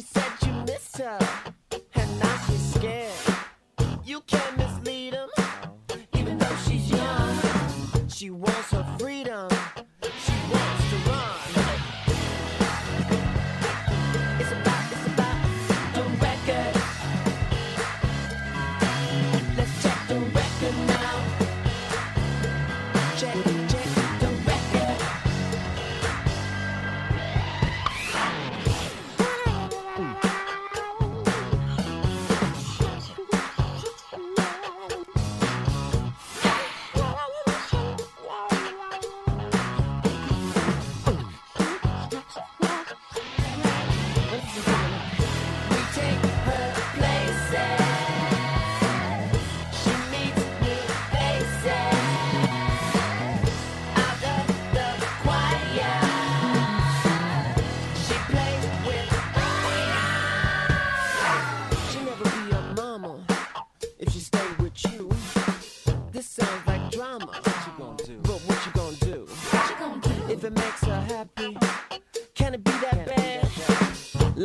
She 0.00 0.06
said 0.06 0.32
you 0.46 0.52
miss 0.64 0.96
her, 0.96 1.18
and 1.94 2.18
now 2.18 2.36
she's 2.46 2.72
scared. 2.72 3.12
You 4.02 4.22
can't 4.22 4.56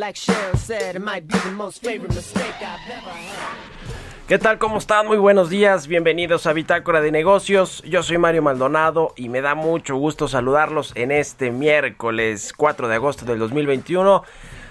Like 0.06 0.20
Cheryl 0.20 0.56
said, 0.56 0.94
it 0.94 1.00
might 1.02 1.26
be 1.26 1.36
the 1.36 1.50
most 1.50 1.82
favorite 1.82 2.14
mistake 2.14 2.54
I've 2.60 2.88
ever 2.88 3.10
had. 3.10 3.56
¿Qué 4.28 4.38
tal? 4.38 4.56
¿Cómo 4.58 4.78
están? 4.78 5.08
Muy 5.08 5.16
buenos 5.16 5.50
días. 5.50 5.88
Bienvenidos 5.88 6.46
a 6.46 6.52
Bitácora 6.52 7.00
de 7.00 7.10
Negocios. 7.10 7.82
Yo 7.82 8.04
soy 8.04 8.16
Mario 8.16 8.40
Maldonado 8.40 9.14
y 9.16 9.28
me 9.28 9.40
da 9.40 9.56
mucho 9.56 9.96
gusto 9.96 10.28
saludarlos 10.28 10.92
en 10.94 11.10
este 11.10 11.50
miércoles 11.50 12.52
4 12.56 12.86
de 12.86 12.94
agosto 12.94 13.24
del 13.24 13.40
2021. 13.40 14.22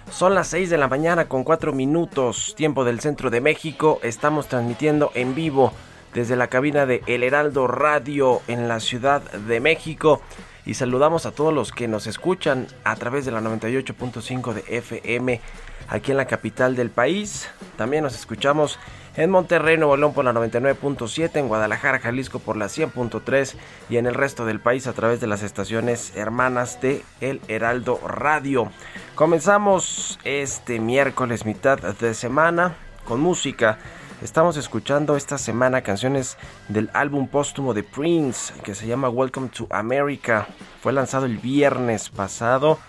Son 0.09 0.35
las 0.35 0.47
6 0.47 0.69
de 0.69 0.77
la 0.77 0.87
mañana 0.87 1.25
con 1.27 1.43
4 1.43 1.73
minutos, 1.73 2.55
tiempo 2.55 2.85
del 2.85 3.01
centro 3.01 3.29
de 3.29 3.41
México. 3.41 3.99
Estamos 4.03 4.47
transmitiendo 4.47 5.11
en 5.15 5.35
vivo 5.35 5.73
desde 6.13 6.37
la 6.37 6.47
cabina 6.47 6.85
de 6.85 7.03
El 7.07 7.23
Heraldo 7.23 7.67
Radio 7.67 8.41
en 8.47 8.69
la 8.69 8.79
Ciudad 8.79 9.21
de 9.21 9.59
México. 9.59 10.21
Y 10.65 10.73
saludamos 10.73 11.25
a 11.25 11.31
todos 11.31 11.53
los 11.53 11.71
que 11.71 11.87
nos 11.87 12.07
escuchan 12.07 12.67
a 12.83 12.95
través 12.95 13.25
de 13.25 13.31
la 13.31 13.41
98.5 13.41 14.53
de 14.53 14.77
FM 14.77 15.41
aquí 15.87 16.11
en 16.11 16.17
la 16.17 16.25
capital 16.25 16.75
del 16.75 16.89
país. 16.89 17.49
También 17.77 18.03
nos 18.03 18.15
escuchamos 18.15 18.79
en 19.17 19.29
Monterrey, 19.29 19.77
Nuevo 19.77 19.95
León 19.95 20.13
por 20.13 20.25
la 20.25 20.33
99.7, 20.33 21.37
en 21.37 21.47
Guadalajara, 21.47 21.99
Jalisco 21.99 22.39
por 22.39 22.57
la 22.57 22.65
100.3 22.65 23.55
y 23.89 23.97
en 23.97 24.07
el 24.07 24.13
resto 24.13 24.45
del 24.45 24.59
país 24.59 24.87
a 24.87 24.93
través 24.93 25.21
de 25.21 25.27
las 25.27 25.41
estaciones 25.41 26.13
hermanas 26.15 26.81
de 26.81 27.03
El 27.21 27.39
Heraldo 27.47 27.99
Radio. 28.05 28.71
Comenzamos 29.15 30.19
este 30.25 30.79
miércoles 30.79 31.45
mitad 31.45 31.77
de 31.77 32.13
semana 32.13 32.75
con 33.05 33.21
música. 33.21 33.77
Estamos 34.21 34.55
escuchando 34.55 35.17
esta 35.17 35.37
semana 35.37 35.81
canciones 35.81 36.37
del 36.69 36.89
álbum 36.93 37.27
póstumo 37.27 37.73
de 37.73 37.83
Prince 37.83 38.53
que 38.63 38.73
se 38.73 38.87
llama 38.87 39.09
Welcome 39.09 39.49
to 39.49 39.67
America. 39.69 40.47
Fue 40.81 40.93
lanzado 40.93 41.25
el 41.25 41.37
viernes 41.37 42.09
pasado 42.09 42.79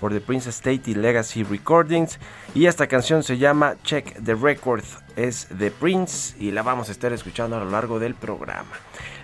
por 0.00 0.12
The 0.12 0.22
Prince 0.22 0.48
Estate 0.48 0.82
y 0.86 0.94
Legacy 0.94 1.44
Recordings. 1.44 2.18
Y 2.54 2.64
esta 2.64 2.86
canción 2.86 3.22
se 3.22 3.36
llama 3.36 3.76
Check 3.84 4.24
the 4.24 4.34
Record. 4.34 4.84
Es 5.16 5.48
de 5.58 5.70
Prince 5.70 6.34
y 6.42 6.50
la 6.50 6.62
vamos 6.62 6.88
a 6.88 6.92
estar 6.92 7.12
escuchando 7.12 7.56
a 7.56 7.60
lo 7.60 7.70
largo 7.70 7.98
del 7.98 8.14
programa. 8.14 8.72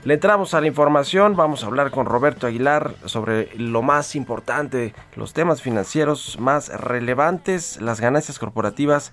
Le 0.05 0.15
entramos 0.15 0.53
a 0.53 0.61
la 0.61 0.67
información, 0.67 1.37
vamos 1.37 1.65
a 1.65 1.67
hablar 1.67 1.91
con 1.91 2.07
Roberto 2.07 2.47
Aguilar 2.47 2.95
sobre 3.07 3.49
lo 3.57 3.83
más 3.83 4.15
importante, 4.15 4.95
los 5.17 5.33
temas 5.33 5.63
financieros 5.63 6.39
más 6.39 6.69
relevantes. 6.69 7.81
Las 7.81 8.01
ganancias 8.01 8.39
corporativas 8.39 9.13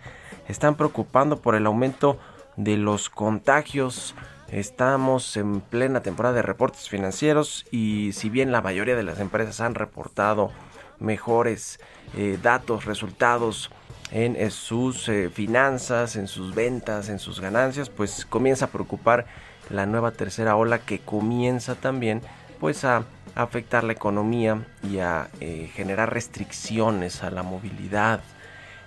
están 0.49 0.75
preocupando 0.75 1.37
por 1.37 1.55
el 1.55 1.65
aumento 1.65 2.19
de 2.57 2.77
los 2.77 3.09
contagios. 3.09 4.15
Estamos 4.49 5.35
en 5.37 5.61
plena 5.61 6.01
temporada 6.01 6.35
de 6.35 6.41
reportes 6.41 6.87
financieros 6.89 7.65
y 7.71 8.11
si 8.13 8.29
bien 8.29 8.51
la 8.51 8.61
mayoría 8.61 8.95
de 8.95 9.03
las 9.03 9.19
empresas 9.19 9.61
han 9.61 9.75
reportado 9.75 10.51
mejores 10.99 11.79
eh, 12.15 12.37
datos, 12.41 12.85
resultados 12.85 13.71
en 14.11 14.35
eh, 14.35 14.51
sus 14.51 15.09
eh, 15.09 15.29
finanzas, 15.29 16.15
en 16.15 16.27
sus 16.27 16.53
ventas, 16.53 17.09
en 17.09 17.19
sus 17.19 17.39
ganancias, 17.39 17.89
pues 17.89 18.25
comienza 18.25 18.65
a 18.65 18.69
preocupar 18.69 19.25
la 19.69 19.85
nueva 19.85 20.11
tercera 20.11 20.55
ola 20.55 20.79
que 20.79 20.99
comienza 20.99 21.75
también 21.75 22.21
pues 22.59 22.85
a 22.85 23.03
afectar 23.35 23.83
la 23.83 23.93
economía 23.93 24.65
y 24.83 24.99
a 24.99 25.29
generar 25.73 26.13
restricciones 26.13 27.23
a 27.23 27.31
la 27.31 27.43
movilidad 27.43 28.21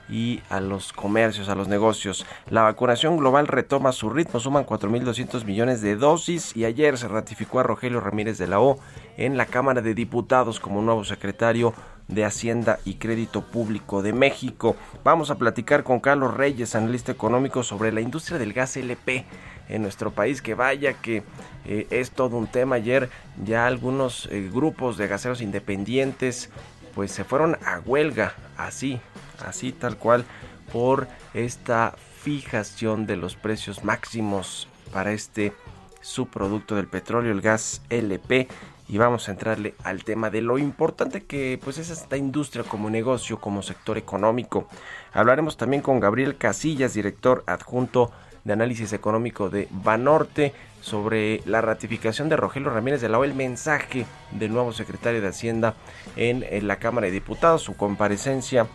y 0.08 0.40
a 0.50 0.60
los 0.60 0.92
comercios, 0.92 1.48
a 1.48 1.54
los 1.54 1.68
negocios. 1.68 2.26
La 2.48 2.62
vacunación 2.62 3.16
global 3.16 3.46
retoma 3.46 3.92
su 3.92 4.10
ritmo, 4.10 4.40
suman 4.40 4.66
4.200 4.66 5.44
millones 5.44 5.80
de 5.80 5.96
dosis 5.96 6.56
y 6.56 6.64
ayer 6.64 6.98
se 6.98 7.08
ratificó 7.08 7.60
a 7.60 7.64
Rogelio 7.64 8.00
Ramírez 8.00 8.38
de 8.38 8.46
la 8.46 8.60
O 8.60 8.78
en 9.16 9.36
la 9.36 9.46
Cámara 9.46 9.82
de 9.82 9.94
Diputados 9.94 10.60
como 10.60 10.82
nuevo 10.82 11.04
secretario 11.04 11.74
de 12.08 12.24
Hacienda 12.24 12.78
y 12.84 12.94
Crédito 12.94 13.42
Público 13.42 14.02
de 14.02 14.12
México. 14.12 14.76
Vamos 15.02 15.30
a 15.30 15.38
platicar 15.38 15.82
con 15.82 16.00
Carlos 16.00 16.34
Reyes, 16.34 16.74
analista 16.74 17.12
económico, 17.12 17.62
sobre 17.62 17.92
la 17.92 18.00
industria 18.00 18.38
del 18.38 18.52
gas 18.52 18.76
LP 18.76 19.24
en 19.68 19.82
nuestro 19.82 20.12
país, 20.12 20.40
que 20.40 20.54
vaya 20.54 20.94
que 20.94 21.24
eh, 21.64 21.86
es 21.90 22.12
todo 22.12 22.36
un 22.36 22.46
tema. 22.46 22.76
Ayer 22.76 23.10
ya 23.44 23.66
algunos 23.66 24.28
eh, 24.30 24.48
grupos 24.52 24.96
de 24.96 25.08
gaseros 25.08 25.40
independientes 25.40 26.50
pues 26.94 27.12
se 27.12 27.24
fueron 27.24 27.58
a 27.66 27.80
huelga, 27.80 28.32
así, 28.56 29.00
así 29.44 29.72
tal 29.72 29.96
cual, 29.96 30.24
por 30.72 31.08
esta 31.34 31.94
fijación 32.22 33.06
de 33.06 33.16
los 33.16 33.36
precios 33.36 33.84
máximos 33.84 34.68
para 34.92 35.12
este 35.12 35.52
subproducto 36.00 36.74
del 36.76 36.86
petróleo, 36.86 37.32
el 37.32 37.40
gas 37.40 37.82
LP. 37.90 38.48
Y 38.88 38.98
vamos 38.98 39.28
a 39.28 39.32
entrarle 39.32 39.74
al 39.82 40.04
tema 40.04 40.30
de 40.30 40.42
lo 40.42 40.58
importante 40.58 41.24
que 41.24 41.58
pues 41.62 41.78
es 41.78 41.90
esta 41.90 42.16
industria 42.16 42.62
como 42.62 42.88
negocio, 42.88 43.40
como 43.40 43.62
sector 43.62 43.98
económico. 43.98 44.68
Hablaremos 45.12 45.56
también 45.56 45.82
con 45.82 45.98
Gabriel 45.98 46.36
Casillas, 46.36 46.94
director 46.94 47.42
adjunto 47.46 48.12
de 48.46 48.52
análisis 48.52 48.92
económico 48.92 49.50
de 49.50 49.66
Banorte 49.70 50.54
sobre 50.80 51.42
la 51.46 51.62
ratificación 51.62 52.28
de 52.28 52.36
Rogelio 52.36 52.70
Ramírez 52.70 53.00
de 53.00 53.08
la 53.08 53.18
O, 53.18 53.26
mensaje 53.26 54.06
del 54.30 54.52
nuevo 54.52 54.72
secretario 54.72 55.20
de 55.20 55.26
Hacienda 55.26 55.74
en, 56.14 56.44
en, 56.48 56.68
la 56.68 56.76
Cámara 56.76 57.08
de 57.08 57.12
Diputados, 57.12 57.62
su 57.62 57.76
comparecencia 57.76 58.68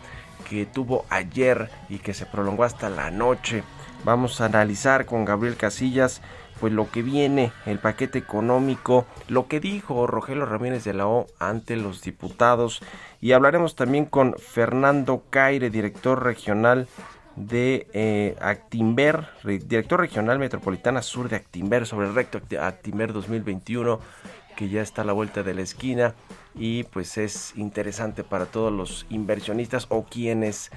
que 0.52 0.66
tuvo 0.66 1.06
ayer 1.10 1.70
y 1.88 2.00
que 2.00 2.14
se 2.14 2.26
prolongó 2.26 2.66
hasta 2.66 2.90
la 2.90 3.10
noche. 3.10 3.64
Vamos 4.04 4.42
a 4.42 4.46
analizar 4.46 5.06
con 5.06 5.24
Gabriel 5.24 5.56
Casillas 5.56 6.22
pues 6.60 6.74
lo 6.74 6.92
que 6.92 7.02
viene, 7.02 7.54
el 7.66 7.80
paquete 7.80 8.20
económico, 8.20 9.06
lo 9.30 9.48
que 9.48 9.62
dijo 9.62 10.06
Rogelio 10.08 10.46
Ramírez 10.46 10.84
de 10.84 10.94
la 10.94 11.08
O 11.08 11.28
ante 11.40 11.78
los 11.78 12.02
diputados 12.02 12.82
y 13.22 13.32
hablaremos 13.32 13.76
también 13.76 14.06
con 14.06 14.36
Fernando 14.38 15.24
Caire, 15.30 15.70
director 15.70 16.22
regional 16.22 16.90
de 17.38 17.88
eh, 17.94 18.36
Actimber, 18.42 19.30
director 19.44 20.02
regional 20.02 20.38
metropolitana 20.38 21.02
sur 21.02 21.30
de 21.30 21.38
Actimber, 21.38 21.88
sobre 21.88 22.08
el 22.08 22.14
recto 22.14 22.42
Actimber 22.60 23.14
2021, 23.14 24.02
que 24.56 24.70
ya 24.70 24.82
está 24.82 25.02
a 25.02 25.06
la 25.06 25.14
vuelta 25.14 25.44
de 25.44 25.54
la 25.54 25.62
esquina 25.62 26.16
y 26.56 26.84
pues 26.84 27.18
es 27.18 27.54
interesante 27.56 28.24
para 28.24 28.46
todos 28.46 28.72
los 28.72 29.06
inversionistas 29.10 29.88
o 29.90 30.04
quienes 30.04 30.72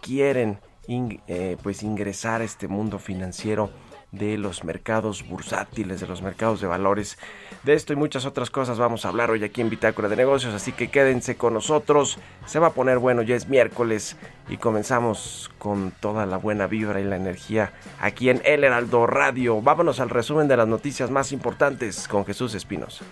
quieren 0.00 0.58
eh, 0.88 1.56
pues 1.62 1.82
ingresar 1.82 2.40
a 2.40 2.44
este 2.44 2.66
mundo 2.66 2.98
financiero 2.98 3.70
de 4.12 4.38
los 4.38 4.64
mercados 4.64 5.26
bursátiles, 5.26 6.00
de 6.00 6.06
los 6.06 6.22
mercados 6.22 6.60
de 6.60 6.66
valores. 6.66 7.18
De 7.62 7.74
esto 7.74 7.92
y 7.92 7.96
muchas 7.96 8.26
otras 8.26 8.50
cosas 8.50 8.78
vamos 8.78 9.04
a 9.04 9.08
hablar 9.08 9.30
hoy 9.30 9.44
aquí 9.44 9.60
en 9.60 9.70
Bitácora 9.70 10.08
de 10.08 10.16
Negocios, 10.16 10.54
así 10.54 10.72
que 10.72 10.90
quédense 10.90 11.36
con 11.36 11.54
nosotros. 11.54 12.18
Se 12.46 12.58
va 12.58 12.68
a 12.68 12.72
poner 12.72 12.98
bueno, 12.98 13.22
ya 13.22 13.36
es 13.36 13.48
miércoles 13.48 14.16
y 14.48 14.56
comenzamos 14.56 15.50
con 15.58 15.92
toda 16.00 16.26
la 16.26 16.36
buena 16.36 16.66
vibra 16.66 17.00
y 17.00 17.04
la 17.04 17.16
energía 17.16 17.72
aquí 18.00 18.30
en 18.30 18.42
El 18.44 18.64
Heraldo 18.64 19.06
Radio. 19.06 19.60
Vámonos 19.62 20.00
al 20.00 20.10
resumen 20.10 20.48
de 20.48 20.56
las 20.56 20.68
noticias 20.68 21.10
más 21.10 21.32
importantes 21.32 22.08
con 22.08 22.24
Jesús 22.24 22.54
Espinos. 22.54 23.02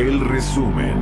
El 0.00 0.18
resumen. 0.18 0.96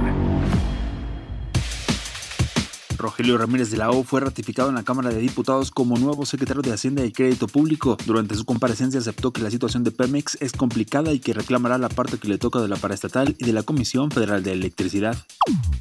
Rogelio 2.97 3.39
Ramírez 3.39 3.71
de 3.71 3.77
la 3.77 3.91
O 3.91 4.03
fue 4.03 4.21
ratificado 4.21 4.71
en 4.71 4.75
la 4.75 4.83
Cámara 4.83 5.11
de 5.11 5.21
Diputados 5.21 5.71
como 5.71 5.97
nuevo 5.97 6.27
secretario 6.27 6.63
de 6.63 6.73
Hacienda 6.73 7.05
y 7.05 7.13
Crédito 7.13 7.47
Público. 7.47 7.97
Durante 8.05 8.35
su 8.35 8.45
comparecencia 8.45 8.99
aceptó 8.99 9.33
que 9.33 9.41
la 9.41 9.53
situación 9.53 9.85
de 9.85 9.93
Pemex 9.93 10.37
es 10.41 10.51
complicada 10.51 11.13
y 11.13 11.21
que 11.21 11.33
reclamará 11.33 11.79
la 11.79 11.89
parte 11.89 12.19
que 12.19 12.27
le 12.27 12.39
toca 12.39 12.59
de 12.59 12.67
la 12.67 12.75
paraestatal 12.75 13.37
y 13.39 13.45
de 13.45 13.53
la 13.53 13.63
Comisión 13.63 14.11
Federal 14.11 14.43
de 14.43 14.51
Electricidad. 14.51 15.17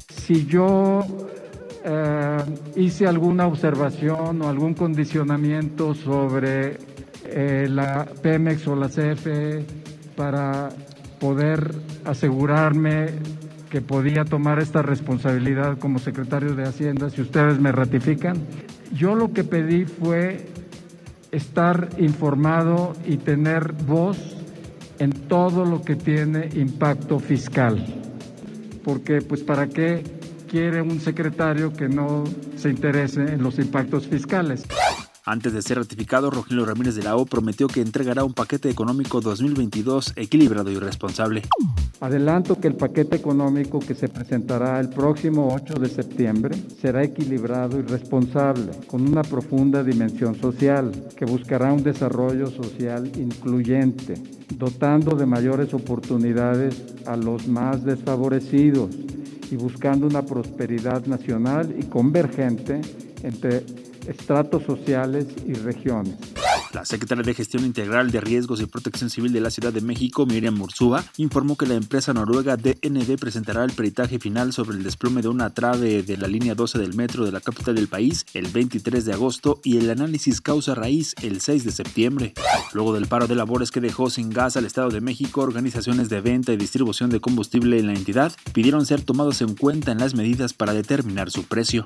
Si 0.08 0.46
yo 0.46 1.00
eh, 1.84 2.38
hice 2.76 3.08
alguna 3.08 3.48
observación 3.48 4.42
o 4.42 4.48
algún 4.48 4.74
condicionamiento 4.74 5.92
sobre 5.92 6.78
eh, 7.24 7.66
la 7.68 8.04
Pemex 8.22 8.64
o 8.68 8.76
la 8.76 8.88
CFE 8.88 9.66
para 10.14 10.68
poder 11.20 11.74
asegurarme 12.04 13.06
que 13.70 13.80
podía 13.80 14.24
tomar 14.24 14.60
esta 14.60 14.82
responsabilidad 14.82 15.78
como 15.78 15.98
secretario 15.98 16.54
de 16.54 16.64
Hacienda, 16.64 17.10
si 17.10 17.20
ustedes 17.20 17.60
me 17.60 17.72
ratifican. 17.72 18.38
Yo 18.92 19.14
lo 19.14 19.32
que 19.32 19.44
pedí 19.44 19.84
fue 19.84 20.46
estar 21.30 21.90
informado 21.98 22.94
y 23.04 23.18
tener 23.18 23.72
voz 23.72 24.18
en 24.98 25.10
todo 25.10 25.64
lo 25.64 25.82
que 25.82 25.96
tiene 25.96 26.48
impacto 26.54 27.18
fiscal. 27.18 27.84
Porque, 28.82 29.20
pues, 29.20 29.42
¿para 29.42 29.68
qué 29.68 30.02
quiere 30.48 30.80
un 30.80 31.00
secretario 31.00 31.72
que 31.72 31.88
no 31.88 32.24
se 32.56 32.70
interese 32.70 33.20
en 33.34 33.42
los 33.42 33.58
impactos 33.58 34.06
fiscales? 34.06 34.64
Antes 35.30 35.52
de 35.52 35.60
ser 35.60 35.76
ratificado, 35.76 36.30
Rogelio 36.30 36.64
Ramírez 36.64 36.94
de 36.94 37.02
la 37.02 37.14
O 37.14 37.26
prometió 37.26 37.68
que 37.68 37.82
entregará 37.82 38.24
un 38.24 38.32
paquete 38.32 38.70
económico 38.70 39.20
2022 39.20 40.14
equilibrado 40.16 40.70
y 40.70 40.76
responsable. 40.76 41.42
Adelanto 42.00 42.58
que 42.58 42.68
el 42.68 42.76
paquete 42.76 43.16
económico 43.16 43.78
que 43.78 43.94
se 43.94 44.08
presentará 44.08 44.80
el 44.80 44.88
próximo 44.88 45.54
8 45.54 45.74
de 45.74 45.90
septiembre 45.90 46.56
será 46.80 47.04
equilibrado 47.04 47.78
y 47.78 47.82
responsable, 47.82 48.70
con 48.86 49.06
una 49.06 49.20
profunda 49.20 49.84
dimensión 49.84 50.34
social, 50.34 50.92
que 51.14 51.26
buscará 51.26 51.74
un 51.74 51.82
desarrollo 51.82 52.46
social 52.46 53.12
incluyente, 53.18 54.14
dotando 54.56 55.14
de 55.14 55.26
mayores 55.26 55.74
oportunidades 55.74 56.82
a 57.04 57.18
los 57.18 57.46
más 57.48 57.84
desfavorecidos 57.84 58.96
y 59.50 59.56
buscando 59.56 60.06
una 60.06 60.22
prosperidad 60.22 61.04
nacional 61.04 61.74
y 61.78 61.84
convergente 61.84 62.80
entre 63.22 63.64
estratos 64.08 64.62
sociales 64.64 65.26
y 65.46 65.54
regiones. 65.54 66.16
La 66.72 66.84
secretaria 66.84 67.24
de 67.24 67.34
Gestión 67.34 67.64
Integral 67.64 68.10
de 68.10 68.20
Riesgos 68.20 68.60
y 68.60 68.66
Protección 68.66 69.08
Civil 69.08 69.32
de 69.32 69.40
la 69.40 69.50
Ciudad 69.50 69.72
de 69.72 69.80
México, 69.80 70.26
Miriam 70.26 70.54
Mursúa, 70.54 71.04
informó 71.16 71.56
que 71.56 71.66
la 71.66 71.74
empresa 71.74 72.12
noruega 72.12 72.56
DNB 72.56 73.18
presentará 73.18 73.64
el 73.64 73.72
peritaje 73.72 74.18
final 74.18 74.52
sobre 74.52 74.76
el 74.76 74.82
desplome 74.82 75.22
de 75.22 75.28
una 75.28 75.50
trave 75.50 76.02
de 76.02 76.16
la 76.18 76.28
línea 76.28 76.54
12 76.54 76.78
del 76.78 76.94
metro 76.94 77.24
de 77.24 77.32
la 77.32 77.40
capital 77.40 77.74
del 77.74 77.88
país 77.88 78.26
el 78.34 78.48
23 78.48 79.04
de 79.04 79.12
agosto 79.14 79.60
y 79.64 79.78
el 79.78 79.90
análisis 79.90 80.40
causa 80.40 80.74
raíz 80.74 81.14
el 81.22 81.40
6 81.40 81.64
de 81.64 81.72
septiembre. 81.72 82.34
Luego 82.74 82.92
del 82.92 83.06
paro 83.06 83.26
de 83.26 83.34
labores 83.34 83.70
que 83.70 83.80
dejó 83.80 84.10
sin 84.10 84.30
gas 84.30 84.56
al 84.56 84.66
Estado 84.66 84.90
de 84.90 85.00
México, 85.00 85.40
organizaciones 85.40 86.10
de 86.10 86.20
venta 86.20 86.52
y 86.52 86.58
distribución 86.58 87.08
de 87.08 87.20
combustible 87.20 87.78
en 87.78 87.86
la 87.86 87.94
entidad 87.94 88.32
pidieron 88.52 88.84
ser 88.84 89.02
tomados 89.02 89.40
en 89.40 89.54
cuenta 89.54 89.92
en 89.92 89.98
las 89.98 90.14
medidas 90.14 90.52
para 90.52 90.74
determinar 90.74 91.30
su 91.30 91.44
precio. 91.44 91.84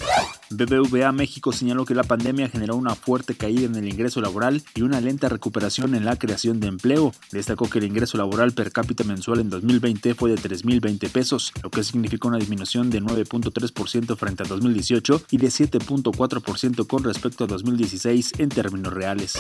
BBVA 0.51 1.13
México 1.13 1.53
señaló 1.53 1.85
que 1.85 1.95
la 1.95 2.03
pandemia 2.03 2.49
generó 2.49 2.77
una 2.77 2.95
fuerte 2.95 3.35
caída 3.35 3.67
en 3.67 3.77
el 3.77 3.89
ingreso 3.89 4.21
laboral 4.21 4.63
y 4.75 4.83
una 4.83 5.01
lenta 5.01 5.29
recuperación 5.29 5.95
en 5.95 6.05
la 6.05 6.17
creación 6.17 6.61
de 6.61 6.69
empleo. 6.69 7.13
Destacó 7.31 7.69
que 7.69 7.79
el 7.79 7.85
ingreso 7.85 8.19
laboral 8.19 8.53
per 8.53 8.73
cápita 8.73 9.05
mensual 9.05 9.41
en 9.41 9.51
2020 9.51 10.15
fue 10.15 10.31
de 10.31 10.37
3.020 10.37 11.11
pesos, 11.11 11.53
lo 11.63 11.71
que 11.71 11.85
significó 11.85 12.29
una 12.29 12.39
disminución 12.39 12.91
de 12.91 13.03
9.3% 13.03 14.17
frente 14.17 14.43
a 14.43 14.47
2018 14.47 15.23
y 15.31 15.39
de 15.39 15.49
7.4% 15.49 16.87
con 16.87 17.05
respecto 17.05 17.45
a 17.45 17.47
2016 17.47 18.33
en 18.39 18.49
términos 18.49 18.93
reales. 18.93 19.35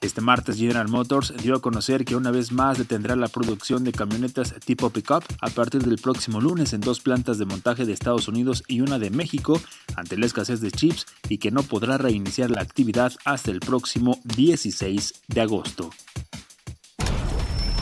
Este 0.00 0.20
martes 0.20 0.56
General 0.56 0.88
Motors 0.88 1.34
dio 1.42 1.56
a 1.56 1.60
conocer 1.60 2.04
que 2.04 2.16
una 2.16 2.30
vez 2.30 2.52
más 2.52 2.78
detendrá 2.78 3.16
la 3.16 3.28
producción 3.28 3.84
de 3.84 3.92
camionetas 3.92 4.54
tipo 4.64 4.90
pickup 4.90 5.24
a 5.40 5.50
partir 5.50 5.82
del 5.82 5.98
próximo 5.98 6.40
lunes 6.40 6.72
en 6.72 6.80
dos 6.80 7.00
plantas 7.00 7.38
de 7.38 7.46
montaje 7.46 7.84
de 7.84 7.92
Estados 7.92 8.28
Unidos 8.28 8.62
y 8.68 8.80
una 8.80 8.98
de 8.98 9.10
México 9.10 9.60
ante 9.96 10.16
la 10.16 10.26
escasez 10.26 10.60
de 10.60 10.70
chips 10.70 11.06
y 11.28 11.38
que 11.38 11.50
no 11.50 11.62
podrá 11.62 11.98
reiniciar 11.98 12.50
la 12.50 12.62
actividad 12.62 13.12
hasta 13.24 13.50
el 13.50 13.60
próximo 13.60 14.18
16 14.24 14.77
de 14.80 15.40
agosto. 15.40 15.90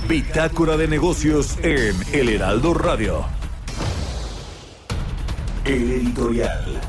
Bitácora 0.08 0.78
de 0.78 0.88
negocios 0.88 1.58
en 1.62 1.94
El 2.14 2.30
Heraldo 2.30 2.72
Radio. 2.72 3.26
El 5.66 5.90
editorial. 5.90 6.80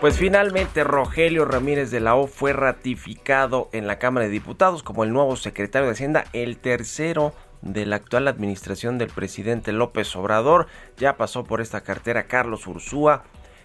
Pues 0.00 0.18
finalmente 0.18 0.82
Rogelio 0.82 1.44
Ramírez 1.44 1.92
de 1.92 2.00
la 2.00 2.16
O 2.16 2.26
fue 2.26 2.52
ratificado 2.52 3.68
en 3.72 3.86
la 3.86 4.00
Cámara 4.00 4.26
de 4.26 4.32
Diputados 4.32 4.82
como 4.82 5.04
el 5.04 5.12
nuevo 5.12 5.36
secretario 5.36 5.86
de 5.86 5.92
Hacienda, 5.92 6.24
el 6.32 6.56
tercero 6.56 7.32
de 7.64 7.86
la 7.86 7.96
actual 7.96 8.28
administración 8.28 8.98
del 8.98 9.08
presidente 9.08 9.72
López 9.72 10.14
Obrador. 10.14 10.68
Ya 10.98 11.16
pasó 11.16 11.44
por 11.44 11.60
esta 11.60 11.80
cartera 11.80 12.26
Carlos 12.26 12.66
Ursúa. 12.66 13.24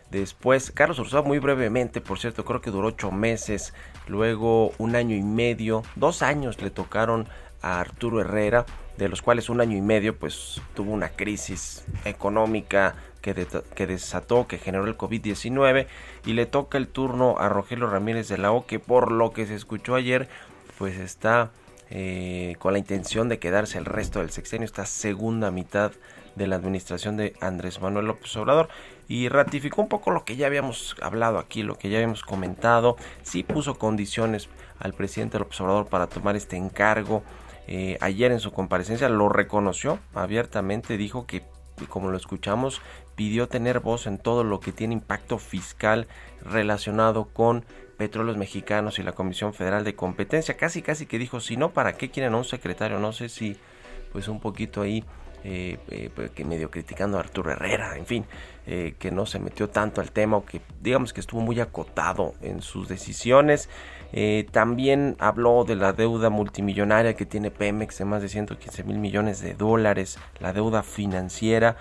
Después, 0.09 0.71
Carlos 0.71 0.97
Ursúa 0.97 1.21
muy 1.21 1.37
brevemente, 1.37 2.01
por 2.01 2.17
cierto, 2.17 2.43
creo 2.43 2.61
que 2.61 2.71
duró 2.71 2.87
ocho 2.87 3.11
meses. 3.11 3.73
Luego 4.07 4.71
un 4.79 4.95
año 4.95 5.15
y 5.15 5.21
medio, 5.21 5.83
dos 5.95 6.23
años 6.23 6.59
le 6.61 6.71
tocaron 6.71 7.27
a 7.61 7.79
Arturo 7.79 8.21
Herrera, 8.21 8.65
de 8.97 9.09
los 9.09 9.21
cuales 9.21 9.49
un 9.49 9.61
año 9.61 9.77
y 9.77 9.81
medio 9.81 10.17
pues 10.17 10.61
tuvo 10.73 10.91
una 10.91 11.09
crisis 11.09 11.85
económica 12.05 12.95
que, 13.21 13.47
que 13.75 13.85
desató, 13.85 14.47
que 14.47 14.57
generó 14.57 14.85
el 14.85 14.97
COVID-19 14.97 15.87
y 16.25 16.33
le 16.33 16.45
toca 16.45 16.77
el 16.77 16.87
turno 16.87 17.37
a 17.37 17.49
Rogelio 17.49 17.87
Ramírez 17.87 18.29
de 18.29 18.37
la 18.37 18.51
O 18.51 18.65
que 18.65 18.79
por 18.79 19.11
lo 19.11 19.31
que 19.31 19.45
se 19.45 19.55
escuchó 19.55 19.95
ayer 19.95 20.27
pues 20.77 20.97
está 20.97 21.51
eh, 21.89 22.55
con 22.59 22.73
la 22.73 22.79
intención 22.79 23.29
de 23.29 23.39
quedarse 23.39 23.77
el 23.77 23.85
resto 23.85 24.19
del 24.19 24.29
sexenio, 24.29 24.65
esta 24.65 24.85
segunda 24.85 25.51
mitad 25.51 25.91
de 26.35 26.47
la 26.47 26.55
administración 26.55 27.17
de 27.17 27.33
Andrés 27.41 27.81
Manuel 27.81 28.05
López 28.07 28.35
Obrador 28.37 28.69
y 29.07 29.27
ratificó 29.27 29.81
un 29.81 29.89
poco 29.89 30.11
lo 30.11 30.23
que 30.23 30.35
ya 30.35 30.47
habíamos 30.47 30.95
hablado 31.01 31.39
aquí, 31.39 31.63
lo 31.63 31.77
que 31.77 31.89
ya 31.89 31.97
habíamos 31.97 32.21
comentado, 32.21 32.95
sí 33.23 33.43
puso 33.43 33.77
condiciones 33.77 34.49
al 34.79 34.93
presidente 34.93 35.39
López 35.39 35.59
Obrador 35.61 35.87
para 35.87 36.07
tomar 36.07 36.35
este 36.35 36.57
encargo. 36.57 37.23
Eh, 37.67 37.97
ayer 38.01 38.31
en 38.31 38.39
su 38.39 38.51
comparecencia 38.51 39.09
lo 39.09 39.29
reconoció 39.29 39.99
abiertamente, 40.13 40.97
dijo 40.97 41.25
que, 41.25 41.43
como 41.87 42.09
lo 42.09 42.17
escuchamos, 42.17 42.81
pidió 43.15 43.47
tener 43.47 43.79
voz 43.79 44.07
en 44.07 44.17
todo 44.17 44.43
lo 44.43 44.59
que 44.59 44.71
tiene 44.71 44.93
impacto 44.93 45.39
fiscal 45.39 46.07
relacionado 46.43 47.25
con 47.25 47.65
petróleos 47.99 48.37
mexicanos 48.37 48.97
y 48.97 49.03
la 49.03 49.11
Comisión 49.11 49.53
Federal 49.53 49.83
de 49.83 49.93
Competencia. 49.93 50.55
Casi, 50.55 50.81
casi 50.81 51.05
que 51.05 51.19
dijo, 51.19 51.41
si 51.41 51.57
no, 51.57 51.73
¿para 51.73 51.93
qué 51.93 52.09
quieren 52.09 52.33
a 52.33 52.37
un 52.37 52.45
secretario? 52.45 52.97
No 52.97 53.11
sé 53.11 53.27
si, 53.27 53.57
pues 54.13 54.29
un 54.29 54.39
poquito 54.39 54.81
ahí, 54.81 55.03
eh, 55.43 55.77
eh, 55.89 56.09
pues, 56.15 56.31
que 56.31 56.45
medio 56.45 56.71
criticando 56.71 57.17
a 57.17 57.19
Arturo 57.19 57.51
Herrera, 57.51 57.97
en 57.97 58.05
fin, 58.05 58.25
eh, 58.65 58.95
que 58.97 59.11
no 59.11 59.25
se 59.25 59.39
metió 59.39 59.69
tanto 59.69 59.99
al 59.99 60.13
tema 60.13 60.37
o 60.37 60.45
que 60.45 60.61
digamos 60.81 61.11
que 61.11 61.19
estuvo 61.19 61.41
muy 61.41 61.59
acotado 61.59 62.35
en 62.41 62.61
sus 62.61 62.87
decisiones. 62.87 63.69
también 64.51 65.17
habló 65.19 65.65
de 65.65 65.75
la 65.75 65.91
deuda 65.91 66.29
multimillonaria 66.29 67.15
que 67.15 67.25
tiene 67.25 67.51
Pemex 67.51 67.97
de 67.97 68.05
más 68.05 68.21
de 68.21 68.29
115 68.29 68.83
mil 68.85 68.97
millones 68.97 69.41
de 69.41 69.53
dólares, 69.55 70.17
la 70.39 70.53
deuda 70.53 70.83
financiera 70.83 71.75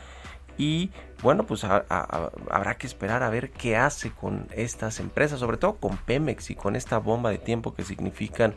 y 0.59 0.91
bueno, 1.23 1.45
pues 1.45 1.65
habrá 1.65 2.77
que 2.77 2.87
esperar 2.87 3.23
a 3.23 3.31
ver 3.31 3.51
qué 3.51 3.77
hace 3.77 4.11
con 4.11 4.47
estas 4.55 5.01
empresas, 5.01 5.41
sobre 5.41 5.57
todo 5.57 5.77
con 5.77 5.97
Pemex 5.97 6.51
y 6.51 6.55
con 6.55 6.77
esta 6.77 6.99
bomba 6.99 7.31
de 7.31 7.39
tiempo 7.39 7.75
que 7.75 7.85
significan 7.85 8.55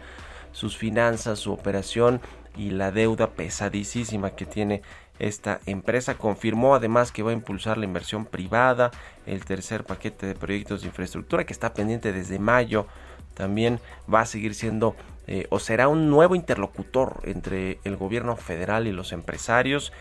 sus 0.51 0.77
finanzas, 0.77 1.39
su 1.39 1.53
operación 1.53 2.21
y 2.55 2.71
la 2.71 2.91
deuda 2.91 3.31
pesadísima 3.31 4.31
que 4.31 4.45
tiene 4.45 4.81
esta 5.19 5.59
empresa. 5.65 6.15
Confirmó 6.15 6.75
además 6.75 7.11
que 7.11 7.23
va 7.23 7.31
a 7.31 7.33
impulsar 7.33 7.77
la 7.77 7.85
inversión 7.85 8.25
privada, 8.25 8.91
el 9.25 9.45
tercer 9.45 9.83
paquete 9.83 10.27
de 10.27 10.35
proyectos 10.35 10.81
de 10.81 10.87
infraestructura 10.87 11.45
que 11.45 11.53
está 11.53 11.73
pendiente 11.73 12.11
desde 12.11 12.39
mayo. 12.39 12.87
También 13.33 13.79
va 14.13 14.21
a 14.21 14.25
seguir 14.25 14.55
siendo 14.55 14.95
eh, 15.27 15.47
o 15.49 15.59
será 15.59 15.87
un 15.87 16.09
nuevo 16.09 16.35
interlocutor 16.35 17.21
entre 17.23 17.79
el 17.85 17.95
gobierno 17.95 18.35
federal 18.35 18.87
y 18.87 18.91
los 18.91 19.13
empresarios. 19.13 19.93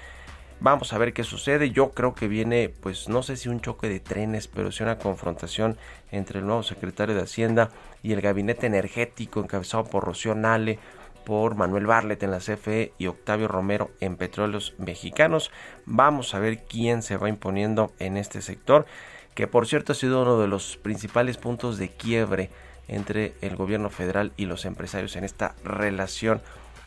Vamos 0.63 0.93
a 0.93 0.99
ver 0.99 1.15
qué 1.15 1.25
sucede. 1.25 1.71
Yo 1.71 1.93
creo 1.93 2.15
que 2.15 2.29
viene, 2.29 2.69
pues 2.69 3.09
no 3.09 3.23
sé 3.23 3.39
si 3.39 3.49
un 3.49 3.63
choque 3.63 3.89
de 3.89 3.99
trenes, 3.99 4.47
pero 4.47 4.71
sí 4.71 4.83
una 4.83 4.99
confrontación 4.99 5.79
entre 6.11 6.41
el 6.41 6.47
nuevo 6.47 6.63
secretario 6.63 7.15
de 7.15 7.23
Hacienda 7.23 7.71
y 8.03 8.13
el 8.13 8.21
gabinete 8.21 8.67
energético 8.67 9.41
encabezado 9.41 9.85
por 9.85 10.05
Rocío 10.05 10.35
Nale, 10.35 10.79
por 11.25 11.55
Manuel 11.55 11.87
Barlet 11.87 12.23
en 12.23 12.31
la 12.31 12.41
CFE 12.41 12.93
y 12.99 13.07
Octavio 13.07 13.49
Romero 13.49 13.91
en 14.01 14.17
Petróleos 14.17 14.75
Mexicanos. 14.77 15.51
Vamos 15.87 16.35
a 16.35 16.41
ver 16.41 16.65
quién 16.65 17.03
se 17.03 17.17
va 17.17 17.31
imponiendo 17.31 17.93
en 17.99 18.19
este 18.19 18.43
sector, 18.43 18.85
que 19.35 19.47
por 19.47 19.67
cierto 19.67 19.93
ha 19.93 19.97
sido 19.97 20.21
uno 20.21 20.39
de 20.39 20.49
los 20.49 20.77
principales 20.77 21.39
puntos 21.39 21.79
de 21.79 21.89
quiebre 21.89 22.51
entre 22.87 23.33
el 23.41 23.57
gobierno 23.57 23.89
federal 23.89 24.33
y 24.37 24.45
los 24.45 24.67
empresarios 24.67 25.17
en 25.17 25.25
esta 25.25 25.55
relación 25.65 26.43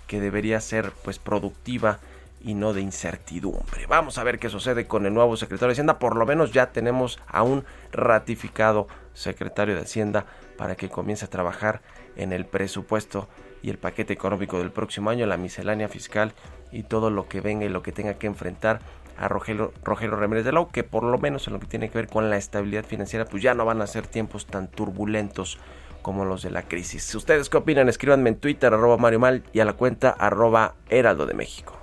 que 0.06 0.20
debería 0.20 0.60
ser 0.60 0.92
pues 1.03 1.18
productiva 1.18 2.00
y 2.44 2.54
no 2.54 2.74
de 2.74 2.82
incertidumbre. 2.82 3.88
Vamos 3.88 4.18
a 4.18 4.24
ver 4.24 4.38
qué 4.38 4.50
sucede 4.50 4.86
con 4.86 5.06
el 5.06 5.14
nuevo 5.14 5.38
secretario 5.38 5.70
de 5.70 5.74
Hacienda. 5.74 5.98
Por 5.98 6.16
lo 6.16 6.26
menos 6.26 6.52
ya 6.52 6.72
tenemos 6.72 7.20
a 7.28 7.42
un 7.42 7.64
ratificado 7.92 8.88
secretario 9.14 9.76
de 9.76 9.82
Hacienda 9.82 10.26
para 10.58 10.76
que 10.76 10.90
comience 10.90 11.26
a 11.26 11.30
trabajar 11.30 11.82
en 12.16 12.34
el 12.34 12.46
presupuesto 12.46 13.28
y 13.62 13.70
el 13.70 13.78
paquete 13.78 14.14
económico 14.14 14.60
del 14.60 14.72
próximo 14.72 15.10
año, 15.10 15.26
la 15.26 15.38
miscelánea 15.38 15.88
fiscal 15.88 16.34
y 16.72 16.84
todo 16.84 17.10
lo 17.10 17.28
que 17.28 17.42
venga 17.42 17.66
y 17.66 17.70
lo 17.70 17.82
que 17.82 17.94
tenga 17.94 18.16
que 18.16 18.28
enfrentar 18.28 18.82
a 19.18 19.28
Rogelio, 19.28 19.74
Rogelio 19.84 20.18
Ramírez 20.18 20.44
de 20.44 20.52
Lau, 20.52 20.70
que 20.70 20.84
por 20.84 21.04
lo 21.04 21.18
menos 21.18 21.48
en 21.48 21.54
lo 21.54 21.60
que 21.60 21.68
tiene 21.68 21.90
que 21.90 21.98
ver 21.98 22.08
con 22.08 22.30
la 22.30 22.38
estabilidad 22.38 22.84
financiera, 22.84 23.26
pues 23.26 23.42
ya 23.42 23.54
no 23.54 23.64
van 23.64 23.82
a 23.82 23.88
ser 23.88 24.08
tiempos 24.08 24.48
tan 24.48 24.68
turbulentos 24.68 25.60
como 26.02 26.26
los 26.26 26.42
de 26.44 26.52
la 26.52 26.64
crisis. 26.64 27.16
¿Ustedes 27.16 27.50
qué 27.50 27.58
opinan? 27.58 27.88
Escríbanme 27.88 28.30
en 28.30 28.36
Twitter, 28.38 28.74
arroba 28.74 28.98
Mario 28.98 29.20
Mal 29.20 29.44
y 29.54 29.62
a 29.62 29.66
la 29.66 29.74
cuenta 29.74 30.10
arroba 30.10 30.76
Heraldo 30.90 31.26
de 31.26 31.36
México. 31.36 31.83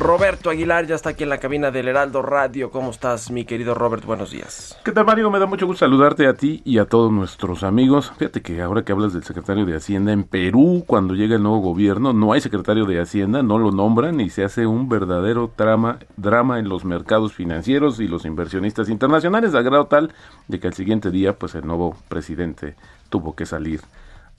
Roberto 0.00 0.48
Aguilar 0.48 0.86
ya 0.86 0.94
está 0.94 1.10
aquí 1.10 1.24
en 1.24 1.28
la 1.28 1.36
cabina 1.36 1.70
del 1.70 1.86
Heraldo 1.86 2.22
Radio. 2.22 2.70
¿Cómo 2.70 2.90
estás, 2.90 3.30
mi 3.30 3.44
querido 3.44 3.74
Robert? 3.74 4.06
Buenos 4.06 4.30
días. 4.30 4.74
¿Qué 4.82 4.92
tal, 4.92 5.04
Mario? 5.04 5.30
Me 5.30 5.38
da 5.38 5.44
mucho 5.44 5.66
gusto 5.66 5.84
saludarte 5.84 6.26
a 6.26 6.32
ti 6.32 6.62
y 6.64 6.78
a 6.78 6.86
todos 6.86 7.12
nuestros 7.12 7.62
amigos. 7.62 8.10
Fíjate 8.16 8.40
que 8.40 8.62
ahora 8.62 8.82
que 8.82 8.92
hablas 8.92 9.12
del 9.12 9.24
secretario 9.24 9.66
de 9.66 9.76
Hacienda 9.76 10.12
en 10.12 10.24
Perú, 10.24 10.84
cuando 10.86 11.14
llega 11.14 11.36
el 11.36 11.42
nuevo 11.42 11.58
gobierno, 11.58 12.14
no 12.14 12.32
hay 12.32 12.40
secretario 12.40 12.86
de 12.86 12.98
Hacienda, 12.98 13.42
no 13.42 13.58
lo 13.58 13.72
nombran 13.72 14.20
y 14.20 14.30
se 14.30 14.42
hace 14.42 14.66
un 14.66 14.88
verdadero 14.88 15.52
drama, 15.54 15.98
drama 16.16 16.58
en 16.58 16.70
los 16.70 16.86
mercados 16.86 17.34
financieros 17.34 18.00
y 18.00 18.08
los 18.08 18.24
inversionistas 18.24 18.88
internacionales, 18.88 19.54
a 19.54 19.60
grado 19.60 19.84
tal 19.84 20.14
de 20.48 20.58
que 20.60 20.66
al 20.66 20.74
siguiente 20.74 21.10
día, 21.10 21.34
pues 21.34 21.54
el 21.54 21.66
nuevo 21.66 21.94
presidente 22.08 22.74
tuvo 23.10 23.36
que 23.36 23.44
salir 23.44 23.82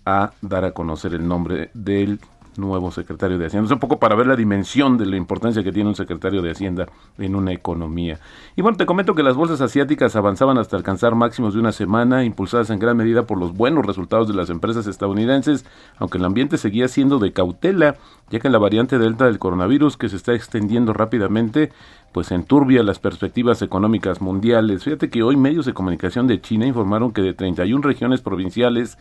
a 0.07 0.31
dar 0.41 0.65
a 0.65 0.71
conocer 0.71 1.13
el 1.13 1.27
nombre 1.27 1.69
del 1.75 2.19
nuevo 2.57 2.91
secretario 2.91 3.37
de 3.37 3.45
Hacienda. 3.45 3.67
Es 3.67 3.71
un 3.71 3.79
poco 3.79 3.99
para 3.99 4.15
ver 4.15 4.27
la 4.27 4.35
dimensión 4.35 4.97
de 4.97 5.05
la 5.05 5.17
importancia 5.17 5.63
que 5.63 5.71
tiene 5.71 5.89
un 5.89 5.95
secretario 5.95 6.41
de 6.41 6.51
Hacienda 6.51 6.87
en 7.17 7.35
una 7.35 7.51
economía. 7.51 8.19
Y 8.55 8.61
bueno, 8.61 8.77
te 8.77 8.85
comento 8.85 9.15
que 9.15 9.23
las 9.23 9.35
bolsas 9.35 9.61
asiáticas 9.61 10.15
avanzaban 10.15 10.57
hasta 10.57 10.77
alcanzar 10.77 11.15
máximos 11.15 11.53
de 11.53 11.59
una 11.59 11.71
semana, 11.71 12.23
impulsadas 12.23 12.69
en 12.69 12.79
gran 12.79 12.97
medida 12.97 13.23
por 13.23 13.37
los 13.37 13.53
buenos 13.53 13.85
resultados 13.85 14.27
de 14.27 14.33
las 14.33 14.49
empresas 14.49 14.87
estadounidenses, 14.87 15.65
aunque 15.97 16.17
el 16.17 16.25
ambiente 16.25 16.57
seguía 16.57 16.87
siendo 16.87 17.19
de 17.19 17.33
cautela, 17.33 17.95
ya 18.29 18.39
que 18.39 18.49
la 18.49 18.59
variante 18.59 18.97
delta 18.97 19.25
del 19.25 19.39
coronavirus 19.39 19.97
que 19.97 20.09
se 20.09 20.15
está 20.15 20.33
extendiendo 20.33 20.93
rápidamente, 20.93 21.71
pues 22.11 22.31
enturbia 22.31 22.83
las 22.83 22.99
perspectivas 22.99 23.61
económicas 23.61 24.21
mundiales. 24.21 24.83
Fíjate 24.83 25.09
que 25.09 25.23
hoy 25.23 25.37
medios 25.37 25.65
de 25.65 25.73
comunicación 25.73 26.27
de 26.27 26.41
China 26.41 26.65
informaron 26.65 27.11
que 27.11 27.21
de 27.21 27.33
31 27.33 27.81
regiones 27.81 28.21
provinciales 28.21 28.97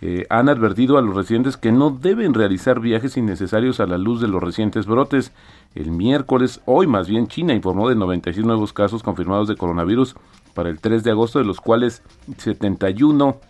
eh, 0.00 0.26
han 0.30 0.48
advertido 0.48 0.96
a 0.96 1.02
los 1.02 1.16
residentes 1.16 1.56
que 1.56 1.72
no 1.72 1.90
deben 1.90 2.34
realizar 2.34 2.78
viajes 2.80 3.16
innecesarios 3.16 3.80
a 3.80 3.86
la 3.86 3.98
luz 3.98 4.20
de 4.20 4.28
los 4.28 4.42
recientes 4.42 4.86
brotes. 4.86 5.32
El 5.74 5.90
miércoles, 5.90 6.60
hoy 6.66 6.86
más 6.86 7.08
bien, 7.08 7.26
China 7.26 7.54
informó 7.54 7.88
de 7.88 7.96
96 7.96 8.46
nuevos 8.46 8.72
casos 8.72 9.02
confirmados 9.02 9.48
de 9.48 9.56
coronavirus 9.56 10.14
para 10.54 10.70
el 10.70 10.80
3 10.80 11.02
de 11.02 11.10
agosto, 11.10 11.40
de 11.40 11.44
los 11.44 11.60
cuales 11.60 12.02
71 12.36 13.40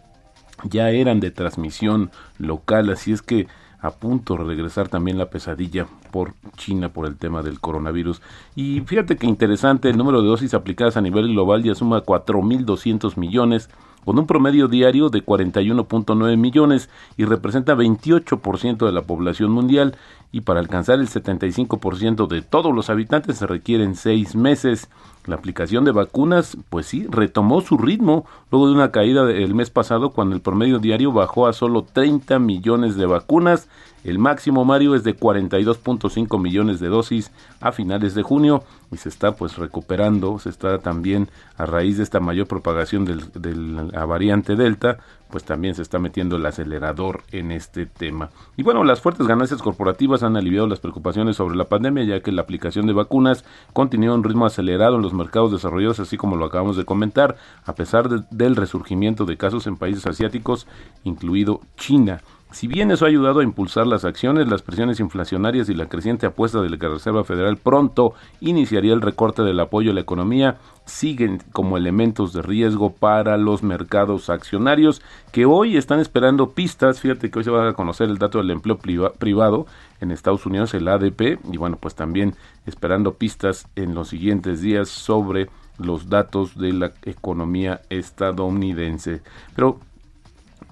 ya 0.64 0.90
eran 0.90 1.21
de 1.21 1.31
transmisión 1.31 2.11
local, 2.38 2.90
así 2.90 3.12
es 3.12 3.23
que 3.23 3.47
a 3.81 3.90
punto 3.90 4.37
de 4.37 4.45
regresar 4.45 4.88
también 4.88 5.19
la 5.19 5.31
pesadilla 5.31 5.87
por 6.11 6.35
China 6.57 6.88
por 6.88 7.07
el 7.07 7.17
tema 7.17 7.43
del 7.43 7.61
coronavirus. 7.61 8.21
Y 8.57 8.81
fíjate 8.81 9.17
que 9.17 9.26
interesante, 9.26 9.88
el 9.88 9.97
número 9.97 10.21
de 10.21 10.28
dosis 10.28 10.55
aplicadas 10.55 10.97
a 10.97 11.00
nivel 11.00 11.28
global 11.28 11.62
ya 11.62 11.75
suma 11.75 12.02
4.200 12.02 13.17
millones, 13.17 13.71
con 14.08 14.18
un 14.18 14.26
promedio 14.26 14.68
diario 14.68 15.10
de 15.10 15.22
41.9 15.22 16.38
millones 16.38 16.88
y 17.18 17.26
representa 17.26 17.74
28% 17.74 18.86
de 18.86 18.92
la 18.92 19.02
población 19.02 19.50
mundial 19.50 19.98
y 20.32 20.40
para 20.40 20.60
alcanzar 20.60 20.98
el 20.98 21.10
75% 21.10 22.26
de 22.26 22.40
todos 22.40 22.74
los 22.74 22.88
habitantes 22.88 23.36
se 23.36 23.46
requieren 23.46 23.96
seis 23.96 24.34
meses. 24.34 24.88
La 25.28 25.37
aplicación 25.37 25.85
de 25.85 25.92
vacunas, 25.92 26.56
pues 26.70 26.87
sí, 26.87 27.06
retomó 27.11 27.61
su 27.61 27.76
ritmo 27.76 28.25
luego 28.50 28.66
de 28.66 28.73
una 28.73 28.90
caída 28.90 29.30
el 29.30 29.54
mes 29.54 29.68
pasado 29.68 30.08
cuando 30.11 30.35
el 30.35 30.40
promedio 30.40 30.78
diario 30.78 31.12
bajó 31.12 31.47
a 31.47 31.52
solo 31.52 31.82
30 31.82 32.38
millones 32.38 32.97
de 32.97 33.04
vacunas. 33.04 33.68
El 34.04 34.18
máximo, 34.18 34.64
Mario, 34.64 34.94
es 34.94 35.04
de 35.04 35.14
42.5 35.14 36.40
millones 36.40 36.80
de 36.80 36.88
dosis 36.88 37.30
a 37.61 37.73
finales 37.73 38.14
de 38.14 38.23
junio 38.23 38.62
y 38.90 38.97
se 38.97 39.11
está 39.11 39.32
pues 39.32 39.58
recuperando, 39.58 40.38
se 40.38 40.49
está 40.49 40.78
también 40.78 41.28
a 41.58 41.66
raíz 41.66 41.99
de 41.99 42.04
esta 42.04 42.20
mayor 42.20 42.47
propagación 42.47 43.04
de 43.04 43.54
la 43.92 44.06
variante 44.06 44.56
Delta, 44.56 44.99
pues 45.30 45.44
también 45.44 45.75
se 45.75 45.82
está 45.82 45.99
metiendo 45.99 46.37
el 46.37 46.47
acelerador 46.47 47.23
en 47.32 47.52
este 47.52 47.87
tema. 47.87 48.30
Y 48.56 48.62
bueno, 48.62 48.85
las 48.85 49.00
fuertes 49.00 49.26
ganancias 49.26 49.61
corporativas 49.61 50.23
han 50.23 50.37
aliviado 50.37 50.66
las 50.66 50.80
preocupaciones 50.80 51.37
sobre 51.37 51.56
la 51.56 51.68
pandemia, 51.68 52.04
ya 52.04 52.20
que 52.20 52.32
la 52.32 52.42
aplicación 52.42 52.87
de 52.87 52.94
vacunas 52.94 53.44
continúa 53.73 54.12
a 54.12 54.14
un 54.14 54.25
ritmo 54.25 54.47
acelerado 54.47 54.97
en 54.97 55.02
los 55.02 55.12
mercados 55.18 55.52
desarrollados, 55.52 56.00
así 56.00 56.16
como 56.16 56.37
lo 56.37 56.46
acabamos 56.46 56.76
de 56.76 56.87
comentar, 56.87 57.37
a 57.66 57.75
pesar 57.75 58.08
del 58.08 58.56
resurgimiento 58.56 59.26
de 59.26 59.37
casos 59.37 59.66
en 59.66 59.76
países 59.76 60.06
asiáticos, 60.06 60.66
incluido 61.04 61.60
China. 61.76 62.22
Si 62.50 62.66
bien 62.66 62.90
eso 62.90 63.04
ha 63.04 63.08
ayudado 63.08 63.40
a 63.40 63.44
impulsar 63.44 63.87
las 63.87 64.06
acciones, 64.06 64.48
las 64.48 64.62
presiones 64.62 65.00
inflacionarias 65.00 65.68
y 65.68 65.75
la 65.75 65.87
creciente 65.90 66.25
apuesta 66.25 66.62
de 66.62 66.70
la 66.70 66.76
Reserva 66.78 67.22
Federal 67.22 67.58
pronto 67.58 68.14
iniciaría 68.40 68.94
el 68.94 69.02
recorte 69.02 69.42
del 69.42 69.60
apoyo 69.60 69.90
a 69.90 69.94
la 69.94 70.00
economía, 70.00 70.56
siguen 70.87 71.42
como 71.52 71.76
elementos 71.76 72.32
de 72.32 72.40
riesgo 72.40 72.90
para 72.90 73.37
los 73.37 73.62
mercados 73.62 74.30
accionarios 74.30 75.02
que 75.30 75.44
hoy 75.44 75.76
están 75.76 76.00
esperando 76.00 76.48
pistas. 76.52 77.00
Fíjate 77.00 77.30
que 77.30 77.38
hoy 77.38 77.44
se 77.44 77.50
va 77.50 77.68
a 77.68 77.75
conocer 77.75 78.08
el 78.08 78.16
dato 78.16 78.38
del 78.38 78.50
empleo 78.50 78.78
privado 78.78 79.66
en 80.00 80.11
Estados 80.11 80.47
Unidos, 80.47 80.75
el 80.75 80.88
ADP, 80.88 81.38
y 81.52 81.57
bueno, 81.57 81.76
pues 81.81 81.95
también 81.95 82.35
esperando 82.67 83.14
pistas 83.14 83.67
en 83.76 83.95
los 83.95 84.09
siguientes 84.09 84.61
días 84.61 84.88
sobre 84.88 85.49
los 85.78 86.09
datos 86.09 86.59
de 86.59 86.73
la 86.73 86.93
economía 87.05 87.81
estadounidense. 87.88 89.23
Pero 89.55 89.81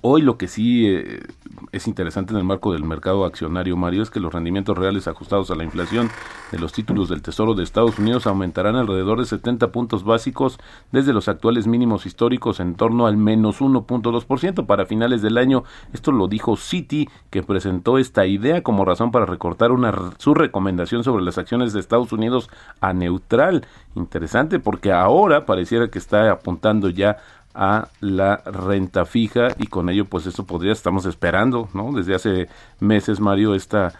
Hoy 0.08 0.22
lo 0.22 0.38
que 0.38 0.46
sí 0.46 0.86
eh, 0.86 1.20
es 1.72 1.88
interesante 1.88 2.32
en 2.32 2.38
el 2.38 2.44
marco 2.44 2.72
del 2.72 2.84
mercado 2.84 3.24
accionario, 3.24 3.76
Mario, 3.76 4.04
es 4.04 4.10
que 4.10 4.20
los 4.20 4.32
rendimientos 4.32 4.78
reales 4.78 5.08
ajustados 5.08 5.50
a 5.50 5.56
la 5.56 5.64
inflación 5.64 6.10
de 6.52 6.60
los 6.60 6.72
títulos 6.72 7.08
del 7.08 7.22
Tesoro 7.22 7.54
de 7.54 7.64
Estados 7.64 7.98
Unidos 7.98 8.28
aumentarán 8.28 8.76
alrededor 8.76 9.18
de 9.18 9.26
70 9.26 9.72
puntos 9.72 10.04
básicos 10.04 10.60
desde 10.92 11.12
los 11.12 11.26
actuales 11.26 11.66
mínimos 11.66 12.06
históricos 12.06 12.60
en 12.60 12.76
torno 12.76 13.08
al 13.08 13.16
menos 13.16 13.60
1.2% 13.60 14.64
para 14.64 14.86
finales 14.86 15.22
del 15.22 15.38
año. 15.38 15.64
Esto 15.92 16.12
lo 16.12 16.28
dijo 16.28 16.56
Citi, 16.56 17.08
que 17.30 17.42
presentó 17.42 17.98
esta 17.98 18.26
idea 18.26 18.62
como 18.62 18.84
razón 18.84 19.10
para 19.10 19.26
recortar 19.26 19.72
una, 19.72 19.92
su 20.18 20.34
recomendación 20.34 21.02
sobre 21.02 21.24
las 21.24 21.36
acciones 21.36 21.72
de 21.72 21.80
Estados 21.80 22.12
Unidos 22.12 22.48
a 22.80 22.92
neutral. 22.92 23.66
Interesante 23.96 24.60
porque 24.60 24.92
ahora 24.92 25.46
pareciera 25.46 25.88
que 25.88 25.98
está 25.98 26.30
apuntando 26.30 26.90
ya 26.90 27.16
a 27.56 27.88
la 28.00 28.36
renta 28.44 29.06
fija 29.06 29.48
y 29.58 29.66
con 29.66 29.88
ello 29.88 30.04
pues 30.04 30.26
esto 30.26 30.44
podría 30.44 30.72
estamos 30.72 31.06
esperando 31.06 31.68
no 31.72 31.90
desde 31.92 32.14
hace 32.14 32.48
meses 32.80 33.18
Mario 33.18 33.54
esta 33.54 33.94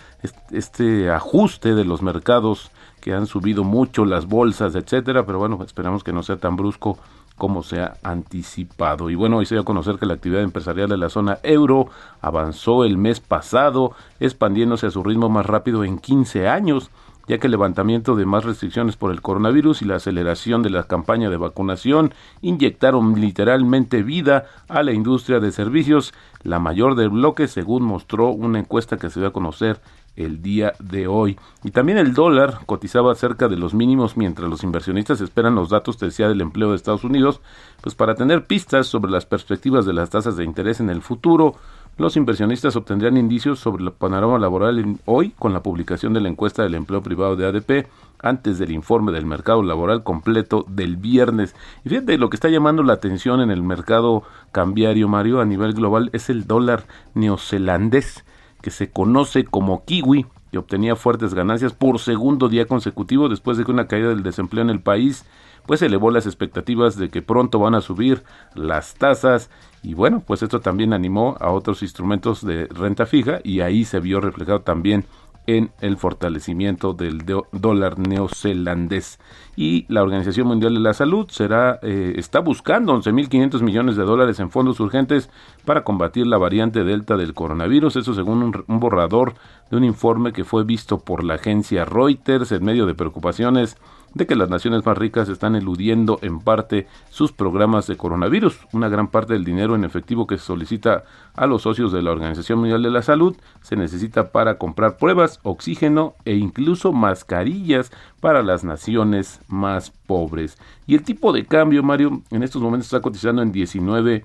este 0.50 1.10
ajuste 1.10 1.74
de 1.74 1.84
los 1.84 2.02
mercados 2.02 2.70
que 3.00 3.14
han 3.14 3.26
subido 3.26 3.64
mucho 3.64 4.04
las 4.04 4.26
bolsas 4.26 4.74
etcétera 4.74 5.24
pero 5.24 5.38
bueno 5.38 5.58
esperamos 5.64 6.04
que 6.04 6.12
no 6.12 6.22
sea 6.22 6.36
tan 6.36 6.56
brusco 6.56 6.98
como 7.36 7.62
se 7.62 7.80
ha 7.80 7.98
anticipado. 8.02 9.10
Y 9.10 9.14
bueno, 9.14 9.36
hoy 9.36 9.46
se 9.46 9.54
dio 9.54 9.62
a 9.62 9.66
conocer 9.66 9.98
que 9.98 10.06
la 10.06 10.14
actividad 10.14 10.42
empresarial 10.42 10.88
de 10.88 10.96
la 10.96 11.10
zona 11.10 11.38
euro 11.42 11.88
avanzó 12.22 12.82
el 12.84 12.96
mes 12.96 13.20
pasado, 13.20 13.92
expandiéndose 14.20 14.86
a 14.86 14.90
su 14.90 15.02
ritmo 15.02 15.28
más 15.28 15.44
rápido 15.44 15.84
en 15.84 15.98
15 15.98 16.48
años 16.48 16.90
ya 17.28 17.38
que 17.38 17.46
el 17.46 17.52
levantamiento 17.52 18.14
de 18.14 18.26
más 18.26 18.44
restricciones 18.44 18.96
por 18.96 19.10
el 19.10 19.22
coronavirus 19.22 19.82
y 19.82 19.84
la 19.84 19.96
aceleración 19.96 20.62
de 20.62 20.70
la 20.70 20.84
campaña 20.84 21.30
de 21.30 21.36
vacunación 21.36 22.14
inyectaron 22.40 23.20
literalmente 23.20 24.02
vida 24.02 24.46
a 24.68 24.82
la 24.82 24.92
industria 24.92 25.40
de 25.40 25.52
servicios, 25.52 26.14
la 26.42 26.58
mayor 26.58 26.94
del 26.94 27.10
bloque, 27.10 27.48
según 27.48 27.82
mostró 27.82 28.28
una 28.30 28.58
encuesta 28.58 28.96
que 28.96 29.10
se 29.10 29.20
dio 29.20 29.28
a 29.28 29.32
conocer 29.32 29.80
el 30.16 30.42
día 30.42 30.72
de 30.78 31.06
hoy. 31.06 31.38
Y 31.62 31.70
también 31.70 31.98
el 31.98 32.14
dólar 32.14 32.60
cotizaba 32.66 33.14
cerca 33.14 33.48
de 33.48 33.56
los 33.56 33.74
mínimos 33.74 34.16
mientras 34.16 34.48
los 34.48 34.64
inversionistas 34.64 35.20
esperan 35.20 35.54
los 35.54 35.68
datos, 35.68 35.98
te 35.98 36.06
del 36.16 36.40
empleo 36.40 36.70
de 36.70 36.76
Estados 36.76 37.04
Unidos, 37.04 37.40
pues 37.82 37.94
para 37.94 38.14
tener 38.14 38.46
pistas 38.46 38.86
sobre 38.86 39.10
las 39.10 39.26
perspectivas 39.26 39.84
de 39.84 39.92
las 39.92 40.10
tasas 40.10 40.36
de 40.36 40.44
interés 40.44 40.80
en 40.80 40.88
el 40.88 41.02
futuro, 41.02 41.56
los 41.98 42.16
inversionistas 42.16 42.76
obtendrían 42.76 43.16
indicios 43.16 43.58
sobre 43.58 43.84
el 43.84 43.92
panorama 43.92 44.38
laboral 44.38 44.98
hoy 45.06 45.30
con 45.30 45.54
la 45.54 45.62
publicación 45.62 46.12
de 46.12 46.20
la 46.20 46.28
encuesta 46.28 46.62
del 46.62 46.74
empleo 46.74 47.02
privado 47.02 47.36
de 47.36 47.46
ADP 47.46 47.86
antes 48.18 48.58
del 48.58 48.72
informe 48.72 49.12
del 49.12 49.24
mercado 49.24 49.62
laboral 49.62 50.02
completo 50.02 50.66
del 50.68 50.96
viernes. 50.96 51.54
Y 51.84 51.88
fíjate, 51.88 52.18
lo 52.18 52.28
que 52.28 52.36
está 52.36 52.50
llamando 52.50 52.82
la 52.82 52.92
atención 52.92 53.40
en 53.40 53.50
el 53.50 53.62
mercado 53.62 54.24
cambiario, 54.52 55.08
Mario, 55.08 55.40
a 55.40 55.46
nivel 55.46 55.72
global 55.72 56.10
es 56.12 56.28
el 56.28 56.46
dólar 56.46 56.84
neozelandés, 57.14 58.24
que 58.60 58.70
se 58.70 58.90
conoce 58.90 59.44
como 59.44 59.84
kiwi, 59.84 60.26
obtenía 60.56 60.96
fuertes 60.96 61.34
ganancias 61.34 61.72
por 61.72 61.98
segundo 61.98 62.48
día 62.48 62.66
consecutivo 62.66 63.28
después 63.28 63.58
de 63.58 63.64
que 63.64 63.72
una 63.72 63.86
caída 63.86 64.08
del 64.08 64.22
desempleo 64.22 64.62
en 64.62 64.70
el 64.70 64.80
país 64.80 65.24
pues 65.66 65.82
elevó 65.82 66.10
las 66.10 66.26
expectativas 66.26 66.96
de 66.96 67.08
que 67.08 67.22
pronto 67.22 67.58
van 67.58 67.74
a 67.74 67.80
subir 67.80 68.22
las 68.54 68.94
tasas. 68.94 69.50
Y 69.82 69.94
bueno, 69.94 70.22
pues 70.26 70.42
esto 70.42 70.60
también 70.60 70.92
animó 70.92 71.36
a 71.40 71.50
otros 71.50 71.82
instrumentos 71.82 72.44
de 72.44 72.66
renta 72.66 73.06
fija 73.06 73.40
y 73.44 73.60
ahí 73.60 73.84
se 73.84 74.00
vio 74.00 74.20
reflejado 74.20 74.60
también 74.60 75.04
en 75.46 75.70
el 75.80 75.96
fortalecimiento 75.96 76.92
del 76.92 77.22
dólar 77.52 77.98
neozelandés. 77.98 79.18
Y 79.56 79.86
la 79.88 80.02
Organización 80.02 80.48
Mundial 80.48 80.74
de 80.74 80.80
la 80.80 80.94
Salud 80.94 81.26
será, 81.30 81.78
eh, 81.82 82.14
está 82.16 82.40
buscando 82.40 82.94
11.500 82.94 83.62
millones 83.62 83.96
de 83.96 84.04
dólares 84.04 84.38
en 84.40 84.50
fondos 84.50 84.80
urgentes 84.80 85.30
para 85.64 85.84
combatir 85.84 86.26
la 86.26 86.38
variante 86.38 86.84
Delta 86.84 87.16
del 87.16 87.34
coronavirus. 87.34 87.96
Eso 87.96 88.14
según 88.14 88.64
un 88.66 88.80
borrador 88.80 89.34
de 89.70 89.76
un 89.76 89.84
informe 89.84 90.32
que 90.32 90.44
fue 90.44 90.64
visto 90.64 90.98
por 90.98 91.24
la 91.24 91.34
agencia 91.34 91.84
Reuters 91.84 92.52
en 92.52 92.64
medio 92.64 92.86
de 92.86 92.94
preocupaciones 92.94 93.76
de 94.16 94.26
que 94.26 94.34
las 94.34 94.48
naciones 94.48 94.84
más 94.86 94.96
ricas 94.96 95.28
están 95.28 95.56
eludiendo 95.56 96.18
en 96.22 96.40
parte 96.40 96.86
sus 97.10 97.32
programas 97.32 97.86
de 97.86 97.98
coronavirus. 97.98 98.58
Una 98.72 98.88
gran 98.88 99.08
parte 99.08 99.34
del 99.34 99.44
dinero 99.44 99.74
en 99.74 99.84
efectivo 99.84 100.26
que 100.26 100.38
se 100.38 100.44
solicita 100.44 101.04
a 101.34 101.46
los 101.46 101.62
socios 101.62 101.92
de 101.92 102.00
la 102.00 102.12
Organización 102.12 102.60
Mundial 102.60 102.82
de 102.82 102.90
la 102.90 103.02
Salud 103.02 103.36
se 103.60 103.76
necesita 103.76 104.32
para 104.32 104.56
comprar 104.56 104.96
pruebas, 104.96 105.38
oxígeno 105.42 106.14
e 106.24 106.34
incluso 106.34 106.94
mascarillas 106.94 107.92
para 108.20 108.42
las 108.42 108.64
naciones 108.64 109.40
más 109.48 109.90
pobres. 109.90 110.56
Y 110.86 110.94
el 110.94 111.02
tipo 111.02 111.34
de 111.34 111.44
cambio, 111.44 111.82
Mario, 111.82 112.22
en 112.30 112.42
estos 112.42 112.62
momentos 112.62 112.86
está 112.86 113.02
cotizando 113.02 113.42
en 113.42 113.52
19 113.52 114.24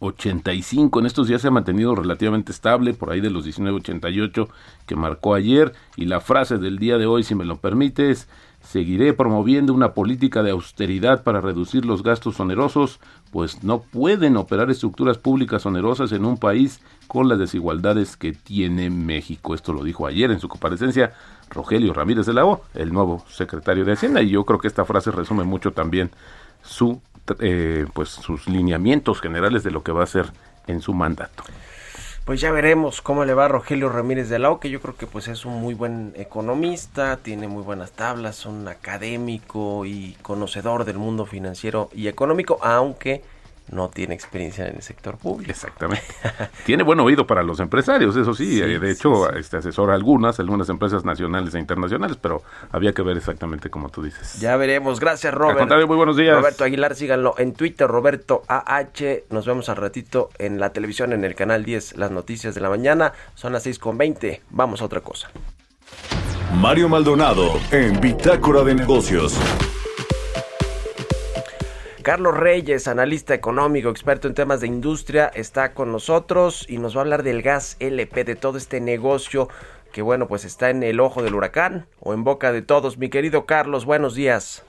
85. 0.00 1.00
En 1.00 1.06
estos 1.06 1.28
días 1.28 1.42
se 1.42 1.48
ha 1.48 1.52
mantenido 1.52 1.94
relativamente 1.94 2.52
estable, 2.52 2.94
por 2.94 3.10
ahí 3.10 3.20
de 3.20 3.30
los 3.30 3.46
19.88 3.46 4.48
que 4.86 4.96
marcó 4.96 5.34
ayer. 5.34 5.72
Y 5.96 6.06
la 6.06 6.20
frase 6.20 6.58
del 6.58 6.78
día 6.78 6.98
de 6.98 7.06
hoy, 7.06 7.22
si 7.22 7.34
me 7.34 7.44
lo 7.44 7.56
permites, 7.56 8.28
seguiré 8.70 9.14
promoviendo 9.14 9.72
una 9.72 9.94
política 9.94 10.42
de 10.42 10.50
austeridad 10.50 11.22
para 11.22 11.40
reducir 11.40 11.86
los 11.86 12.02
gastos 12.02 12.38
onerosos, 12.38 13.00
pues 13.32 13.64
no 13.64 13.80
pueden 13.80 14.36
operar 14.36 14.70
estructuras 14.70 15.16
públicas 15.16 15.64
onerosas 15.64 16.12
en 16.12 16.26
un 16.26 16.36
país 16.36 16.80
con 17.06 17.30
las 17.30 17.38
desigualdades 17.38 18.18
que 18.18 18.32
tiene 18.32 18.90
México. 18.90 19.54
Esto 19.54 19.72
lo 19.72 19.82
dijo 19.82 20.06
ayer 20.06 20.30
en 20.30 20.38
su 20.38 20.48
comparecencia 20.48 21.14
Rogelio 21.48 21.94
Ramírez 21.94 22.26
de 22.26 22.34
la 22.34 22.44
O, 22.44 22.62
el 22.74 22.92
nuevo 22.92 23.24
secretario 23.30 23.86
de 23.86 23.92
Hacienda, 23.92 24.20
y 24.20 24.28
yo 24.28 24.44
creo 24.44 24.58
que 24.58 24.68
esta 24.68 24.84
frase 24.84 25.10
resume 25.10 25.44
mucho 25.44 25.72
también 25.72 26.10
su 26.62 27.00
eh, 27.40 27.86
pues 27.94 28.10
sus 28.10 28.48
lineamientos 28.48 29.20
generales 29.20 29.62
de 29.62 29.70
lo 29.70 29.82
que 29.82 29.92
va 29.92 30.00
a 30.00 30.04
hacer 30.04 30.26
en 30.66 30.82
su 30.82 30.92
mandato. 30.92 31.42
Pues 32.28 32.42
ya 32.42 32.52
veremos 32.52 33.00
cómo 33.00 33.24
le 33.24 33.32
va 33.32 33.46
a 33.46 33.48
Rogelio 33.48 33.88
Ramírez 33.88 34.28
de 34.28 34.38
la 34.38 34.54
que 34.60 34.68
yo 34.68 34.82
creo 34.82 34.94
que 34.94 35.06
pues 35.06 35.28
es 35.28 35.46
un 35.46 35.62
muy 35.62 35.72
buen 35.72 36.12
economista, 36.14 37.16
tiene 37.16 37.48
muy 37.48 37.62
buenas 37.62 37.92
tablas, 37.92 38.44
un 38.44 38.68
académico 38.68 39.86
y 39.86 40.14
conocedor 40.20 40.84
del 40.84 40.98
mundo 40.98 41.24
financiero 41.24 41.88
y 41.94 42.06
económico, 42.06 42.58
aunque 42.60 43.22
no 43.70 43.88
tiene 43.88 44.14
experiencia 44.14 44.66
en 44.66 44.76
el 44.76 44.82
sector 44.82 45.16
público. 45.18 45.50
Exactamente. 45.50 46.06
tiene 46.66 46.82
buen 46.82 47.00
oído 47.00 47.26
para 47.26 47.42
los 47.42 47.60
empresarios, 47.60 48.16
eso 48.16 48.34
sí. 48.34 48.60
Eh, 48.60 48.78
de 48.78 48.90
hecho, 48.90 49.30
este 49.32 49.58
asesora 49.58 49.94
algunas, 49.94 50.40
algunas 50.40 50.68
empresas 50.68 51.04
nacionales 51.04 51.54
e 51.54 51.58
internacionales, 51.58 52.16
pero 52.20 52.42
había 52.70 52.92
que 52.92 53.02
ver 53.02 53.16
exactamente 53.16 53.70
como 53.70 53.88
tú 53.88 54.02
dices. 54.02 54.40
Ya 54.40 54.56
veremos. 54.56 55.00
Gracias, 55.00 55.32
Robert. 55.34 55.68
muy 55.86 55.96
buenos 55.96 56.16
días. 56.16 56.36
Roberto 56.36 56.64
Aguilar, 56.64 56.94
síganlo 56.94 57.34
en 57.38 57.52
Twitter, 57.52 57.86
Roberto 57.86 58.42
AH. 58.48 59.24
Nos 59.30 59.46
vemos 59.46 59.68
al 59.68 59.76
ratito 59.76 60.30
en 60.38 60.60
la 60.60 60.72
televisión, 60.72 61.12
en 61.12 61.24
el 61.24 61.34
canal 61.34 61.64
10, 61.64 61.96
las 61.96 62.10
noticias 62.10 62.54
de 62.54 62.60
la 62.60 62.68
mañana. 62.68 63.12
Son 63.34 63.52
las 63.52 63.66
6.20. 63.66 64.40
Vamos 64.50 64.82
a 64.82 64.84
otra 64.84 65.00
cosa. 65.00 65.30
Mario 66.54 66.88
Maldonado 66.88 67.60
en 67.70 68.00
Bitácora 68.00 68.62
de 68.62 68.74
Negocios. 68.74 69.38
Carlos 72.02 72.36
Reyes, 72.36 72.86
analista 72.86 73.34
económico, 73.34 73.88
experto 73.88 74.28
en 74.28 74.34
temas 74.34 74.60
de 74.60 74.68
industria, 74.68 75.30
está 75.34 75.74
con 75.74 75.90
nosotros 75.90 76.64
y 76.68 76.78
nos 76.78 76.96
va 76.96 77.00
a 77.00 77.02
hablar 77.02 77.22
del 77.24 77.42
gas 77.42 77.76
LP, 77.80 78.24
de 78.24 78.36
todo 78.36 78.56
este 78.56 78.80
negocio 78.80 79.48
que 79.92 80.02
bueno, 80.02 80.28
pues 80.28 80.44
está 80.44 80.70
en 80.70 80.82
el 80.82 81.00
ojo 81.00 81.22
del 81.22 81.34
huracán 81.34 81.86
o 82.00 82.14
en 82.14 82.22
boca 82.22 82.52
de 82.52 82.62
todos. 82.62 82.98
Mi 82.98 83.08
querido 83.08 83.46
Carlos, 83.46 83.84
buenos 83.84 84.14
días. 84.14 84.64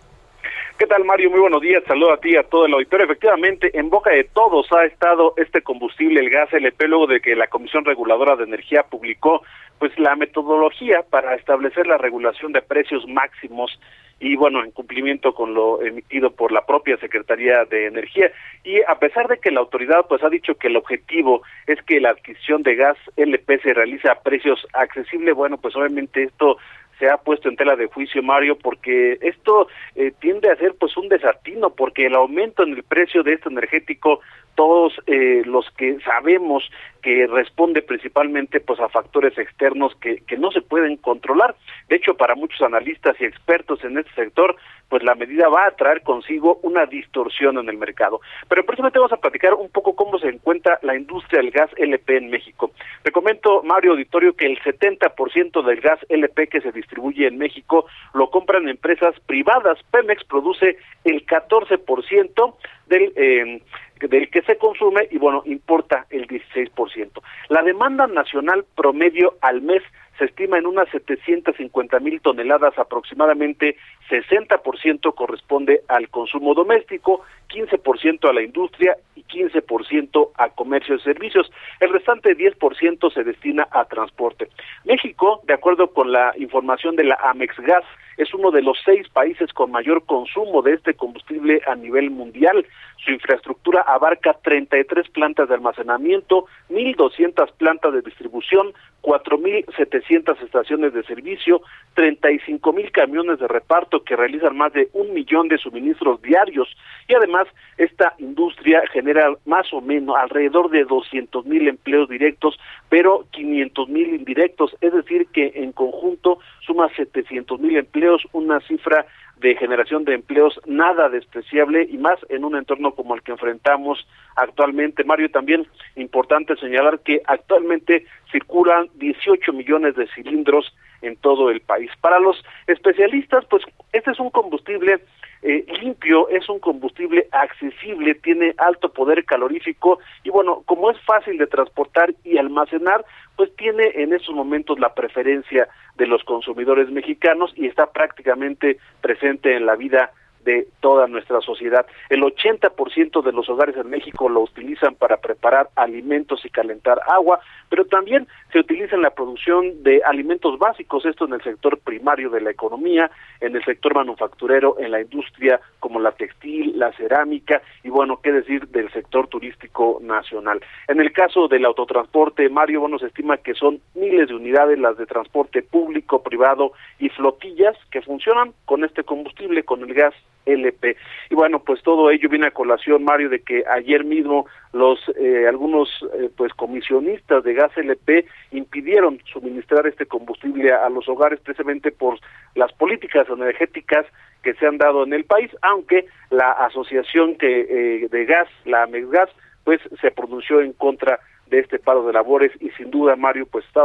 ¿Qué 0.79 0.87
tal, 0.87 1.03
Mario? 1.03 1.29
Muy 1.29 1.41
buenos 1.41 1.61
días. 1.61 1.83
Saludo 1.85 2.13
a 2.13 2.17
ti 2.17 2.29
y 2.31 2.37
a 2.37 2.43
todo 2.43 2.65
el 2.65 2.73
auditorio. 2.73 3.05
Efectivamente, 3.05 3.77
en 3.77 3.89
boca 3.89 4.11
de 4.11 4.23
todos 4.23 4.71
ha 4.71 4.85
estado 4.85 5.33
este 5.35 5.61
combustible, 5.61 6.21
el 6.21 6.29
gas 6.29 6.51
LP, 6.53 6.87
luego 6.87 7.05
de 7.05 7.19
que 7.19 7.35
la 7.35 7.47
Comisión 7.47 7.83
Reguladora 7.83 8.37
de 8.37 8.45
Energía 8.45 8.83
publicó 8.89 9.43
pues 9.77 9.91
la 9.99 10.15
metodología 10.15 11.03
para 11.09 11.35
establecer 11.35 11.85
la 11.85 11.97
regulación 11.97 12.53
de 12.53 12.61
precios 12.61 13.05
máximos 13.07 13.77
y 14.19 14.35
bueno, 14.35 14.63
en 14.63 14.71
cumplimiento 14.71 15.33
con 15.33 15.53
lo 15.53 15.81
emitido 15.81 16.31
por 16.31 16.51
la 16.51 16.65
propia 16.65 16.97
Secretaría 16.97 17.65
de 17.65 17.87
Energía. 17.87 18.31
Y 18.63 18.81
a 18.81 18.99
pesar 18.99 19.27
de 19.27 19.37
que 19.37 19.51
la 19.51 19.61
autoridad 19.61 20.05
pues 20.07 20.23
ha 20.23 20.29
dicho 20.29 20.55
que 20.55 20.67
el 20.67 20.77
objetivo 20.77 21.41
es 21.67 21.81
que 21.83 21.99
la 21.99 22.11
adquisición 22.11 22.63
de 22.63 22.75
gas 22.75 22.97
LP 23.15 23.59
se 23.59 23.73
realice 23.73 24.09
a 24.09 24.19
precios 24.19 24.65
accesibles, 24.73 25.35
bueno, 25.35 25.57
pues 25.57 25.75
obviamente 25.75 26.23
esto 26.23 26.57
se 26.99 27.09
ha 27.09 27.17
puesto 27.17 27.47
en 27.47 27.55
tela 27.55 27.75
de 27.75 27.87
juicio 27.87 28.21
Mario 28.21 28.57
porque 28.57 29.17
esto 29.21 29.69
eh, 29.95 30.11
tiende 30.19 30.51
a 30.51 30.57
ser 30.57 30.75
pues 30.77 30.95
un 30.97 31.07
desatino 31.07 31.69
porque 31.69 32.05
el 32.05 32.15
aumento 32.15 32.63
en 32.63 32.73
el 32.73 32.83
precio 32.83 33.23
de 33.23 33.33
este 33.33 33.49
energético 33.49 34.19
todos 34.55 34.93
eh, 35.07 35.43
los 35.45 35.69
que 35.71 35.99
sabemos 36.01 36.63
que 37.01 37.27
responde 37.27 37.81
principalmente 37.81 38.59
pues 38.59 38.79
a 38.79 38.89
factores 38.89 39.37
externos 39.37 39.95
que, 40.01 40.17
que 40.21 40.37
no 40.37 40.51
se 40.51 40.61
pueden 40.61 40.97
controlar. 40.97 41.55
De 41.87 41.95
hecho, 41.95 42.15
para 42.15 42.35
muchos 42.35 42.61
analistas 42.61 43.15
y 43.19 43.25
expertos 43.25 43.83
en 43.83 43.97
este 43.97 44.13
sector, 44.15 44.55
pues 44.89 45.03
la 45.03 45.15
medida 45.15 45.47
va 45.47 45.67
a 45.67 45.71
traer 45.71 46.01
consigo 46.01 46.59
una 46.63 46.85
distorsión 46.85 47.57
en 47.57 47.69
el 47.69 47.77
mercado. 47.77 48.21
Pero 48.47 48.65
precisamente 48.65 48.99
vamos 48.99 49.13
a 49.13 49.17
platicar 49.21 49.53
un 49.53 49.69
poco 49.69 49.95
cómo 49.95 50.17
se 50.19 50.29
encuentra 50.29 50.79
la 50.81 50.95
industria 50.95 51.41
del 51.41 51.51
gas 51.51 51.69
LP 51.77 52.17
en 52.17 52.29
México. 52.29 52.71
Te 53.03 53.11
comento, 53.11 53.61
Mario 53.63 53.91
Auditorio, 53.91 54.35
que 54.35 54.47
el 54.47 54.59
70% 54.59 55.63
del 55.63 55.81
gas 55.81 55.99
LP 56.09 56.47
que 56.47 56.61
se 56.61 56.71
distribuye 56.71 57.27
en 57.27 57.37
México 57.37 57.85
lo 58.13 58.29
compran 58.29 58.67
empresas 58.67 59.15
privadas. 59.27 59.77
Pemex 59.91 60.23
produce 60.25 60.77
el 61.03 61.25
14% 61.25 62.55
del 62.87 63.13
eh, 63.15 63.61
del 64.07 64.29
que 64.29 64.41
se 64.43 64.57
consume 64.57 65.07
y 65.11 65.17
bueno, 65.17 65.43
importa 65.45 66.05
el 66.09 66.27
16%. 66.27 67.21
La 67.49 67.61
demanda 67.63 68.07
nacional 68.07 68.65
promedio 68.75 69.35
al 69.41 69.61
mes 69.61 69.83
se 70.19 70.25
estima 70.25 70.57
en 70.57 70.67
unas 70.67 70.89
750 70.89 71.99
mil 71.99 72.19
toneladas, 72.21 72.77
aproximadamente 72.77 73.77
60% 74.09 75.15
corresponde 75.15 75.81
al 75.87 76.09
consumo 76.09 76.53
doméstico, 76.53 77.23
15% 77.47 78.29
a 78.29 78.33
la 78.33 78.43
industria 78.43 78.97
y 79.15 79.23
15% 79.23 80.31
a 80.35 80.49
comercio 80.49 80.95
y 80.95 80.99
servicios. 80.99 81.49
El 81.79 81.91
restante 81.93 82.35
10% 82.35 83.13
se 83.13 83.23
destina 83.23 83.67
a 83.71 83.85
transporte. 83.85 84.49
México, 84.83 85.41
de 85.47 85.53
acuerdo 85.53 85.93
con 85.93 86.11
la 86.11 86.33
información 86.37 86.97
de 86.97 87.05
la 87.05 87.15
Amex 87.15 87.57
Gas, 87.61 87.85
es 88.19 88.33
uno 88.33 88.51
de 88.51 88.61
los 88.61 88.77
seis 88.83 89.07
países 89.07 89.53
con 89.53 89.71
mayor 89.71 90.05
consumo 90.05 90.61
de 90.61 90.73
este 90.73 90.93
combustible 90.93 91.61
a 91.65 91.75
nivel 91.75 92.11
mundial. 92.11 92.65
Su 92.97 93.11
infraestructura 93.11 93.81
abarca 93.81 94.37
33 94.43 95.09
plantas 95.09 95.47
de 95.47 95.55
almacenamiento, 95.55 96.45
1.200 96.69 97.53
plantas 97.53 97.93
de 97.93 98.01
distribución, 98.01 98.73
4.700 99.01 100.41
estaciones 100.43 100.93
de 100.93 101.03
servicio, 101.03 101.61
35.000 101.95 102.91
camiones 102.91 103.39
de 103.39 103.47
reparto 103.47 104.03
que 104.03 104.17
realizan 104.17 104.57
más 104.57 104.73
de 104.73 104.89
un 104.91 105.13
millón 105.13 105.47
de 105.47 105.57
suministros 105.57 106.21
diarios 106.21 106.67
y 107.07 107.13
además 107.13 107.47
esta 107.77 108.13
industria 108.17 108.83
genera 108.91 109.33
más 109.45 109.73
o 109.73 109.79
menos 109.79 110.17
alrededor 110.17 110.69
de 110.69 110.85
200.000 110.85 111.69
empleos 111.69 112.09
directos, 112.09 112.59
pero 112.89 113.25
500.000 113.31 114.19
indirectos, 114.19 114.75
es 114.81 114.93
decir 114.93 115.27
que 115.27 115.53
en 115.55 115.71
conjunto 115.71 116.39
suma 116.59 116.89
700.000 116.89 117.77
empleos, 117.77 118.08
una 118.33 118.59
cifra 118.61 119.05
de 119.37 119.55
generación 119.55 120.03
de 120.03 120.15
empleos 120.15 120.59
nada 120.65 121.09
despreciable 121.09 121.87
y 121.89 121.97
más 121.97 122.19
en 122.29 122.43
un 122.43 122.55
entorno 122.55 122.93
como 122.93 123.15
el 123.15 123.21
que 123.21 123.31
enfrentamos 123.31 124.05
actualmente. 124.35 125.03
Mario, 125.03 125.31
también 125.31 125.65
importante 125.95 126.55
señalar 126.57 126.99
que 126.99 127.21
actualmente 127.25 128.05
circulan 128.31 128.89
18 128.95 129.53
millones 129.53 129.95
de 129.95 130.07
cilindros 130.07 130.73
en 131.01 131.15
todo 131.15 131.49
el 131.49 131.61
país. 131.61 131.89
Para 132.01 132.19
los 132.19 132.43
especialistas, 132.67 133.45
pues 133.49 133.63
este 133.93 134.11
es 134.11 134.19
un 134.19 134.29
combustible 134.29 134.99
eh, 135.41 135.65
limpio, 135.81 136.27
es 136.29 136.49
un 136.49 136.59
combustible 136.59 137.27
accesible, 137.31 138.15
tiene 138.15 138.53
alto 138.57 138.91
poder 138.91 139.23
calorífico 139.25 139.99
y 140.23 140.29
bueno, 140.29 140.63
como 140.65 140.91
es 140.91 140.99
fácil 141.01 141.37
de 141.37 141.47
transportar 141.47 142.13
y 142.23 142.37
almacenar, 142.37 143.05
pues 143.35 143.55
tiene 143.55 143.91
en 143.95 144.13
estos 144.13 144.35
momentos 144.35 144.79
la 144.79 144.93
preferencia 144.93 145.67
de 145.95 146.07
los 146.07 146.23
consumidores 146.23 146.89
mexicanos 146.89 147.53
y 147.55 147.67
está 147.67 147.87
prácticamente 147.91 148.79
presente 149.01 149.55
en 149.55 149.65
la 149.65 149.75
vida 149.75 150.11
de 150.43 150.67
toda 150.79 151.07
nuestra 151.07 151.41
sociedad. 151.41 151.85
El 152.09 152.21
80% 152.21 153.21
de 153.21 153.31
los 153.31 153.49
hogares 153.49 153.75
en 153.77 153.89
México 153.89 154.29
lo 154.29 154.41
utilizan 154.41 154.95
para 154.95 155.17
preparar 155.17 155.69
alimentos 155.75 156.43
y 156.45 156.49
calentar 156.49 157.01
agua, 157.07 157.39
pero 157.69 157.85
también 157.85 158.27
se 158.51 158.59
utiliza 158.59 158.95
en 158.95 159.01
la 159.01 159.11
producción 159.11 159.83
de 159.83 160.01
alimentos 160.03 160.57
básicos, 160.57 161.05
esto 161.05 161.25
en 161.25 161.33
el 161.33 161.43
sector 161.43 161.79
primario 161.79 162.29
de 162.29 162.41
la 162.41 162.51
economía, 162.51 163.11
en 163.41 163.55
el 163.55 163.63
sector 163.63 163.95
manufacturero, 163.95 164.77
en 164.79 164.91
la 164.91 165.01
industria 165.01 165.59
como 165.79 165.99
la 165.99 166.11
textil, 166.11 166.77
la 166.77 166.91
cerámica 166.93 167.61
y 167.83 167.89
bueno, 167.89 168.19
qué 168.21 168.31
decir 168.31 168.67
del 168.67 168.91
sector 168.91 169.27
turístico 169.27 169.99
nacional. 170.01 170.61
En 170.87 170.99
el 170.99 171.11
caso 171.11 171.47
del 171.47 171.65
autotransporte, 171.65 172.49
Mario, 172.49 172.81
bueno, 172.81 172.99
se 172.99 173.07
estima 173.07 173.37
que 173.37 173.53
son 173.53 173.79
miles 173.95 174.29
de 174.29 174.35
unidades 174.35 174.79
las 174.79 174.97
de 174.97 175.05
transporte 175.05 175.61
público, 175.61 176.23
privado 176.23 176.73
y 176.99 177.09
flotillas 177.09 177.75
que 177.91 178.01
funcionan 178.01 178.53
con 178.65 178.83
este 178.83 179.03
combustible, 179.03 179.63
con 179.63 179.81
el 179.81 179.93
gas 179.93 180.13
LP. 180.45 180.95
Y 181.29 181.35
bueno, 181.35 181.59
pues 181.59 181.81
todo 181.83 182.09
ello 182.11 182.29
viene 182.29 182.47
a 182.47 182.51
colación, 182.51 183.03
Mario, 183.03 183.29
de 183.29 183.41
que 183.41 183.63
ayer 183.69 184.03
mismo 184.03 184.45
los 184.73 184.99
eh, 185.19 185.47
algunos 185.47 185.89
eh, 186.13 186.29
pues 186.35 186.53
comisionistas 186.53 187.43
de 187.43 187.53
gas 187.53 187.71
LP 187.77 188.25
impidieron 188.51 189.19
suministrar 189.31 189.87
este 189.87 190.05
combustible 190.05 190.71
a, 190.71 190.89
los 190.89 191.07
hogares 191.07 191.39
precisamente 191.39 191.91
por 191.91 192.19
las 192.55 192.71
políticas 192.73 193.27
energéticas 193.29 194.05
que 194.43 194.53
se 194.53 194.65
han 194.65 194.77
dado 194.77 195.03
en 195.03 195.13
el 195.13 195.25
país, 195.25 195.51
aunque 195.61 196.05
la 196.29 196.51
asociación 196.51 197.35
que 197.35 197.61
eh, 197.61 198.07
de 198.09 198.25
gas, 198.25 198.47
la 198.65 198.83
Amexgas, 198.83 199.29
pues 199.63 199.81
se 200.01 200.11
pronunció 200.11 200.61
en 200.61 200.73
contra 200.73 201.19
de 201.49 201.59
este 201.59 201.79
paro 201.79 202.05
de 202.05 202.13
labores 202.13 202.51
y 202.59 202.69
sin 202.71 202.91
duda 202.91 203.15
Mario 203.15 203.47
pues 203.47 203.65
está 203.65 203.81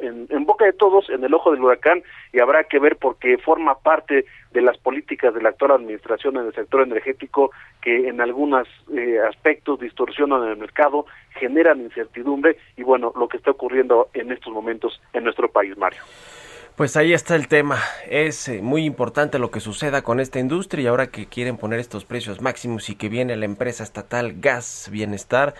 en, 0.00 0.46
boca 0.46 0.64
de 0.64 0.72
todos 0.72 1.08
en 1.10 1.24
el 1.24 1.34
ojo 1.34 1.52
del 1.52 1.62
huracán 1.62 2.02
y 2.32 2.40
habrá 2.40 2.64
que 2.64 2.78
ver 2.78 2.96
porque 2.96 3.38
forma 3.38 3.78
parte 3.78 4.26
de 4.52 4.60
las 4.62 4.78
políticas 4.78 5.34
de 5.34 5.42
la 5.42 5.50
actual 5.50 5.72
administración 5.72 6.36
en 6.36 6.46
el 6.46 6.54
sector 6.54 6.82
energético 6.82 7.50
que 7.80 8.08
en 8.08 8.20
algunos 8.20 8.66
eh, 8.94 9.18
aspectos 9.28 9.80
distorsionan 9.80 10.44
el 10.48 10.56
mercado, 10.56 11.06
generan 11.38 11.80
incertidumbre 11.80 12.56
y 12.76 12.82
bueno, 12.82 13.12
lo 13.16 13.28
que 13.28 13.36
está 13.36 13.50
ocurriendo 13.50 14.08
en 14.14 14.32
estos 14.32 14.52
momentos 14.52 15.00
en 15.12 15.24
nuestro 15.24 15.48
país, 15.50 15.76
Mario. 15.76 16.00
Pues 16.78 16.96
ahí 16.96 17.12
está 17.12 17.34
el 17.34 17.48
tema. 17.48 17.80
Es 18.08 18.48
eh, 18.48 18.62
muy 18.62 18.84
importante 18.84 19.40
lo 19.40 19.50
que 19.50 19.58
suceda 19.58 20.02
con 20.02 20.20
esta 20.20 20.38
industria 20.38 20.84
y 20.84 20.86
ahora 20.86 21.08
que 21.08 21.26
quieren 21.26 21.56
poner 21.56 21.80
estos 21.80 22.04
precios 22.04 22.40
máximos 22.40 22.88
y 22.88 22.94
que 22.94 23.08
viene 23.08 23.34
la 23.34 23.46
empresa 23.46 23.82
estatal 23.82 24.34
Gas 24.38 24.88
Bienestar, 24.92 25.54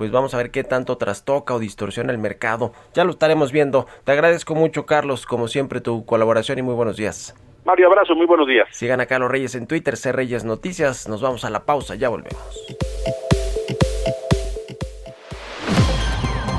pues 0.00 0.10
vamos 0.10 0.32
a 0.32 0.38
ver 0.38 0.50
qué 0.50 0.64
tanto 0.64 0.96
trastoca 0.96 1.52
o 1.52 1.58
distorsiona 1.58 2.10
el 2.10 2.16
mercado. 2.16 2.72
Ya 2.94 3.04
lo 3.04 3.10
estaremos 3.10 3.52
viendo. 3.52 3.86
Te 4.04 4.12
agradezco 4.12 4.54
mucho, 4.54 4.86
Carlos, 4.86 5.26
como 5.26 5.46
siempre, 5.46 5.82
tu 5.82 6.06
colaboración 6.06 6.58
y 6.58 6.62
muy 6.62 6.72
buenos 6.72 6.96
días. 6.96 7.34
Mario, 7.66 7.88
abrazo, 7.88 8.14
muy 8.14 8.24
buenos 8.24 8.48
días. 8.48 8.66
Sigan 8.70 9.02
a 9.02 9.04
Carlos 9.04 9.30
Reyes 9.30 9.54
en 9.56 9.66
Twitter, 9.66 9.98
C 9.98 10.10
Reyes 10.12 10.42
Noticias. 10.42 11.06
Nos 11.06 11.20
vamos 11.20 11.44
a 11.44 11.50
la 11.50 11.66
pausa, 11.66 11.96
ya 11.96 12.08
volvemos. 12.08 12.42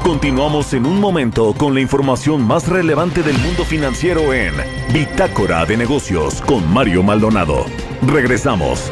Continuamos 0.04 0.76
en 0.76 0.86
un 0.86 1.02
momento 1.02 1.56
con 1.58 1.74
la 1.74 1.82
información 1.82 2.46
más 2.46 2.70
relevante 2.70 3.24
del 3.24 3.40
mundo 3.40 3.64
financiero 3.64 4.36
en 4.36 4.54
Bitácora 4.94 5.66
de 5.66 5.78
Negocios 5.78 6.44
con 6.44 6.72
Mario 6.72 7.02
Maldonado. 7.02 7.66
Regresamos. 8.06 8.92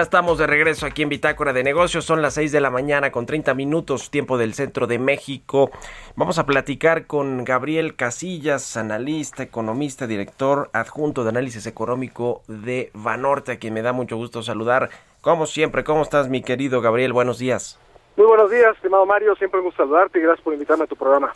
Ya 0.00 0.04
estamos 0.04 0.38
de 0.38 0.46
regreso 0.46 0.86
aquí 0.86 1.02
en 1.02 1.10
Bitácora 1.10 1.52
de 1.52 1.62
Negocios. 1.62 2.06
Son 2.06 2.22
las 2.22 2.32
6 2.32 2.52
de 2.52 2.62
la 2.62 2.70
mañana 2.70 3.12
con 3.12 3.26
30 3.26 3.52
minutos, 3.52 4.10
tiempo 4.10 4.38
del 4.38 4.54
centro 4.54 4.86
de 4.86 4.98
México. 4.98 5.70
Vamos 6.16 6.38
a 6.38 6.46
platicar 6.46 7.06
con 7.06 7.44
Gabriel 7.44 7.96
Casillas, 7.96 8.78
analista, 8.78 9.42
economista, 9.42 10.06
director 10.06 10.70
adjunto 10.72 11.22
de 11.22 11.28
análisis 11.28 11.66
económico 11.66 12.40
de 12.48 12.90
Vanorte, 12.94 13.52
a 13.52 13.58
quien 13.58 13.74
me 13.74 13.82
da 13.82 13.92
mucho 13.92 14.16
gusto 14.16 14.42
saludar. 14.42 14.88
Como 15.20 15.44
siempre, 15.44 15.84
¿cómo 15.84 16.00
estás, 16.00 16.30
mi 16.30 16.40
querido 16.40 16.80
Gabriel? 16.80 17.12
Buenos 17.12 17.38
días. 17.38 17.78
Muy 18.16 18.24
buenos 18.26 18.50
días, 18.50 18.74
estimado 18.76 19.04
Mario. 19.04 19.36
Siempre 19.36 19.60
un 19.60 19.66
gusto 19.66 19.82
saludarte 19.82 20.18
y 20.18 20.22
gracias 20.22 20.42
por 20.42 20.54
invitarme 20.54 20.84
a 20.84 20.86
tu 20.86 20.96
programa. 20.96 21.30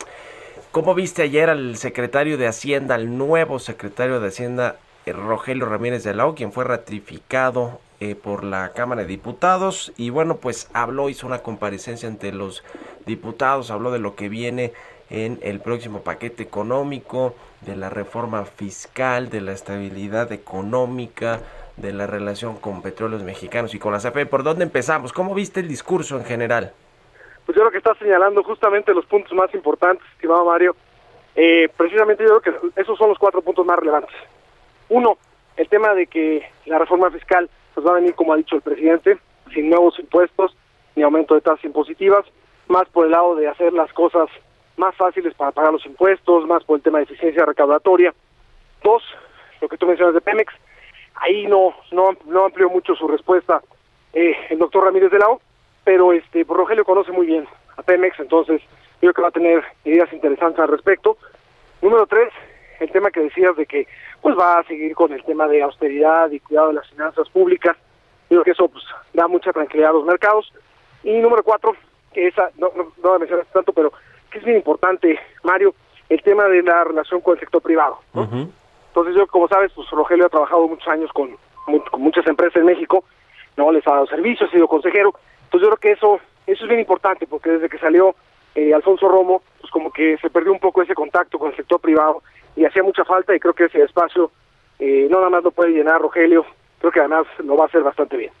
¿Cómo 0.71 0.95
viste 0.95 1.21
ayer 1.21 1.51
al 1.51 1.77
secretario 1.77 2.39
de 2.39 2.47
Hacienda, 2.47 2.95
al 2.95 3.15
nuevo 3.15 3.59
secretario 3.59 4.19
de 4.19 4.29
Hacienda, 4.29 4.77
eh, 5.05 5.13
Rogelio 5.13 5.67
Ramírez 5.67 6.03
de 6.03 6.15
la 6.15 6.25
O, 6.25 6.33
quien 6.33 6.51
fue 6.51 6.63
ratificado 6.63 7.79
eh, 7.99 8.15
por 8.15 8.43
la 8.43 8.73
Cámara 8.73 9.01
de 9.01 9.07
Diputados 9.07 9.93
y 9.97 10.09
bueno 10.09 10.37
pues 10.37 10.69
habló, 10.73 11.09
hizo 11.09 11.27
una 11.27 11.39
comparecencia 11.39 12.09
ante 12.09 12.31
los 12.31 12.63
diputados, 13.05 13.71
habló 13.71 13.91
de 13.91 13.99
lo 13.99 14.15
que 14.15 14.29
viene 14.29 14.73
en 15.09 15.39
el 15.41 15.59
próximo 15.59 16.01
paquete 16.01 16.43
económico, 16.43 17.35
de 17.61 17.75
la 17.75 17.89
reforma 17.89 18.45
fiscal, 18.45 19.29
de 19.29 19.41
la 19.41 19.51
estabilidad 19.51 20.31
económica, 20.31 21.39
de 21.77 21.93
la 21.93 22.07
relación 22.07 22.57
con 22.57 22.81
petróleos 22.81 23.23
mexicanos 23.23 23.73
y 23.73 23.79
con 23.79 23.93
la 23.93 23.99
CFE. 23.99 24.25
¿Por 24.25 24.43
dónde 24.43 24.63
empezamos? 24.63 25.13
¿Cómo 25.13 25.33
viste 25.33 25.59
el 25.59 25.67
discurso 25.67 26.17
en 26.17 26.25
general? 26.25 26.73
Pues 27.45 27.55
yo 27.55 27.61
creo 27.61 27.71
que 27.71 27.77
está 27.77 27.93
señalando 27.95 28.43
justamente 28.43 28.93
los 28.93 29.05
puntos 29.05 29.33
más 29.33 29.53
importantes, 29.53 30.05
estimado 30.13 30.45
Mario. 30.45 30.75
Eh, 31.35 31.69
precisamente 31.75 32.23
yo 32.23 32.39
creo 32.39 32.59
que 32.73 32.81
esos 32.81 32.97
son 32.97 33.09
los 33.09 33.19
cuatro 33.19 33.41
puntos 33.41 33.65
más 33.65 33.77
relevantes. 33.77 34.15
Uno, 34.89 35.17
el 35.57 35.67
tema 35.67 35.93
de 35.93 36.07
que 36.07 36.49
la 36.65 36.79
reforma 36.79 37.11
fiscal 37.11 37.49
pues 37.75 37.85
va 37.85 37.91
a 37.91 37.95
venir, 37.95 38.15
como 38.15 38.33
ha 38.33 38.37
dicho 38.37 38.55
el 38.55 38.61
presidente, 38.61 39.17
sin 39.53 39.69
nuevos 39.69 39.99
impuestos 39.99 40.55
ni 40.95 41.03
aumento 41.03 41.35
de 41.35 41.41
tasas 41.41 41.63
impositivas, 41.65 42.25
más 42.67 42.87
por 42.89 43.05
el 43.05 43.11
lado 43.11 43.35
de 43.35 43.47
hacer 43.47 43.73
las 43.73 43.91
cosas 43.93 44.29
más 44.77 44.95
fáciles 44.95 45.33
para 45.35 45.51
pagar 45.51 45.73
los 45.73 45.85
impuestos, 45.85 46.47
más 46.47 46.63
por 46.63 46.77
el 46.77 46.83
tema 46.83 46.99
de 46.99 47.03
eficiencia 47.03 47.45
recaudatoria. 47.45 48.13
Dos, 48.81 49.03
lo 49.61 49.67
que 49.67 49.77
tú 49.77 49.85
mencionas 49.85 50.15
de 50.15 50.21
Pemex, 50.21 50.53
ahí 51.15 51.45
no 51.47 51.75
no, 51.91 52.15
no 52.25 52.45
amplió 52.45 52.69
mucho 52.69 52.95
su 52.95 53.07
respuesta 53.07 53.61
eh, 54.13 54.35
el 54.49 54.59
doctor 54.59 54.85
Ramírez 54.85 55.11
de 55.11 55.19
la 55.19 55.27
O, 55.27 55.41
pero 55.83 56.13
este 56.13 56.45
Rogelio 56.47 56.85
conoce 56.85 57.11
muy 57.11 57.27
bien 57.27 57.45
a 57.75 57.83
Pemex, 57.83 58.17
entonces 58.19 58.61
creo 59.01 59.13
que 59.13 59.21
va 59.21 59.27
a 59.27 59.31
tener 59.31 59.63
ideas 59.83 60.11
interesantes 60.13 60.59
al 60.59 60.69
respecto. 60.69 61.17
Número 61.81 62.07
tres, 62.07 62.31
el 62.79 62.89
tema 62.91 63.11
que 63.11 63.19
decías 63.19 63.55
de 63.57 63.65
que 63.65 63.87
pues 64.25 64.35
va 64.35 64.57
a 64.57 64.63
seguir 64.63 64.95
con 64.95 65.13
el 65.13 65.23
tema 65.23 65.47
de 65.47 65.61
austeridad 65.61 66.31
y 66.31 66.39
cuidado 66.39 66.69
de 66.69 66.73
las 66.73 66.89
finanzas 66.89 67.29
públicas. 67.29 67.77
Yo 68.27 68.41
creo 68.41 68.43
que 68.43 68.51
eso 68.53 68.67
pues 68.67 68.83
da 69.13 69.27
mucha 69.27 69.53
tranquilidad 69.53 69.91
a 69.91 69.93
los 69.93 70.03
mercados. 70.03 70.51
Y 71.03 71.19
número 71.19 71.43
cuatro, 71.43 71.75
que 72.11 72.29
esa 72.29 72.49
no, 72.57 72.71
no, 72.75 72.91
no 73.03 73.13
la 73.13 73.19
mencionaste 73.19 73.53
tanto, 73.53 73.71
pero 73.71 73.93
que 74.31 74.39
es 74.39 74.43
bien 74.43 74.57
importante, 74.57 75.19
Mario, 75.43 75.75
el 76.09 76.23
tema 76.23 76.45
de 76.45 76.63
la 76.63 76.85
relación 76.85 77.21
con 77.21 77.35
el 77.35 77.39
sector 77.39 77.61
privado. 77.61 77.99
¿no? 78.15 78.27
Entonces 78.87 79.13
yo, 79.15 79.27
como 79.27 79.47
sabes, 79.47 79.71
pues 79.75 79.87
Rogelio 79.91 80.25
ha 80.25 80.29
trabajado 80.29 80.67
muchos 80.69 80.87
años 80.87 81.11
con, 81.13 81.37
con 81.91 82.01
muchas 82.01 82.25
empresas 82.25 82.55
en 82.55 82.65
México, 82.65 83.03
no 83.57 83.71
les 83.71 83.85
ha 83.85 83.91
dado 83.91 84.07
servicios, 84.07 84.49
ha 84.49 84.51
sido 84.51 84.67
consejero. 84.67 85.13
Entonces 85.43 85.69
yo 85.69 85.75
creo 85.75 85.77
que 85.77 85.91
eso 85.91 86.19
eso 86.47 86.63
es 86.63 86.67
bien 86.67 86.79
importante 86.79 87.27
porque 87.27 87.51
desde 87.51 87.69
que 87.69 87.77
salió 87.77 88.15
eh, 88.55 88.73
Alfonso 88.73 89.07
Romo, 89.07 89.43
pues 89.61 89.69
como 89.71 89.91
que 89.91 90.17
se 90.17 90.31
perdió 90.31 90.51
un 90.51 90.59
poco 90.59 90.81
ese 90.81 90.95
contacto 90.95 91.37
con 91.37 91.51
el 91.51 91.55
sector 91.55 91.79
privado 91.79 92.23
y 92.55 92.65
hacía 92.65 92.83
mucha 92.83 93.03
falta 93.05 93.35
y 93.35 93.39
creo 93.39 93.53
que 93.53 93.65
ese 93.65 93.81
espacio 93.81 94.31
eh, 94.79 95.07
no 95.09 95.17
nada 95.17 95.29
más 95.29 95.43
lo 95.43 95.51
puede 95.51 95.71
llenar 95.71 96.01
Rogelio, 96.01 96.45
creo 96.79 96.91
que 96.91 96.99
además 96.99 97.25
lo 97.43 97.55
va 97.55 97.65
a 97.65 97.67
hacer 97.67 97.83
bastante 97.83 98.17
bien. 98.17 98.31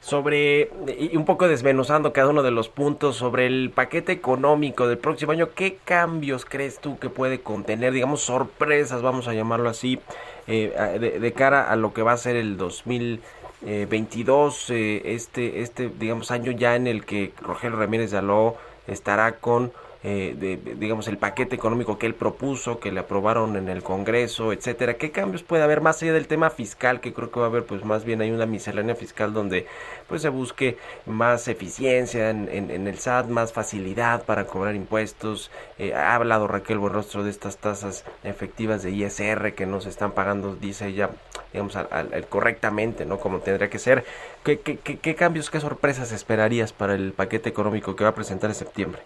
Sobre, 0.00 0.70
y 0.98 1.16
un 1.16 1.24
poco 1.24 1.48
desmenuzando 1.48 2.12
cada 2.12 2.28
uno 2.28 2.44
de 2.44 2.52
los 2.52 2.68
puntos, 2.68 3.16
sobre 3.16 3.46
el 3.46 3.70
paquete 3.70 4.12
económico 4.12 4.86
del 4.86 4.98
próximo 4.98 5.32
año, 5.32 5.48
¿qué 5.54 5.78
cambios 5.84 6.44
crees 6.44 6.78
tú 6.78 7.00
que 7.00 7.10
puede 7.10 7.40
contener, 7.40 7.92
digamos, 7.92 8.20
sorpresas, 8.20 9.02
vamos 9.02 9.26
a 9.26 9.34
llamarlo 9.34 9.68
así, 9.68 9.98
eh, 10.46 11.18
de, 11.20 11.32
cara 11.32 11.68
a 11.68 11.74
lo 11.74 11.92
que 11.92 12.02
va 12.02 12.12
a 12.12 12.16
ser 12.16 12.36
el 12.36 12.56
2022, 12.56 14.70
eh, 14.70 15.02
este, 15.06 15.62
este, 15.62 15.88
digamos, 15.88 16.30
año 16.30 16.52
ya 16.52 16.76
en 16.76 16.86
el 16.86 17.04
que 17.04 17.32
Rogelio 17.40 17.76
Ramírez 17.76 18.14
Aló 18.14 18.54
estará 18.86 19.32
con 19.32 19.72
eh, 20.08 20.36
de- 20.38 20.74
digamos 20.76 21.08
el 21.08 21.18
paquete 21.18 21.56
económico 21.56 21.98
que 21.98 22.06
él 22.06 22.14
propuso, 22.14 22.78
que 22.78 22.92
le 22.92 23.00
aprobaron 23.00 23.56
en 23.56 23.68
el 23.68 23.82
Congreso, 23.82 24.52
etcétera. 24.52 24.94
¿Qué 24.94 25.10
cambios 25.10 25.42
puede 25.42 25.64
haber 25.64 25.80
más 25.80 26.00
allá 26.02 26.12
del 26.12 26.28
tema 26.28 26.50
fiscal, 26.50 27.00
que 27.00 27.12
creo 27.12 27.30
que 27.32 27.40
va 27.40 27.46
a 27.46 27.48
haber 27.48 27.64
pues 27.64 27.84
más 27.84 28.04
bien 28.04 28.20
hay 28.20 28.30
una 28.30 28.46
miscelánea 28.46 28.94
fiscal 28.94 29.32
donde 29.32 29.66
pues 30.08 30.22
se 30.22 30.28
busque 30.28 30.78
más 31.06 31.48
eficiencia 31.48 32.30
en, 32.30 32.48
en- 32.48 32.70
en 32.70 32.86
el 32.86 32.94
SAT, 32.98 33.26
más 33.28 33.52
facilidad 33.52 34.24
para 34.24 34.46
cobrar 34.46 34.74
impuestos. 34.76 35.50
Eh, 35.78 35.92
ha 35.94 36.14
hablado 36.14 36.46
Raquel 36.46 36.78
Buenrostro 36.78 37.24
de 37.24 37.30
estas 37.30 37.56
tasas 37.58 38.04
efectivas 38.24 38.82
de 38.82 38.90
ISR 38.92 39.54
que 39.54 39.66
no 39.66 39.80
se 39.80 39.88
están 39.88 40.12
pagando, 40.12 40.54
dice 40.54 40.86
ella, 40.86 41.10
digamos, 41.52 41.74
al- 41.76 41.88
al- 41.90 42.26
correctamente, 42.28 43.06
¿no? 43.06 43.18
Como 43.18 43.40
tendría 43.40 43.70
que 43.70 43.78
ser. 43.78 44.04
¿Qué, 44.44 44.60
qué, 44.60 44.78
qué, 44.78 44.98
qué 44.98 45.14
cambios, 45.14 45.50
qué 45.50 45.60
sorpresas 45.60 46.12
esperarías 46.12 46.72
para 46.72 46.94
el 46.94 47.12
paquete 47.12 47.48
económico 47.48 47.96
que 47.96 48.04
va 48.04 48.10
a 48.10 48.14
presentar 48.14 48.50
en 48.50 48.54
septiembre? 48.56 49.02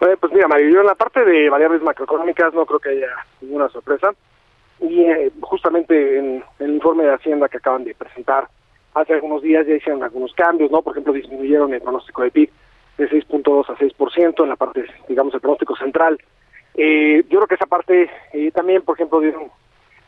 Eh, 0.00 0.16
pues 0.18 0.32
mira, 0.32 0.48
Mario, 0.48 0.70
yo 0.70 0.80
en 0.80 0.86
la 0.86 0.94
parte 0.94 1.24
de 1.24 1.50
variables 1.50 1.82
macroeconómicas 1.82 2.54
no 2.54 2.64
creo 2.64 2.78
que 2.80 2.90
haya 2.90 3.14
ninguna 3.40 3.68
sorpresa. 3.68 4.12
Y 4.80 5.02
eh, 5.02 5.30
justamente 5.42 6.18
en, 6.18 6.42
el 6.58 6.70
informe 6.74 7.04
de 7.04 7.14
Hacienda 7.14 7.48
que 7.48 7.58
acaban 7.58 7.84
de 7.84 7.94
presentar 7.94 8.48
hace 8.94 9.12
algunos 9.14 9.42
días 9.42 9.66
ya 9.66 9.74
hicieron 9.74 10.02
algunos 10.02 10.32
cambios, 10.32 10.70
¿no? 10.70 10.82
Por 10.82 10.94
ejemplo, 10.94 11.12
disminuyeron 11.12 11.74
el 11.74 11.82
pronóstico 11.82 12.22
de 12.22 12.30
PIB 12.30 12.50
de 12.98 13.10
6.2 13.10 13.68
a 13.68 13.76
6% 13.76 14.42
en 14.42 14.48
la 14.48 14.56
parte, 14.56 14.84
digamos, 15.08 15.34
el 15.34 15.40
pronóstico 15.40 15.76
central. 15.76 16.18
Eh, 16.74 17.22
yo 17.28 17.38
creo 17.38 17.46
que 17.46 17.54
esa 17.56 17.66
parte 17.66 18.10
eh, 18.32 18.50
también, 18.52 18.82
por 18.82 18.96
ejemplo, 18.96 19.20
dieron 19.20 19.50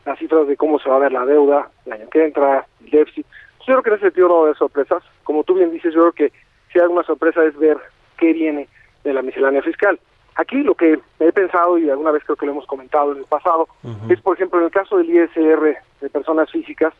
las 0.05 0.17
cifras 0.19 0.47
de 0.47 0.57
cómo 0.57 0.79
se 0.79 0.89
va 0.89 0.95
a 0.95 0.99
ver 0.99 1.11
la 1.11 1.25
deuda 1.25 1.69
el 1.85 1.93
año 1.93 2.09
que 2.09 2.25
entra, 2.25 2.65
el 2.83 2.89
déficit. 2.89 3.25
Yo 3.59 3.75
creo 3.75 3.83
que 3.83 3.89
en 3.89 3.95
ese 3.95 4.05
sentido 4.05 4.27
no 4.27 4.41
va 4.41 4.53
sorpresas. 4.55 5.03
Como 5.23 5.43
tú 5.43 5.53
bien 5.53 5.71
dices, 5.71 5.93
yo 5.93 6.01
creo 6.01 6.11
que 6.11 6.37
si 6.71 6.79
hay 6.79 6.83
alguna 6.83 7.03
sorpresa 7.03 7.45
es 7.45 7.55
ver 7.57 7.77
qué 8.17 8.33
viene 8.33 8.67
de 9.03 9.13
la 9.13 9.21
miscelánea 9.21 9.61
fiscal. 9.61 9.99
Aquí 10.35 10.63
lo 10.63 10.73
que 10.75 10.99
he 11.19 11.31
pensado, 11.31 11.77
y 11.77 11.89
alguna 11.89 12.11
vez 12.11 12.23
creo 12.23 12.35
que 12.35 12.45
lo 12.45 12.53
hemos 12.53 12.65
comentado 12.65 13.11
en 13.11 13.19
el 13.19 13.25
pasado, 13.25 13.67
es, 14.09 14.19
por 14.21 14.35
ejemplo, 14.35 14.59
en 14.59 14.65
el 14.65 14.71
caso 14.71 14.97
del 14.97 15.09
ISR 15.09 15.77
de 16.01 16.09
personas 16.09 16.49
físicas, 16.51 16.93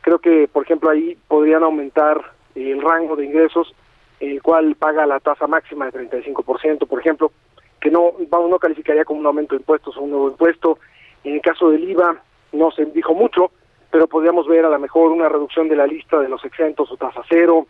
creo 0.00 0.18
que, 0.18 0.48
por 0.48 0.64
ejemplo, 0.64 0.90
ahí 0.90 1.16
podrían 1.28 1.62
aumentar 1.62 2.32
el 2.54 2.82
rango 2.82 3.14
de 3.14 3.26
ingresos, 3.26 3.72
el 4.18 4.42
cual 4.42 4.74
paga 4.74 5.06
la 5.06 5.20
tasa 5.20 5.46
máxima 5.46 5.90
de 5.90 6.10
35%, 6.10 6.86
por 6.86 7.00
ejemplo, 7.00 7.32
que 7.80 7.90
no, 7.90 8.12
vamos, 8.28 8.50
no 8.50 8.58
calificaría 8.58 9.04
como 9.04 9.20
un 9.20 9.26
aumento 9.26 9.54
de 9.54 9.60
impuestos 9.60 9.96
o 9.96 10.02
un 10.02 10.10
nuevo 10.10 10.30
impuesto. 10.30 10.78
En 11.24 11.34
el 11.34 11.40
caso 11.40 11.70
del 11.70 11.88
IVA, 11.88 12.16
no 12.52 12.70
se 12.70 12.84
dijo 12.86 13.14
mucho, 13.14 13.50
pero 13.90 14.08
podríamos 14.08 14.46
ver 14.46 14.64
a 14.64 14.70
lo 14.70 14.78
mejor 14.78 15.12
una 15.12 15.28
reducción 15.28 15.68
de 15.68 15.76
la 15.76 15.86
lista 15.86 16.18
de 16.18 16.28
los 16.28 16.44
exentos 16.44 16.90
o 16.90 16.96
tasa 16.96 17.22
cero, 17.28 17.66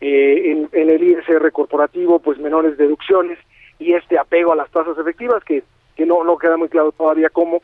eh, 0.00 0.52
en, 0.52 0.68
en 0.72 0.90
el 0.90 1.02
ISR 1.02 1.50
corporativo, 1.52 2.18
pues 2.18 2.38
menores 2.38 2.76
deducciones 2.78 3.38
y 3.78 3.92
este 3.92 4.18
apego 4.18 4.52
a 4.52 4.56
las 4.56 4.70
tasas 4.70 4.98
efectivas 4.98 5.42
que, 5.44 5.62
que 5.96 6.06
no, 6.06 6.24
no 6.24 6.36
queda 6.38 6.56
muy 6.56 6.68
claro 6.68 6.92
todavía 6.92 7.28
cómo, 7.30 7.60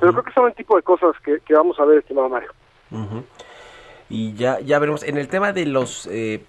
pero 0.00 0.12
creo 0.12 0.24
que 0.24 0.32
son 0.32 0.46
el 0.48 0.54
tipo 0.54 0.76
de 0.76 0.82
cosas 0.82 1.12
que, 1.24 1.38
que 1.46 1.54
vamos 1.54 1.78
a 1.78 1.84
ver, 1.84 1.98
estimado 1.98 2.28
Mario. 2.28 2.50
Y 4.10 4.32
ya, 4.34 4.58
ya 4.60 4.78
veremos. 4.78 5.02
En 5.02 5.18
el 5.18 5.28
tema 5.28 5.52
de 5.52 5.66
los 5.66 6.06
eh, 6.10 6.42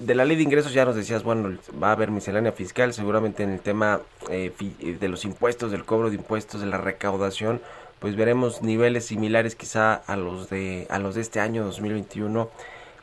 de 0.00 0.14
la 0.14 0.26
ley 0.26 0.36
de 0.36 0.42
ingresos 0.42 0.74
ya 0.74 0.84
nos 0.84 0.96
decías, 0.96 1.22
bueno, 1.22 1.56
va 1.82 1.88
a 1.88 1.92
haber 1.92 2.10
miscelánea 2.10 2.52
fiscal, 2.52 2.92
seguramente 2.92 3.42
en 3.42 3.50
el 3.50 3.60
tema 3.60 4.00
eh, 4.30 4.52
eh, 4.80 4.96
de 5.00 5.08
los 5.08 5.24
impuestos, 5.24 5.70
del 5.70 5.84
cobro 5.84 6.10
de 6.10 6.16
impuestos, 6.16 6.60
de 6.60 6.66
la 6.66 6.76
recaudación, 6.76 7.62
pues 8.00 8.16
veremos 8.16 8.60
niveles 8.62 9.06
similares 9.06 9.56
quizá 9.56 9.94
a 9.94 10.16
los 10.16 10.50
de 10.50 10.86
a 10.90 10.98
los 10.98 11.14
de 11.14 11.22
este 11.22 11.40
año 11.40 11.64
2021. 11.64 12.50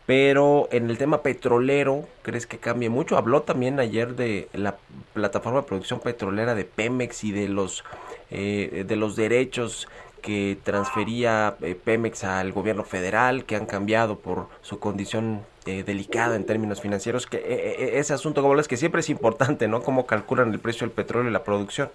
Pero 0.05 0.67
en 0.71 0.89
el 0.89 0.97
tema 0.97 1.21
petrolero, 1.21 2.05
¿crees 2.23 2.45
que 2.45 2.57
cambie 2.57 2.89
mucho? 2.89 3.17
Habló 3.17 3.43
también 3.43 3.79
ayer 3.79 4.15
de 4.15 4.49
la 4.53 4.75
plataforma 5.13 5.61
de 5.61 5.67
producción 5.67 6.01
petrolera 6.01 6.55
de 6.55 6.65
Pemex 6.65 7.23
y 7.23 7.31
de 7.31 7.47
los 7.47 7.85
eh, 8.29 8.83
de 8.85 8.95
los 8.95 9.15
derechos 9.15 9.87
que 10.23 10.57
transfería 10.63 11.55
eh, 11.61 11.75
Pemex 11.75 12.23
al 12.23 12.53
gobierno 12.53 12.83
federal, 12.83 13.43
que 13.43 13.55
han 13.55 13.65
cambiado 13.65 14.17
por 14.17 14.47
su 14.61 14.79
condición 14.79 15.41
eh, 15.65 15.83
delicada 15.83 16.35
en 16.35 16.45
términos 16.45 16.81
financieros, 16.81 17.27
que 17.27 17.37
eh, 17.37 17.99
ese 17.99 18.13
asunto, 18.13 18.41
como 18.41 18.57
es 18.57 18.67
que 18.67 18.77
siempre 18.77 19.01
es 19.01 19.09
importante, 19.09 19.67
¿no? 19.67 19.81
Cómo 19.81 20.07
calculan 20.07 20.51
el 20.51 20.59
precio 20.59 20.87
del 20.87 20.95
petróleo 20.95 21.29
y 21.29 21.33
la 21.33 21.43
producción. 21.43 21.89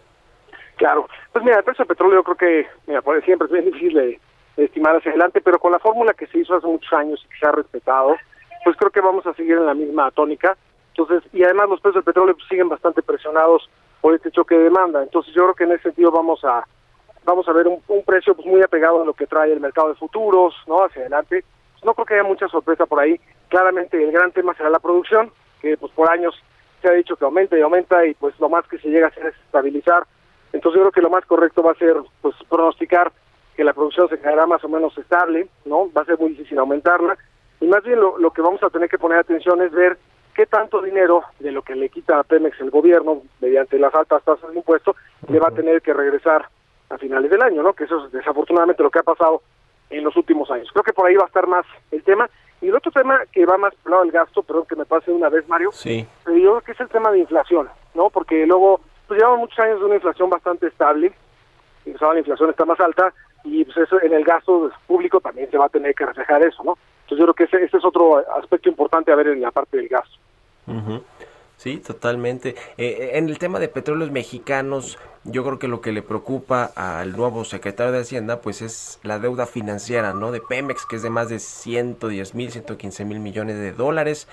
Claro, 0.76 1.08
pues 1.32 1.44
mira, 1.44 1.58
el 1.58 1.64
precio 1.64 1.84
del 1.84 1.88
petróleo 1.88 2.18
yo 2.18 2.22
creo 2.22 2.36
que, 2.36 2.68
mira, 2.86 3.02
por 3.02 3.22
siempre 3.24 3.46
es 3.46 3.52
bien 3.52 3.64
difícil 3.64 3.94
de 3.94 4.20
estimar 4.64 4.96
hacia 4.96 5.10
adelante, 5.10 5.40
pero 5.40 5.58
con 5.58 5.72
la 5.72 5.78
fórmula 5.78 6.14
que 6.14 6.26
se 6.26 6.38
hizo 6.38 6.54
hace 6.54 6.66
muchos 6.66 6.92
años 6.92 7.22
y 7.24 7.28
que 7.28 7.38
se 7.38 7.46
ha 7.46 7.52
respetado, 7.52 8.16
pues 8.64 8.76
creo 8.76 8.90
que 8.90 9.00
vamos 9.00 9.26
a 9.26 9.34
seguir 9.34 9.56
en 9.56 9.66
la 9.66 9.74
misma 9.74 10.10
tónica. 10.10 10.56
Entonces, 10.96 11.22
y 11.32 11.44
además 11.44 11.68
los 11.68 11.80
precios 11.80 12.04
del 12.04 12.12
petróleo 12.12 12.34
pues, 12.34 12.48
siguen 12.48 12.68
bastante 12.68 13.02
presionados 13.02 13.68
por 14.00 14.14
este 14.14 14.30
choque 14.30 14.56
de 14.56 14.64
demanda. 14.64 15.02
Entonces, 15.02 15.32
yo 15.34 15.44
creo 15.44 15.54
que 15.54 15.64
en 15.64 15.72
ese 15.72 15.84
sentido 15.84 16.10
vamos 16.10 16.44
a 16.44 16.64
vamos 17.24 17.46
a 17.46 17.52
ver 17.52 17.68
un, 17.68 17.82
un 17.88 18.02
precio 18.04 18.34
pues 18.34 18.46
muy 18.46 18.62
apegado 18.62 19.02
a 19.02 19.04
lo 19.04 19.12
que 19.12 19.26
trae 19.26 19.52
el 19.52 19.60
mercado 19.60 19.88
de 19.88 19.96
futuros, 19.96 20.54
¿no? 20.66 20.84
Hacia 20.84 21.02
adelante. 21.02 21.44
Pues, 21.72 21.84
no 21.84 21.94
creo 21.94 22.06
que 22.06 22.14
haya 22.14 22.24
mucha 22.24 22.48
sorpresa 22.48 22.86
por 22.86 23.00
ahí. 23.00 23.20
Claramente 23.48 24.02
el 24.02 24.10
gran 24.10 24.32
tema 24.32 24.54
será 24.54 24.70
la 24.70 24.80
producción, 24.80 25.30
que 25.60 25.76
pues 25.76 25.92
por 25.92 26.10
años 26.10 26.34
se 26.82 26.88
ha 26.88 26.92
dicho 26.92 27.16
que 27.16 27.24
aumenta 27.24 27.58
y 27.58 27.62
aumenta 27.62 28.04
y 28.06 28.14
pues 28.14 28.38
lo 28.40 28.48
más 28.48 28.66
que 28.68 28.78
se 28.78 28.88
llega 28.88 29.06
a 29.06 29.10
hacer 29.10 29.26
es 29.26 29.34
estabilizar. 29.46 30.04
Entonces 30.52 30.78
yo 30.78 30.84
creo 30.84 30.92
que 30.92 31.02
lo 31.02 31.10
más 31.10 31.24
correcto 31.26 31.62
va 31.62 31.72
a 31.72 31.76
ser 31.76 31.96
pues 32.22 32.34
pronosticar 32.48 33.12
que 33.58 33.64
la 33.64 33.72
producción 33.72 34.08
se 34.08 34.20
quedará 34.20 34.46
más 34.46 34.62
o 34.62 34.68
menos 34.68 34.96
estable, 34.96 35.48
¿no? 35.64 35.90
Va 35.92 36.02
a 36.02 36.04
ser 36.04 36.16
muy 36.16 36.28
difícil 36.30 36.60
aumentarla. 36.60 37.18
Y 37.60 37.66
más 37.66 37.82
bien 37.82 37.98
lo, 38.00 38.16
lo 38.16 38.30
que 38.30 38.40
vamos 38.40 38.62
a 38.62 38.70
tener 38.70 38.88
que 38.88 38.98
poner 38.98 39.18
atención 39.18 39.60
es 39.62 39.72
ver 39.72 39.98
qué 40.32 40.46
tanto 40.46 40.80
dinero 40.80 41.24
de 41.40 41.50
lo 41.50 41.62
que 41.62 41.74
le 41.74 41.88
quita 41.88 42.20
a 42.20 42.22
Pemex 42.22 42.60
el 42.60 42.70
gobierno 42.70 43.22
mediante 43.40 43.76
las 43.80 43.92
altas 43.96 44.22
tasas 44.22 44.48
de 44.52 44.56
impuesto 44.58 44.94
le 45.28 45.40
va 45.40 45.48
a 45.48 45.50
tener 45.50 45.82
que 45.82 45.92
regresar 45.92 46.48
a 46.88 46.98
finales 46.98 47.32
del 47.32 47.42
año, 47.42 47.64
¿no? 47.64 47.72
Que 47.72 47.82
eso 47.82 48.06
es 48.06 48.12
desafortunadamente 48.12 48.84
lo 48.84 48.92
que 48.92 49.00
ha 49.00 49.02
pasado 49.02 49.42
en 49.90 50.04
los 50.04 50.14
últimos 50.16 50.48
años. 50.52 50.68
Creo 50.72 50.84
que 50.84 50.92
por 50.92 51.08
ahí 51.08 51.16
va 51.16 51.24
a 51.24 51.26
estar 51.26 51.48
más 51.48 51.66
el 51.90 52.04
tema. 52.04 52.30
Y 52.60 52.68
el 52.68 52.76
otro 52.76 52.92
tema 52.92 53.22
que 53.32 53.44
va 53.44 53.58
más 53.58 53.74
por 53.74 53.86
el 53.86 53.90
lado 53.90 54.02
del 54.04 54.12
gasto, 54.12 54.44
perdón 54.44 54.66
que 54.68 54.76
me 54.76 54.84
pase 54.86 55.10
una 55.10 55.28
vez, 55.30 55.48
Mario, 55.48 55.72
Sí. 55.72 56.06
pero 56.24 56.36
yo 56.36 56.50
creo 56.50 56.60
que 56.60 56.72
es 56.72 56.80
el 56.80 56.88
tema 56.90 57.10
de 57.10 57.18
inflación, 57.18 57.68
¿no? 57.94 58.08
Porque 58.08 58.46
luego 58.46 58.80
pues 59.08 59.18
llevamos 59.18 59.40
muchos 59.40 59.58
años 59.58 59.80
de 59.80 59.86
una 59.86 59.94
inflación 59.96 60.30
bastante 60.30 60.68
estable, 60.68 61.12
y 61.84 61.90
pues 61.90 62.00
ahora 62.02 62.14
la 62.14 62.20
inflación 62.20 62.50
está 62.50 62.64
más 62.64 62.78
alta, 62.78 63.12
y 63.50 63.64
pues 63.64 63.76
eso 63.78 64.00
en 64.02 64.12
el 64.12 64.24
gasto 64.24 64.70
público 64.86 65.20
también 65.20 65.50
se 65.50 65.58
va 65.58 65.66
a 65.66 65.70
tener 65.70 65.94
que 65.94 66.06
reflejar 66.06 66.42
eso, 66.42 66.62
¿no? 66.64 66.78
Entonces 67.02 67.18
yo 67.18 67.32
creo 67.32 67.48
que 67.48 67.56
ese, 67.56 67.76
es 67.76 67.84
otro 67.84 68.18
aspecto 68.38 68.68
importante 68.68 69.10
a 69.10 69.16
ver 69.16 69.28
en 69.28 69.40
la 69.40 69.50
parte 69.50 69.76
del 69.76 69.88
gasto. 69.88 70.16
Ujú. 70.66 71.02
Sí, 71.56 71.78
totalmente. 71.78 72.54
Eh, 72.76 73.12
en 73.14 73.28
el 73.28 73.38
tema 73.38 73.58
de 73.58 73.68
petróleos 73.68 74.12
mexicanos, 74.12 74.96
yo 75.24 75.42
creo 75.42 75.58
que 75.58 75.66
lo 75.66 75.80
que 75.80 75.90
le 75.90 76.02
preocupa 76.02 76.70
al 76.76 77.16
nuevo 77.16 77.44
secretario 77.44 77.92
de 77.92 78.00
Hacienda, 78.00 78.40
pues 78.40 78.62
es 78.62 79.00
la 79.02 79.18
deuda 79.18 79.46
financiera, 79.46 80.14
¿no? 80.14 80.30
De 80.30 80.40
Pemex, 80.40 80.86
que 80.86 80.96
es 80.96 81.02
de 81.02 81.10
más 81.10 81.28
de 81.28 81.40
110 81.40 82.34
mil, 82.36 82.52
115 82.52 83.04
mil 83.04 83.18
millones 83.18 83.56
de 83.58 83.72
dólares. 83.72 84.28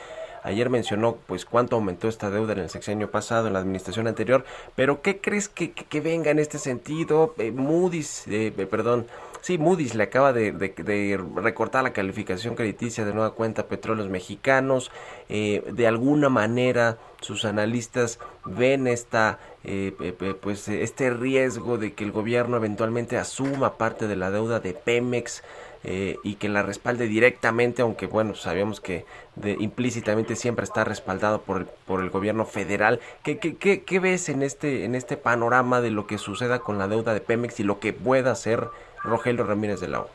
Ayer 0.45 0.69
mencionó, 0.69 1.17
pues, 1.25 1.43
cuánto 1.43 1.75
aumentó 1.75 2.07
esta 2.07 2.29
deuda 2.29 2.53
en 2.53 2.59
el 2.59 2.69
sexenio 2.69 3.09
pasado, 3.09 3.47
en 3.47 3.53
la 3.53 3.59
administración 3.59 4.07
anterior. 4.07 4.45
Pero, 4.75 5.01
¿qué 5.01 5.19
crees 5.19 5.49
que, 5.49 5.73
venga 6.01 6.29
en 6.29 6.37
este 6.37 6.59
sentido? 6.59 7.33
Eh, 7.39 7.51
Moody's, 7.51 8.27
eh, 8.27 8.53
eh, 8.55 8.65
perdón, 8.67 9.07
Sí, 9.45 9.59
Moody's 9.59 9.93
le 9.93 10.05
acaba 10.05 10.33
de, 10.33 11.19
recortar 11.35 11.83
la 11.83 11.93
calificación 11.93 12.55
crediticia 12.55 13.05
de 13.05 13.13
nueva 13.13 13.35
cuenta 13.35 13.61
a 13.61 13.67
petróleos 13.67 14.09
mexicanos. 14.09 14.89
Eh, 15.29 15.63
de 15.71 15.85
alguna 15.85 16.29
manera, 16.29 16.97
sus 17.21 17.45
analistas 17.45 18.17
ven 18.43 18.87
esta, 18.87 19.37
eh, 19.63 20.15
pues, 20.41 20.67
este 20.67 21.11
riesgo 21.11 21.77
de 21.77 21.93
que 21.93 22.05
el 22.05 22.11
gobierno 22.11 22.57
eventualmente 22.57 23.19
asuma 23.19 23.77
parte 23.77 24.07
de 24.07 24.15
la 24.15 24.31
deuda 24.31 24.59
de 24.61 24.73
Pemex 24.73 25.43
eh, 25.87 26.17
y 26.23 26.35
que 26.35 26.49
la 26.49 26.63
respalde 26.63 27.07
directamente, 27.07 27.81
aunque 27.83 28.07
bueno, 28.07 28.33
sabemos 28.33 28.81
que 28.81 29.05
de, 29.35 29.55
implícitamente 29.59 30.35
siempre 30.35 30.63
está 30.63 30.83
respaldado 30.83 31.41
por, 31.41 31.57
el- 31.61 31.67
por 31.85 32.01
el 32.01 32.09
gobierno 32.09 32.45
federal. 32.45 32.99
¿Qué, 33.23 33.37
qué, 33.37 33.55
qué, 33.55 33.83
qué 33.83 33.99
ves 33.99 34.29
en 34.29 34.41
este, 34.41 34.83
en 34.85 34.95
este 34.95 35.15
panorama 35.15 35.81
de 35.81 35.91
lo 35.91 36.07
que 36.07 36.17
suceda 36.17 36.59
con 36.59 36.77
la 36.79 36.87
deuda 36.87 37.13
de 37.13 37.21
Pemex 37.21 37.59
y 37.59 37.63
lo 37.63 37.79
que 37.79 37.93
pueda 37.93 38.31
hacer 38.31 38.67
Rogelio 39.03 39.45
Ramírez 39.45 39.79
de 39.79 39.87
la 39.89 39.99
O? 40.01 40.09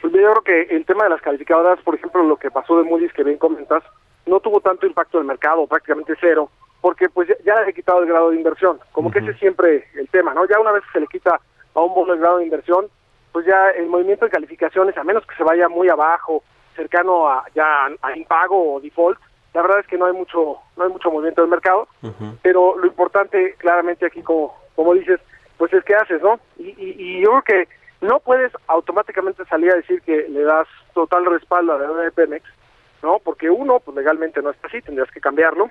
Pues 0.00 0.12
yo 0.12 0.18
creo 0.18 0.42
que 0.42 0.74
el 0.74 0.84
tema 0.86 1.04
de 1.04 1.10
las 1.10 1.20
calificadoras, 1.22 1.78
por 1.84 1.94
ejemplo, 1.94 2.22
lo 2.24 2.36
que 2.36 2.50
pasó 2.50 2.76
de 2.78 2.84
Moody's 2.84 3.12
que 3.12 3.22
bien 3.22 3.38
comentas, 3.38 3.82
no 4.26 4.40
tuvo 4.40 4.60
tanto 4.60 4.86
impacto 4.86 5.18
en 5.18 5.22
el 5.22 5.26
mercado, 5.28 5.66
prácticamente 5.66 6.14
cero, 6.20 6.50
porque 6.80 7.08
pues 7.10 7.28
ya, 7.28 7.34
ya 7.44 7.60
le 7.62 7.70
he 7.70 7.74
quitado 7.74 8.02
el 8.02 8.08
grado 8.08 8.30
de 8.30 8.36
inversión, 8.36 8.78
como 8.92 9.10
que 9.10 9.18
ese 9.18 9.32
es 9.32 9.38
siempre 9.38 9.86
el 9.94 10.08
tema, 10.08 10.32
¿no? 10.34 10.46
Ya 10.48 10.58
una 10.58 10.72
vez 10.72 10.82
que 10.84 10.92
se 10.92 11.00
le 11.00 11.06
quita 11.06 11.38
a 11.74 11.80
un 11.80 11.94
bono 11.94 12.14
el 12.14 12.20
grado 12.20 12.38
de 12.38 12.44
inversión, 12.44 12.86
pues 13.32 13.46
ya 13.46 13.70
el 13.70 13.86
movimiento 13.88 14.24
de 14.24 14.30
calificaciones, 14.30 14.96
a 14.96 15.04
menos 15.04 15.24
que 15.26 15.36
se 15.36 15.44
vaya 15.44 15.68
muy 15.68 15.88
abajo, 15.88 16.42
cercano 16.74 17.28
a 17.28 17.44
ya 17.54 17.86
a, 18.00 18.16
impago 18.16 18.74
o 18.74 18.80
default, 18.80 19.18
la 19.54 19.62
verdad 19.62 19.80
es 19.80 19.86
que 19.86 19.98
no 19.98 20.06
hay 20.06 20.12
mucho 20.12 20.58
no 20.76 20.84
hay 20.84 20.90
mucho 20.90 21.10
movimiento 21.10 21.40
del 21.42 21.50
mercado, 21.50 21.88
pero 22.42 22.76
lo 22.78 22.86
importante 22.86 23.54
claramente 23.58 24.06
aquí 24.06 24.22
como 24.22 24.56
como 24.74 24.94
dices 24.94 25.20
pues 25.58 25.72
es 25.72 25.84
qué 25.84 25.94
haces 25.94 26.22
no 26.22 26.40
y, 26.58 26.68
y, 26.68 26.94
y 26.98 27.20
yo 27.20 27.40
creo 27.40 27.42
que 27.42 27.68
no 28.06 28.20
puedes 28.20 28.52
automáticamente 28.66 29.44
salir 29.44 29.72
a 29.72 29.76
decir 29.76 30.00
que 30.02 30.26
le 30.28 30.42
das 30.42 30.66
total 30.94 31.26
respaldo 31.26 31.74
a 31.74 31.78
la 31.78 32.02
de 32.02 32.12
Pemex 32.12 32.44
no 33.02 33.18
porque 33.22 33.50
uno 33.50 33.80
pues 33.80 33.96
legalmente 33.96 34.40
no 34.40 34.50
está 34.50 34.68
así 34.68 34.80
tendrías 34.80 35.10
que 35.10 35.20
cambiarlo 35.20 35.70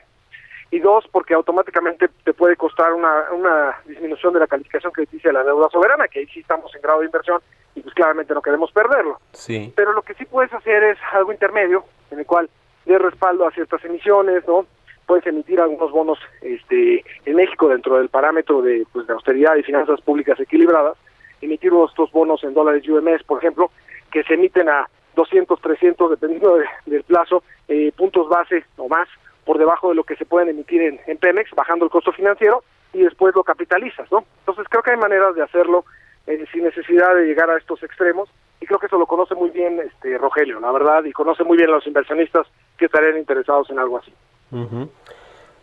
y 0.71 0.79
dos 0.79 1.05
porque 1.11 1.33
automáticamente 1.33 2.09
te 2.23 2.33
puede 2.33 2.55
costar 2.55 2.93
una, 2.93 3.31
una 3.31 3.77
disminución 3.85 4.33
de 4.33 4.39
la 4.41 4.47
calificación 4.47 4.91
crediticia 4.91 5.29
de 5.29 5.33
la 5.33 5.43
deuda 5.43 5.69
soberana 5.69 6.07
que 6.07 6.19
ahí 6.19 6.27
sí 6.27 6.41
estamos 6.41 6.73
en 6.75 6.81
grado 6.81 6.99
de 6.99 7.05
inversión 7.07 7.41
y 7.75 7.81
pues 7.81 7.93
claramente 7.95 8.33
no 8.33 8.41
queremos 8.41 8.71
perderlo 8.71 9.19
Sí. 9.31 9.73
pero 9.75 9.93
lo 9.93 10.01
que 10.03 10.13
sí 10.15 10.25
puedes 10.25 10.53
hacer 10.53 10.83
es 10.83 10.97
algo 11.13 11.31
intermedio 11.31 11.83
en 12.11 12.19
el 12.19 12.25
cual 12.25 12.49
dé 12.85 12.97
respaldo 12.99 13.47
a 13.47 13.51
ciertas 13.51 13.83
emisiones, 13.85 14.47
¿no? 14.47 14.65
Puedes 15.05 15.25
emitir 15.27 15.59
algunos 15.59 15.91
bonos 15.91 16.19
este, 16.41 17.03
en 17.25 17.35
México 17.35 17.67
dentro 17.67 17.97
del 17.97 18.09
parámetro 18.09 18.61
de, 18.61 18.85
pues, 18.93 19.05
de 19.07 19.13
austeridad 19.13 19.55
y 19.55 19.63
finanzas 19.63 20.01
públicas 20.01 20.39
equilibradas, 20.39 20.97
emitir 21.41 21.71
estos 21.87 22.11
bonos 22.11 22.43
en 22.43 22.53
dólares 22.53 22.87
UMS, 22.87 23.23
por 23.23 23.39
ejemplo, 23.39 23.71
que 24.11 24.23
se 24.23 24.35
emiten 24.35 24.69
a 24.69 24.87
200, 25.15 25.59
300, 25.61 26.11
dependiendo 26.11 26.57
de- 26.57 26.65
del 26.85 27.03
plazo, 27.03 27.43
eh, 27.67 27.91
puntos 27.97 28.27
base 28.29 28.65
o 28.77 28.87
más 28.87 29.07
por 29.49 29.57
debajo 29.57 29.89
de 29.89 29.95
lo 29.95 30.03
que 30.03 30.15
se 30.15 30.25
pueden 30.25 30.49
emitir 30.49 30.79
en, 30.79 30.99
en 31.07 31.17
Pemex, 31.17 31.49
bajando 31.55 31.83
el 31.83 31.89
costo 31.89 32.11
financiero 32.11 32.63
y 32.93 32.99
después 32.99 33.33
lo 33.33 33.43
capitalizas, 33.43 34.07
¿no? 34.11 34.23
Entonces 34.41 34.67
creo 34.69 34.83
que 34.83 34.91
hay 34.91 34.97
maneras 34.97 35.33
de 35.33 35.41
hacerlo 35.41 35.85
eh, 36.27 36.45
sin 36.53 36.65
necesidad 36.65 37.15
de 37.15 37.25
llegar 37.25 37.49
a 37.49 37.57
estos 37.57 37.81
extremos 37.81 38.29
y 38.61 38.67
creo 38.67 38.77
que 38.77 38.85
eso 38.85 38.99
lo 38.99 39.07
conoce 39.07 39.33
muy 39.33 39.49
bien 39.49 39.79
este 39.79 40.19
Rogelio, 40.19 40.59
la 40.59 40.71
verdad, 40.71 41.03
y 41.03 41.11
conoce 41.13 41.43
muy 41.43 41.57
bien 41.57 41.71
a 41.71 41.73
los 41.73 41.87
inversionistas 41.87 42.45
que 42.77 42.85
estarían 42.85 43.17
interesados 43.17 43.71
en 43.71 43.79
algo 43.79 43.97
así. 43.97 44.13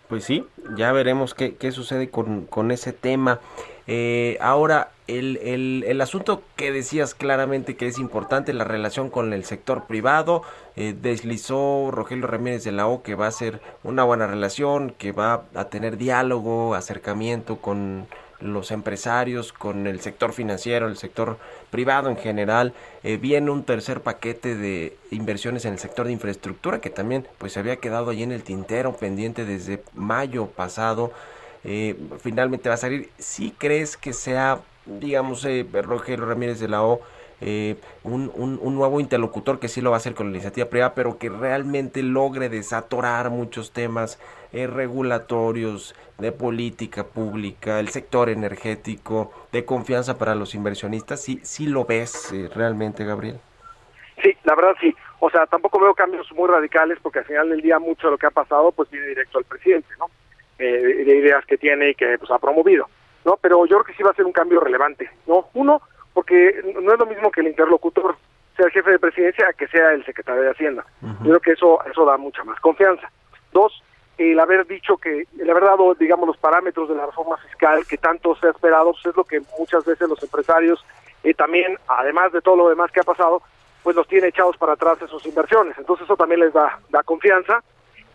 Pues 0.08 0.24
sí, 0.24 0.44
ya 0.76 0.90
veremos 0.90 1.34
qué, 1.34 1.54
qué 1.54 1.70
sucede 1.70 2.10
con, 2.10 2.46
con 2.46 2.72
ese 2.72 2.92
tema. 2.92 3.38
Eh, 3.86 4.36
ahora, 4.40 4.90
el, 5.06 5.36
el, 5.38 5.84
el 5.86 6.00
asunto 6.00 6.42
que 6.56 6.72
decías 6.72 7.14
claramente 7.14 7.76
que 7.76 7.86
es 7.86 7.98
importante, 7.98 8.52
la 8.52 8.64
relación 8.64 9.10
con 9.10 9.32
el 9.32 9.44
sector 9.44 9.86
privado, 9.86 10.42
eh, 10.74 10.94
deslizó 11.00 11.90
Rogelio 11.92 12.26
Ramírez 12.26 12.64
de 12.64 12.72
la 12.72 12.88
O 12.88 13.02
que 13.02 13.14
va 13.14 13.28
a 13.28 13.32
ser 13.32 13.60
una 13.84 14.04
buena 14.04 14.26
relación, 14.26 14.90
que 14.98 15.12
va 15.12 15.44
a 15.54 15.64
tener 15.66 15.96
diálogo, 15.96 16.74
acercamiento 16.74 17.56
con 17.56 18.06
los 18.40 18.70
empresarios, 18.70 19.52
con 19.52 19.86
el 19.86 20.00
sector 20.00 20.32
financiero, 20.32 20.88
el 20.88 20.96
sector 20.96 21.38
privado 21.70 22.10
en 22.10 22.16
general. 22.16 22.74
Eh, 23.02 23.16
viene 23.16 23.50
un 23.50 23.64
tercer 23.64 24.00
paquete 24.02 24.54
de 24.54 24.96
inversiones 25.10 25.64
en 25.64 25.72
el 25.72 25.78
sector 25.78 26.06
de 26.06 26.12
infraestructura 26.12 26.80
que 26.80 26.90
también 26.90 27.26
pues 27.38 27.52
se 27.52 27.60
había 27.60 27.76
quedado 27.76 28.10
ahí 28.10 28.22
en 28.22 28.32
el 28.32 28.42
tintero 28.42 28.94
pendiente 28.96 29.44
desde 29.44 29.82
mayo 29.94 30.46
pasado. 30.46 31.12
Eh, 31.64 31.96
finalmente 32.20 32.68
va 32.68 32.74
a 32.74 32.78
salir. 32.78 33.10
Si 33.18 33.50
crees 33.52 33.96
que 33.96 34.12
sea, 34.12 34.60
digamos, 34.86 35.44
eh, 35.44 35.66
Rogelio 35.72 36.26
Ramírez 36.26 36.60
de 36.60 36.68
la 36.68 36.82
O, 36.82 37.00
eh, 37.40 37.76
un, 38.02 38.30
nuevo 38.76 38.98
interlocutor 38.98 39.58
que 39.58 39.68
sí 39.68 39.82
lo 39.82 39.90
va 39.90 39.96
a 39.96 39.98
hacer 39.98 40.14
con 40.14 40.28
la 40.28 40.36
iniciativa 40.36 40.68
privada, 40.68 40.94
pero 40.94 41.18
que 41.18 41.28
realmente 41.28 42.02
logre 42.02 42.48
desatorar 42.48 43.30
muchos 43.30 43.72
temas 43.72 44.18
eh, 44.52 44.66
regulatorios, 44.66 45.94
de 46.18 46.32
política 46.32 47.04
pública, 47.04 47.78
el 47.78 47.88
sector 47.88 48.30
energético, 48.30 49.32
de 49.52 49.66
confianza 49.66 50.16
para 50.16 50.34
los 50.34 50.54
inversionistas. 50.54 51.22
Sí, 51.22 51.40
sí 51.42 51.66
lo 51.66 51.84
ves 51.84 52.32
eh, 52.32 52.48
realmente, 52.54 53.04
Gabriel. 53.04 53.38
Sí, 54.22 54.34
la 54.44 54.54
verdad 54.54 54.74
sí. 54.80 54.96
O 55.20 55.28
sea, 55.28 55.46
tampoco 55.46 55.78
veo 55.78 55.94
cambios 55.94 56.26
muy 56.32 56.48
radicales 56.48 56.98
porque 57.02 57.18
al 57.18 57.26
final 57.26 57.50
del 57.50 57.60
día 57.60 57.78
mucho 57.78 58.06
de 58.06 58.12
lo 58.12 58.18
que 58.18 58.26
ha 58.26 58.30
pasado 58.30 58.72
pues 58.72 58.88
viene 58.88 59.08
directo 59.08 59.36
al 59.36 59.44
presidente, 59.44 59.88
¿no? 59.98 60.06
Eh, 60.58 60.64
de, 60.64 61.04
de 61.04 61.16
ideas 61.16 61.44
que 61.44 61.58
tiene 61.58 61.90
y 61.90 61.94
que 61.94 62.16
pues 62.18 62.30
ha 62.30 62.38
promovido, 62.38 62.88
¿no? 63.26 63.36
Pero 63.36 63.66
yo 63.66 63.76
creo 63.76 63.84
que 63.84 63.92
sí 63.92 64.02
va 64.02 64.10
a 64.12 64.14
ser 64.14 64.24
un 64.24 64.32
cambio 64.32 64.58
relevante, 64.58 65.10
¿no? 65.26 65.50
Uno, 65.52 65.82
porque 66.14 66.62
no 66.80 66.94
es 66.94 66.98
lo 66.98 67.04
mismo 67.04 67.30
que 67.30 67.42
el 67.42 67.48
interlocutor 67.48 68.16
sea 68.56 68.64
el 68.64 68.72
jefe 68.72 68.92
de 68.92 68.98
presidencia 68.98 69.48
a 69.48 69.52
que 69.52 69.68
sea 69.68 69.92
el 69.92 70.02
secretario 70.06 70.40
de 70.40 70.50
Hacienda. 70.52 70.86
Yo 71.02 71.24
creo 71.24 71.40
que 71.40 71.52
eso 71.52 71.84
eso 71.84 72.06
da 72.06 72.16
mucha 72.16 72.42
más 72.44 72.58
confianza. 72.60 73.10
Dos, 73.52 73.82
el 74.16 74.40
haber 74.40 74.66
dicho 74.66 74.96
que, 74.96 75.26
el 75.38 75.50
haber 75.50 75.64
dado, 75.64 75.94
digamos, 75.94 76.26
los 76.26 76.38
parámetros 76.38 76.88
de 76.88 76.94
la 76.94 77.04
reforma 77.04 77.36
fiscal 77.36 77.86
que 77.86 77.98
tanto 77.98 78.34
se 78.36 78.46
ha 78.46 78.50
esperado, 78.50 78.92
pues 78.92 79.04
es 79.04 79.16
lo 79.16 79.24
que 79.24 79.42
muchas 79.58 79.84
veces 79.84 80.08
los 80.08 80.22
empresarios 80.22 80.82
eh, 81.22 81.34
también, 81.34 81.76
además 81.86 82.32
de 82.32 82.40
todo 82.40 82.56
lo 82.56 82.70
demás 82.70 82.90
que 82.92 83.00
ha 83.00 83.04
pasado, 83.04 83.42
pues 83.82 83.94
los 83.94 84.08
tiene 84.08 84.28
echados 84.28 84.56
para 84.56 84.72
atrás 84.72 84.96
en 85.02 85.08
sus 85.08 85.26
inversiones. 85.26 85.76
Entonces 85.76 86.04
eso 86.04 86.16
también 86.16 86.40
les 86.40 86.54
da, 86.54 86.78
da 86.88 87.02
confianza. 87.02 87.62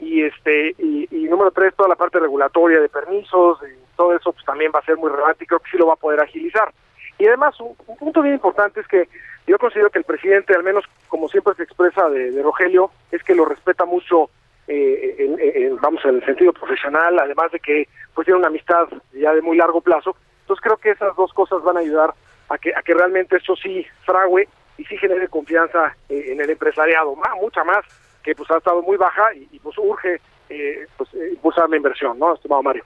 Y 0.02 0.24
este 0.24 0.76
y, 0.80 1.08
número 1.30 1.52
tres, 1.52 1.74
toda 1.76 1.88
la 1.88 1.96
parte 1.96 2.20
regulatoria 2.20 2.82
de 2.82 2.90
permisos, 2.90 3.60
y 3.64 3.96
todo 3.96 4.14
eso 4.16 4.34
pues 4.34 4.44
también 4.46 4.72
va 4.76 4.80
a 4.80 4.86
ser 4.86 4.98
muy 4.98 5.10
relevante 5.12 5.44
y 5.44 5.48
creo 5.48 5.60
que 5.60 5.70
sí 5.72 5.78
lo 5.78 5.86
va 5.88 5.94
a 5.94 5.98
poder 5.98 6.20
agilizar. 6.20 6.74
Y 7.20 7.28
además, 7.28 7.58
un, 7.62 7.76
un 7.88 7.98
punto 7.98 8.22
bien 8.24 8.34
importante 8.34 8.80
es 8.82 8.88
que 8.88 9.08
yo 9.46 9.58
considero 9.60 9.92
que 9.92 10.00
el 10.00 10.04
presidente, 10.06 10.56
al 10.56 10.64
menos 10.64 10.84
como 11.08 11.30
siempre 11.30 11.54
se 11.56 11.64
expresa 11.64 12.10
de, 12.10 12.42
Rogelio, 12.42 12.90
es 13.12 13.24
que 13.24 13.36
lo 13.36 13.46
respeta 13.46 13.86
mucho 13.86 14.30
eh, 14.68 15.16
en- 15.20 15.40
en- 15.40 15.78
vamos 15.78 16.04
en 16.06 16.16
el 16.16 16.26
sentido 16.26 16.52
profesional, 16.52 17.20
además 17.20 17.52
de 17.52 17.60
que 17.60 17.88
pues 18.16 18.26
tiene 18.26 18.40
una 18.40 18.48
amistad 18.48 18.88
ya 19.14 19.34
de 19.34 19.42
muy 19.42 19.56
largo 19.58 19.82
plazo. 19.82 20.16
Entonces 20.42 20.64
creo 20.64 20.78
que 20.78 20.92
esas 20.92 21.16
dos 21.16 21.32
cosas 21.34 21.62
van 21.64 21.78
a 21.78 21.82
ayudar 21.82 22.14
a 22.50 22.58
que 22.58 22.74
a 22.76 22.82
que 22.82 22.94
realmente 22.94 23.38
esto 23.38 23.56
sí 23.56 23.86
frague 24.06 24.48
y 24.78 24.84
sí 24.86 24.98
genere 24.98 25.28
confianza 25.28 25.96
eh, 26.10 26.26
en 26.32 26.42
el 26.42 26.50
empresariado, 26.50 27.16
más, 27.16 27.36
mucha 27.40 27.64
más 27.64 27.86
que 28.24 28.36
pues 28.36 28.50
ha 28.52 28.58
estado 28.58 28.82
muy 28.82 28.98
baja 28.98 29.34
y, 29.36 29.48
y, 29.52 29.60
pues 29.60 29.78
urge 29.78 30.22
eh, 30.50 30.88
pues 30.98 31.14
eh, 31.14 31.30
impulsar 31.32 31.70
la 31.70 31.78
inversión, 31.78 32.20
¿no, 32.20 32.34
estimado 32.34 32.62
Mario? 32.62 32.84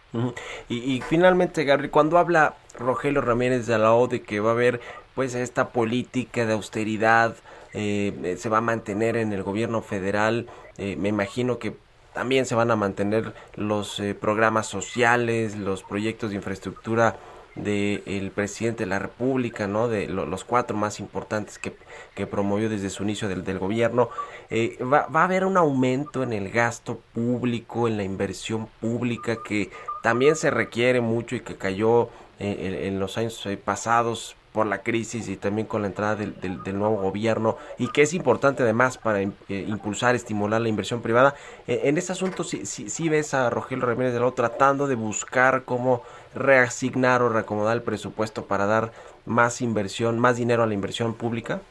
Y 0.69 1.02
finalmente, 1.02 1.63
Gabriel, 1.63 1.91
cuando 1.91 2.17
habla 2.17 2.56
Rogelio 2.78 3.21
Ramírez 3.21 3.65
de 3.67 3.77
la 3.77 3.94
O 3.94 4.08
de 4.08 4.21
que 4.21 4.40
va 4.40 4.50
a 4.50 4.54
haber 4.54 4.79
pues 5.15 5.33
esta 5.33 5.69
política 5.69 6.46
de 6.46 6.54
austeridad, 6.54 7.36
eh, 7.73 8.13
eh, 8.23 8.38
se 8.38 8.50
va 8.50 8.60
a 8.60 8.62
mantener 8.62 9.17
en 9.17 9.33
el 9.33 9.44
gobierno 9.44 9.81
federal, 9.81 10.48
eh, 10.77 10.96
me 10.98 11.10
imagino 11.10 11.58
que 11.58 11.73
también 12.13 12.46
se 12.46 12.56
van 12.56 12.71
a 12.71 12.75
mantener 12.75 13.33
los 13.56 14.00
eh, 14.00 14.13
programas 14.13 14.67
sociales, 14.67 15.58
los 15.58 15.83
proyectos 15.83 16.29
de 16.29 16.38
infraestructura 16.38 17.17
del 17.56 18.31
presidente 18.35 18.83
de 18.83 18.89
la 18.89 18.99
República, 18.99 19.65
¿no? 19.67 19.87
De 19.87 20.08
lo- 20.08 20.25
los 20.25 20.43
cuatro 20.43 20.75
más 20.75 20.99
importantes 20.99 21.58
que, 21.58 21.73
que 22.13 22.27
promovió 22.27 22.69
desde 22.69 22.89
su 22.89 23.03
inicio 23.03 23.29
del, 23.29 23.43
del 23.45 23.60
gobierno. 23.60 24.10
Eh, 24.49 24.77
va, 24.83 25.08
va 25.08 25.21
a 25.21 25.25
haber 25.25 25.45
un 25.45 25.56
aumento 25.58 26.21
en 26.23 26.33
el 26.33 26.49
gasto 26.51 26.99
público, 27.13 27.87
en 27.87 27.97
la 27.97 28.03
inversión 28.03 28.67
pública 28.81 29.37
que 29.43 29.71
también 30.03 30.35
se 30.35 30.51
requiere 30.51 30.99
mucho 31.01 31.35
y 31.35 31.39
que 31.39 31.56
cayó 31.56 32.10
eh, 32.39 32.83
en, 32.87 32.99
los 32.99 33.17
años 33.17 33.43
eh, 33.45 33.56
pasados 33.58 34.35
por 34.51 34.65
la 34.67 34.83
crisis 34.83 35.27
y 35.27 35.35
también 35.35 35.67
con 35.67 35.81
la 35.81 35.87
entrada 35.87 36.15
del, 36.15 36.39
del- 36.39 36.63
del 36.63 36.77
nuevo 36.77 36.97
gobierno 37.01 37.58
y 37.77 37.89
que 37.89 38.01
es 38.03 38.13
importante 38.13 38.63
además 38.63 38.97
para 38.97 39.21
im- 39.21 39.33
impulsar, 39.49 40.15
estimular 40.15 40.62
la 40.62 40.69
inversión 40.69 41.01
privada. 41.01 41.35
En 41.67 41.97
este 41.97 42.12
asunto 42.13 42.43
sí, 42.45 42.65
sí, 42.65 42.89
sí 42.89 43.10
ves 43.10 43.33
a 43.33 43.49
Rogelio 43.49 43.85
Ramírez 43.85 44.13
de 44.13 44.19
la 44.21 44.27
O 44.27 44.33
tratando 44.33 44.87
de 44.87 44.95
buscar 44.95 45.63
cómo 45.63 46.03
reasignar 46.36 47.21
o 47.21 47.29
reacomodar 47.29 47.75
el 47.77 47.81
presupuesto 47.83 48.46
para 48.46 48.65
dar 48.65 48.92
más 49.25 49.62
inversión, 49.62 50.19
más 50.19 50.38
dinero 50.38 50.63
a 50.63 50.67
la 50.67 50.73
inversión 50.73 51.13
pública. 51.15 51.62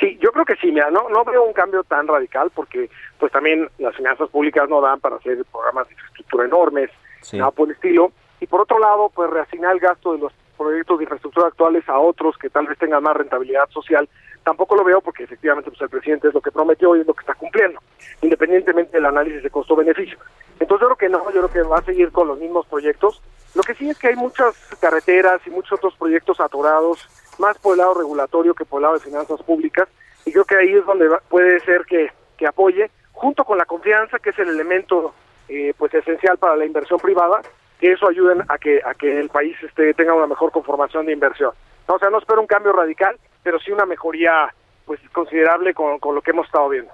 Sí, 0.00 0.18
yo 0.20 0.32
creo 0.32 0.44
que 0.44 0.56
sí, 0.56 0.72
mira, 0.72 0.90
no, 0.90 1.08
no 1.08 1.24
veo 1.24 1.44
un 1.44 1.52
cambio 1.52 1.84
tan 1.84 2.06
radical 2.08 2.50
porque 2.54 2.90
pues 3.18 3.30
también 3.32 3.68
las 3.78 3.94
finanzas 3.94 4.28
públicas 4.28 4.68
no 4.68 4.80
dan 4.80 5.00
para 5.00 5.16
hacer 5.16 5.44
programas 5.50 5.86
de 5.88 5.94
infraestructura 5.94 6.44
enormes, 6.44 6.90
Sí. 7.22 7.38
nada 7.38 7.50
por 7.52 7.68
el 7.68 7.74
estilo. 7.74 8.12
Y 8.40 8.46
por 8.46 8.60
otro 8.60 8.78
lado, 8.78 9.10
pues 9.14 9.30
reasignar 9.30 9.72
el 9.72 9.80
gasto 9.80 10.12
de 10.12 10.18
los 10.18 10.32
proyectos 10.58 10.98
de 10.98 11.04
infraestructura 11.04 11.46
actuales 11.48 11.88
a 11.88 11.98
otros 11.98 12.36
que 12.36 12.50
tal 12.50 12.66
vez 12.66 12.76
tengan 12.78 13.02
más 13.02 13.16
rentabilidad 13.16 13.68
social, 13.70 14.08
tampoco 14.44 14.76
lo 14.76 14.84
veo 14.84 15.00
porque 15.00 15.24
efectivamente 15.24 15.70
pues 15.70 15.80
el 15.80 15.88
presidente 15.88 16.28
es 16.28 16.34
lo 16.34 16.40
que 16.42 16.52
prometió 16.52 16.94
y 16.96 17.00
es 17.00 17.06
lo 17.06 17.14
que 17.14 17.20
está 17.22 17.34
cumpliendo, 17.34 17.80
independientemente 18.20 18.96
del 18.96 19.06
análisis 19.06 19.42
de 19.42 19.50
costo-beneficio. 19.50 20.18
Entonces 20.60 20.86
yo 20.86 20.94
creo 20.94 20.96
que 20.96 21.08
no, 21.08 21.24
yo 21.32 21.48
creo 21.48 21.50
que 21.50 21.68
va 21.68 21.78
a 21.78 21.82
seguir 21.84 22.10
con 22.12 22.28
los 22.28 22.38
mismos 22.38 22.66
proyectos. 22.66 23.22
Lo 23.54 23.62
que 23.62 23.74
sí 23.74 23.88
es 23.88 23.98
que 23.98 24.08
hay 24.08 24.16
muchas 24.16 24.54
carreteras 24.80 25.40
y 25.46 25.50
muchos 25.50 25.72
otros 25.72 25.94
proyectos 25.96 26.40
atorados, 26.40 27.08
más 27.38 27.56
por 27.58 27.72
el 27.74 27.78
lado 27.78 27.94
regulatorio 27.94 28.54
que 28.54 28.64
por 28.64 28.78
el 28.78 28.82
lado 28.82 28.94
de 28.94 29.00
finanzas 29.00 29.42
públicas, 29.42 29.88
y 30.24 30.32
creo 30.32 30.44
que 30.44 30.56
ahí 30.56 30.74
es 30.74 30.84
donde 30.86 31.08
va- 31.08 31.20
puede 31.28 31.60
ser 31.60 31.84
que, 31.84 32.10
que 32.36 32.46
apoye, 32.46 32.90
junto 33.12 33.44
con 33.44 33.58
la 33.58 33.64
confianza, 33.64 34.18
que 34.18 34.30
es 34.30 34.38
el 34.38 34.48
elemento 34.48 35.14
eh, 35.48 35.72
pues 35.78 35.92
esencial 35.94 36.38
para 36.38 36.56
la 36.56 36.64
inversión 36.64 36.98
privada, 36.98 37.42
que 37.78 37.92
eso 37.92 38.08
ayuden 38.08 38.42
a 38.48 38.56
que 38.58 38.80
a 38.84 38.94
que 38.94 39.20
el 39.20 39.28
país 39.28 39.56
este, 39.62 39.92
tenga 39.94 40.14
una 40.14 40.26
mejor 40.26 40.50
conformación 40.50 41.06
de 41.06 41.12
inversión. 41.12 41.52
O 41.86 41.98
sea, 41.98 42.08
no 42.10 42.18
espero 42.18 42.40
un 42.40 42.46
cambio 42.46 42.72
radical, 42.72 43.16
pero 43.42 43.60
sí 43.60 43.70
una 43.70 43.84
mejoría 43.84 44.52
pues 44.86 44.98
considerable 45.12 45.74
con, 45.74 45.98
con 45.98 46.14
lo 46.14 46.22
que 46.22 46.30
hemos 46.30 46.46
estado 46.46 46.68
viendo. 46.70 46.92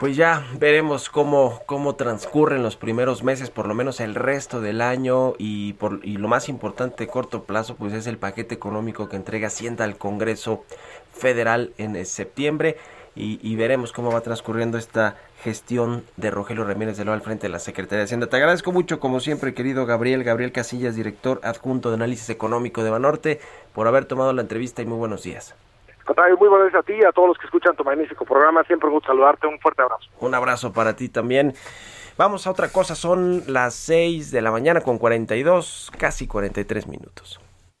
Pues 0.00 0.16
ya 0.16 0.46
veremos 0.58 1.10
cómo, 1.10 1.60
cómo 1.66 1.94
transcurren 1.94 2.62
los 2.62 2.74
primeros 2.74 3.22
meses, 3.22 3.50
por 3.50 3.68
lo 3.68 3.74
menos 3.74 4.00
el 4.00 4.14
resto 4.14 4.62
del 4.62 4.80
año 4.80 5.34
y, 5.36 5.74
por, 5.74 6.00
y 6.02 6.16
lo 6.16 6.26
más 6.26 6.48
importante 6.48 7.06
corto 7.06 7.44
plazo 7.44 7.76
pues 7.76 7.92
es 7.92 8.06
el 8.06 8.16
paquete 8.16 8.54
económico 8.54 9.10
que 9.10 9.16
entrega 9.16 9.48
Hacienda 9.48 9.84
al 9.84 9.98
Congreso 9.98 10.64
Federal 11.12 11.74
en 11.76 12.02
septiembre 12.06 12.78
y, 13.14 13.40
y 13.46 13.56
veremos 13.56 13.92
cómo 13.92 14.10
va 14.10 14.22
transcurriendo 14.22 14.78
esta 14.78 15.18
gestión 15.44 16.02
de 16.16 16.30
Rogelio 16.30 16.64
Ramírez 16.64 16.96
de 16.96 17.04
Loa 17.04 17.16
al 17.16 17.20
frente 17.20 17.48
de 17.48 17.52
la 17.52 17.58
Secretaría 17.58 17.98
de 17.98 18.04
Hacienda. 18.04 18.28
Te 18.28 18.36
agradezco 18.36 18.72
mucho 18.72 19.00
como 19.00 19.20
siempre 19.20 19.52
querido 19.52 19.84
Gabriel, 19.84 20.24
Gabriel 20.24 20.50
Casillas, 20.52 20.96
director 20.96 21.42
adjunto 21.44 21.90
de 21.90 21.96
análisis 21.96 22.30
económico 22.30 22.82
de 22.82 22.88
Banorte, 22.88 23.40
por 23.74 23.86
haber 23.86 24.06
tomado 24.06 24.32
la 24.32 24.40
entrevista 24.40 24.80
y 24.80 24.86
muy 24.86 24.96
buenos 24.96 25.24
días. 25.24 25.54
Muy 26.38 26.48
buenas 26.48 26.74
a 26.74 26.82
ti 26.82 26.94
y 26.94 27.04
a 27.04 27.12
todos 27.12 27.28
los 27.28 27.38
que 27.38 27.46
escuchan 27.46 27.76
tu 27.76 27.84
magnífico 27.84 28.24
programa. 28.24 28.64
Siempre 28.64 28.88
un 28.88 28.94
gusto 28.94 29.08
saludarte. 29.08 29.46
Un 29.46 29.58
fuerte 29.60 29.82
abrazo. 29.82 30.08
Un 30.20 30.34
abrazo 30.34 30.72
para 30.72 30.96
ti 30.96 31.08
también. 31.08 31.54
Vamos 32.16 32.46
a 32.46 32.50
otra 32.50 32.68
cosa, 32.68 32.94
son 32.94 33.44
las 33.46 33.74
6 33.74 34.30
de 34.30 34.42
la 34.42 34.50
mañana 34.50 34.82
con 34.82 34.98
42, 34.98 35.90
casi 35.96 36.26
43 36.26 36.86
minutos. 36.86 37.40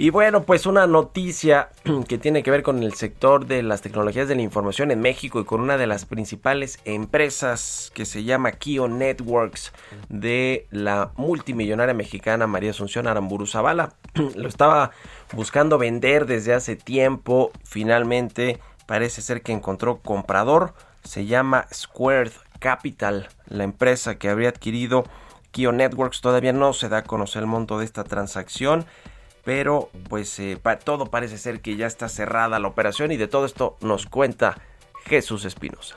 Y 0.00 0.08
bueno, 0.08 0.44
pues 0.44 0.64
una 0.64 0.86
noticia 0.86 1.68
que 2.08 2.16
tiene 2.16 2.42
que 2.42 2.50
ver 2.50 2.62
con 2.62 2.82
el 2.82 2.94
sector 2.94 3.44
de 3.44 3.62
las 3.62 3.82
tecnologías 3.82 4.28
de 4.28 4.34
la 4.34 4.40
información 4.40 4.90
en 4.90 5.02
México 5.02 5.40
y 5.40 5.44
con 5.44 5.60
una 5.60 5.76
de 5.76 5.86
las 5.86 6.06
principales 6.06 6.80
empresas 6.86 7.92
que 7.92 8.06
se 8.06 8.24
llama 8.24 8.52
Kio 8.52 8.88
Networks 8.88 9.74
de 10.08 10.66
la 10.70 11.10
multimillonaria 11.16 11.92
mexicana 11.92 12.46
María 12.46 12.70
Asunción 12.70 13.08
Aramburu 13.08 13.46
Zavala. 13.46 13.92
Lo 14.36 14.48
estaba 14.48 14.92
buscando 15.34 15.76
vender 15.76 16.24
desde 16.24 16.54
hace 16.54 16.76
tiempo. 16.76 17.52
Finalmente 17.62 18.58
parece 18.86 19.20
ser 19.20 19.42
que 19.42 19.52
encontró 19.52 19.98
comprador. 19.98 20.72
Se 21.04 21.26
llama 21.26 21.66
Squared 21.74 22.32
Capital, 22.58 23.28
la 23.48 23.64
empresa 23.64 24.14
que 24.14 24.30
habría 24.30 24.48
adquirido 24.48 25.04
Kio 25.50 25.72
Networks. 25.72 26.22
Todavía 26.22 26.54
no 26.54 26.72
se 26.72 26.88
da 26.88 26.98
a 26.98 27.04
conocer 27.04 27.42
el 27.42 27.48
monto 27.48 27.78
de 27.78 27.84
esta 27.84 28.02
transacción 28.02 28.86
pero 29.50 29.90
pues 30.08 30.38
eh, 30.38 30.56
todo 30.84 31.06
parece 31.06 31.36
ser 31.36 31.60
que 31.60 31.74
ya 31.74 31.88
está 31.88 32.08
cerrada 32.08 32.60
la 32.60 32.68
operación 32.68 33.10
y 33.10 33.16
de 33.16 33.26
todo 33.26 33.46
esto 33.46 33.76
nos 33.80 34.06
cuenta 34.06 34.56
Jesús 35.06 35.44
Espinosa. 35.44 35.96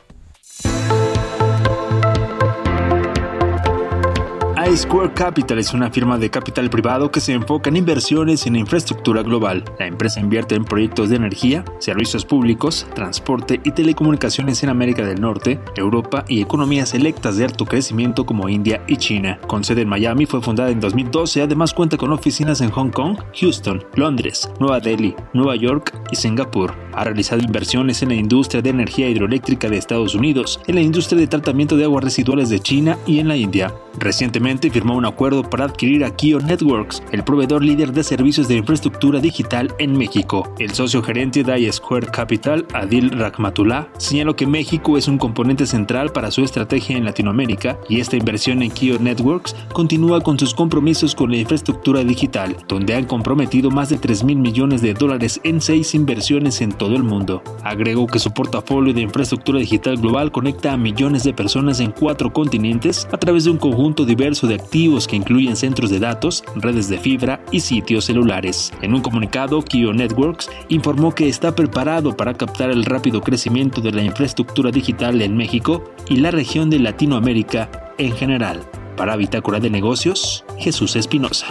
iSquare 4.74 5.14
Capital 5.14 5.60
es 5.60 5.72
una 5.76 5.92
firma 5.92 6.18
de 6.18 6.32
capital 6.32 6.68
privado 6.68 7.12
que 7.12 7.20
se 7.20 7.32
enfoca 7.32 7.70
en 7.70 7.78
inversiones 7.78 8.48
en 8.48 8.56
infraestructura 8.56 9.22
global. 9.22 9.64
La 9.78 9.86
empresa 9.86 10.20
invierte 10.20 10.56
en 10.56 10.66
proyectos 10.66 11.10
de 11.10 11.16
energía, 11.16 11.64
servicios 11.78 12.26
públicos, 12.26 12.88
transporte 12.96 13.62
y 13.64 13.72
telecomunicaciones 13.72 14.64
en 14.64 14.70
América 14.70 15.06
del 15.06 15.22
Norte, 15.22 15.60
Europa 15.76 16.26
y 16.28 16.42
economías 16.42 16.90
selectas 16.90 17.38
de 17.38 17.46
alto 17.46 17.66
crecimiento 17.66 18.26
como 18.26 18.50
India 18.50 18.84
y 18.88 18.98
China. 18.98 19.40
Con 19.46 19.64
sede 19.64 19.84
en 19.84 19.90
Miami, 19.90 20.26
fue 20.26 20.42
fundada 20.42 20.72
en 20.72 20.80
2012, 20.80 21.44
además 21.44 21.72
cuenta 21.72 21.98
con 21.98 22.12
oficinas 22.12 22.62
en 22.62 22.72
Hong 22.72 22.90
Kong, 22.90 23.20
Houston, 23.40 23.84
Londres, 23.94 24.50
Nueva 24.60 24.80
Delhi, 24.80 25.16
Nueva 25.34 25.56
York 25.56 25.94
y 26.12 26.16
Singapur. 26.16 26.74
Ha 26.94 27.04
realizado 27.04 27.44
inversiones 27.44 28.02
en 28.02 28.10
la 28.10 28.16
industria 28.16 28.64
de 28.64 28.72
energía 28.72 29.08
hidroeléctrica 29.08 29.70
de 29.70 29.78
Estados 29.78 30.16
Unidos, 30.16 30.60
en 30.66 30.76
la 30.76 30.82
industria 30.82 31.20
de 31.20 31.28
tratamiento 31.28 31.78
de 31.78 31.84
aguas 31.84 32.04
residuales 32.04 32.50
de 32.50 32.60
China 32.60 32.98
y 33.06 33.20
en 33.20 33.28
la 33.28 33.36
India. 33.36 33.72
Recientemente 34.00 34.62
firmó 34.70 34.95
un 34.95 35.05
acuerdo 35.05 35.43
para 35.49 35.66
adquirir 35.66 36.03
a 36.05 36.16
Kio 36.16 36.39
Networks, 36.39 37.03
el 37.11 37.24
proveedor 37.24 37.64
líder 37.64 37.93
de 37.93 38.03
servicios 38.03 38.47
de 38.47 38.57
infraestructura 38.57 39.20
digital 39.20 39.74
en 39.80 39.97
México. 39.97 40.53
El 40.59 40.72
socio 40.72 41.01
gerente 41.01 41.43
de 41.43 41.59
iSquare 41.59 42.07
Capital, 42.07 42.66
Adil 42.74 43.11
Rahmatullah, 43.11 43.89
señaló 43.97 44.36
que 44.36 44.47
México 44.47 44.97
es 44.97 45.07
un 45.07 45.18
componente 45.18 45.66
central 45.66 46.11
para 46.11 46.32
su 46.32 46.43
estrategia 46.43 46.97
en 46.97 47.05
Latinoamérica 47.05 47.78
y 47.89 47.99
esta 47.99 48.18
inversión 48.18 48.61
en 48.64 48.72
Kio 48.72 48.99
Networks 48.99 49.55
continúa 49.74 50.22
con 50.22 50.38
sus 50.39 50.53
compromisos 50.53 51.16
con 51.16 51.32
la 51.32 51.38
infraestructura 51.38 52.03
digital, 52.03 52.55
donde 52.68 52.95
han 52.95 53.05
comprometido 53.05 53.72
más 53.72 53.89
de 53.89 53.97
3 53.97 54.24
mil 54.24 54.38
millones 54.38 54.82
de 54.82 54.93
dólares 54.93 55.39
en 55.43 55.61
seis 55.61 55.93
inversiones 55.95 56.61
en 56.61 56.72
todo 56.72 56.95
el 56.95 57.03
mundo. 57.03 57.41
Agregó 57.64 58.07
que 58.07 58.20
su 58.20 58.32
portafolio 58.32 58.93
de 58.93 59.01
infraestructura 59.01 59.59
digital 59.59 59.97
global 59.97 60.32
conecta 60.32 60.74
a 60.74 60.78
millones 60.78 61.24
de 61.24 61.34
personas 61.34 61.80
en 61.80 61.91
cuatro 61.91 62.32
continentes 62.32 63.07
a 63.11 63.18
través 63.18 63.45
de 63.45 63.51
un 63.51 63.57
conjunto 63.57 64.05
diverso 64.05 64.43
de 64.48 64.56
activos 64.56 65.08
que 65.08 65.16
incluyen 65.16 65.56
centros 65.56 65.89
de 65.89 66.00
datos, 66.00 66.44
redes 66.56 66.89
de 66.89 66.98
fibra 66.98 67.44
y 67.52 67.60
sitios 67.60 68.06
celulares. 68.06 68.72
En 68.82 68.94
un 68.94 69.02
comunicado, 69.02 69.62
Kio 69.62 69.94
Networks 69.94 70.50
informó 70.70 71.14
que 71.14 71.30
está 71.30 71.56
preparado 71.56 72.16
para 72.16 72.34
captar 72.34 72.70
el 72.70 72.86
rápido 72.86 73.22
crecimiento 73.22 73.82
de 73.82 73.91
la 73.91 74.04
infraestructura 74.04 74.72
digital 74.72 75.22
en 75.22 75.38
México 75.38 75.84
y 76.10 76.18
la 76.18 76.32
región 76.32 76.70
de 76.70 76.80
Latinoamérica 76.80 77.70
en 77.98 78.12
general. 78.14 78.62
Para 78.98 79.16
Bitácora 79.16 79.60
de 79.60 79.70
Negocios, 79.70 80.46
Jesús 80.60 80.96
Espinosa. 80.96 81.48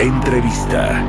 Entrevista. 0.00 1.04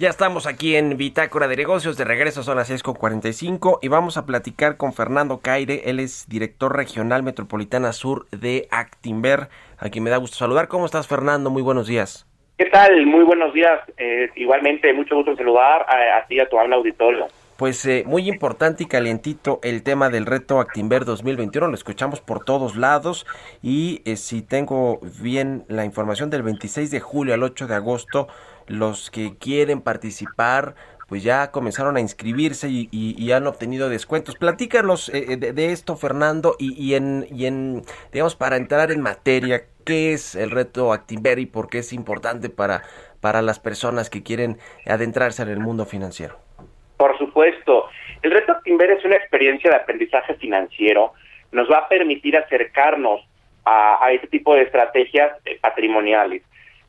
Ya 0.00 0.10
estamos 0.10 0.46
aquí 0.46 0.76
en 0.76 0.96
Bitácora 0.96 1.48
de 1.48 1.56
Negocios, 1.56 1.96
de 1.98 2.04
regreso 2.04 2.44
son 2.44 2.56
las 2.56 2.70
6.45 2.70 3.80
y 3.82 3.88
vamos 3.88 4.16
a 4.16 4.26
platicar 4.26 4.76
con 4.76 4.92
Fernando 4.92 5.38
Caire, 5.38 5.82
él 5.86 5.98
es 5.98 6.28
director 6.28 6.76
regional 6.76 7.24
metropolitana 7.24 7.92
sur 7.92 8.26
de 8.30 8.68
Actimber, 8.70 9.48
a 9.76 9.88
quien 9.90 10.04
me 10.04 10.10
da 10.10 10.18
gusto 10.18 10.36
saludar. 10.36 10.68
¿Cómo 10.68 10.86
estás 10.86 11.08
Fernando? 11.08 11.50
Muy 11.50 11.62
buenos 11.62 11.88
días. 11.88 12.28
¿Qué 12.58 12.66
tal? 12.66 13.06
Muy 13.06 13.24
buenos 13.24 13.52
días. 13.52 13.80
Eh, 13.96 14.30
igualmente, 14.36 14.92
mucho 14.92 15.16
gusto 15.16 15.34
saludar 15.34 15.84
a, 15.88 16.18
a 16.18 16.26
ti 16.28 16.36
y 16.36 16.40
a 16.40 16.48
tu 16.48 16.60
habla 16.60 16.76
auditorio. 16.76 17.26
pues 17.56 17.84
eh, 17.86 18.04
muy 18.06 18.28
importante 18.28 18.84
y 18.84 18.86
calientito 18.86 19.58
el 19.64 19.82
tema 19.82 20.10
del 20.10 20.26
reto 20.26 20.60
Actimber 20.60 21.04
2021, 21.04 21.66
lo 21.66 21.74
escuchamos 21.74 22.20
por 22.20 22.44
todos 22.44 22.76
lados 22.76 23.26
y 23.62 24.00
eh, 24.04 24.14
si 24.14 24.42
tengo 24.42 25.00
bien 25.20 25.64
la 25.66 25.84
información 25.84 26.30
del 26.30 26.44
26 26.44 26.92
de 26.92 27.00
julio 27.00 27.34
al 27.34 27.42
8 27.42 27.66
de 27.66 27.74
agosto, 27.74 28.28
los 28.68 29.10
que 29.10 29.36
quieren 29.38 29.80
participar 29.80 30.74
pues 31.08 31.22
ya 31.22 31.50
comenzaron 31.50 31.96
a 31.96 32.00
inscribirse 32.00 32.68
y, 32.70 33.32
han 33.32 33.46
obtenido 33.46 33.88
descuentos. 33.88 34.36
Platícanos 34.36 35.08
eh, 35.08 35.38
de, 35.38 35.72
esto, 35.72 35.96
Fernando, 35.96 36.54
y, 36.58 36.94
en, 36.94 37.82
digamos, 38.12 38.36
para 38.36 38.56
entrar 38.56 38.90
en 38.92 39.00
materia, 39.00 39.62
¿qué 39.86 40.12
es 40.12 40.34
el 40.34 40.50
reto 40.50 40.92
Actimber 40.92 41.38
y 41.38 41.46
por 41.46 41.70
qué 41.70 41.78
es 41.78 41.94
importante 41.94 42.50
para, 42.50 42.82
para 43.22 43.40
las 43.40 43.58
personas 43.58 44.10
que 44.10 44.22
quieren 44.22 44.58
adentrarse 44.86 45.42
en 45.42 45.48
el 45.48 45.60
mundo 45.60 45.86
financiero? 45.86 46.36
Por 46.98 47.16
supuesto. 47.16 47.86
El 48.20 48.32
reto 48.32 48.52
Actimber 48.52 48.90
es 48.90 49.02
una 49.04 49.16
experiencia 49.16 49.70
de 49.70 49.76
aprendizaje 49.76 50.34
financiero. 50.34 51.14
Nos 51.52 51.70
va 51.70 51.78
a 51.78 51.88
permitir 51.88 52.36
acercarnos 52.36 53.26
a, 53.64 54.04
a 54.04 54.12
este 54.12 54.26
tipo 54.26 54.54
de 54.54 54.62
estrategias 54.62 55.32
eh, 55.46 55.58
patrimoniales. 55.58 56.42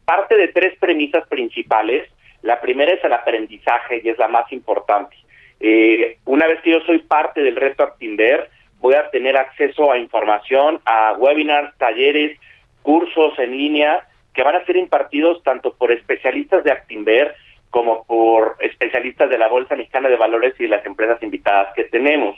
Parte 0.10 0.36
de 0.38 0.47
tres 0.47 0.76
premisas 0.80 1.28
principales 1.28 2.10
la 2.41 2.60
primera 2.60 2.91
es 2.91 3.03
el 3.03 3.14
aprendizaje 3.14 4.01
y 4.03 4.10
es 4.10 4.18
la 4.18 4.28
más 4.28 4.51
importante. 4.51 5.16
Eh, 5.60 6.18
una 6.26 6.47
vez 6.47 6.60
que 6.62 6.72
yo 6.72 6.80
soy 6.82 6.97
parte 6.97 7.43
del 7.43 7.55
reto 7.55 7.84
Actinder, 7.84 8.49
voy 8.80 8.95
a 8.95 9.12
tener 9.12 9.38
acceso 9.38 9.91
a 9.91 9.99
información, 9.99 10.82
a 10.86 11.14
webinars, 11.14 11.78
talleres, 11.78 12.39
cursos 12.82 13.38
en 13.38 13.51
línea 13.51 14.07
que 14.34 14.41
van 14.41 14.55
a 14.55 14.66
ser 14.66 14.78
impartidos 14.78 15.43
tanto 15.43 15.76
por 15.76 15.91
especialistas 15.91 16.64
de 16.64 16.72
Actinver 16.72 17.36
como 17.70 18.03
por 18.05 18.55
especialistas 18.62 19.30
de 19.30 19.38
la 19.38 19.47
Bolsa 19.47 19.76
Mexicana 19.76 20.10
de 20.10 20.16
Valores 20.16 20.55
y 20.57 20.64
de 20.64 20.70
las 20.70 20.86
empresas 20.88 21.22
invitadas 21.22 21.72
que 21.76 21.84
tenemos. 21.84 22.36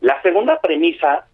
La 0.00 0.22
segunda 0.22 0.58
premisa 0.58 1.26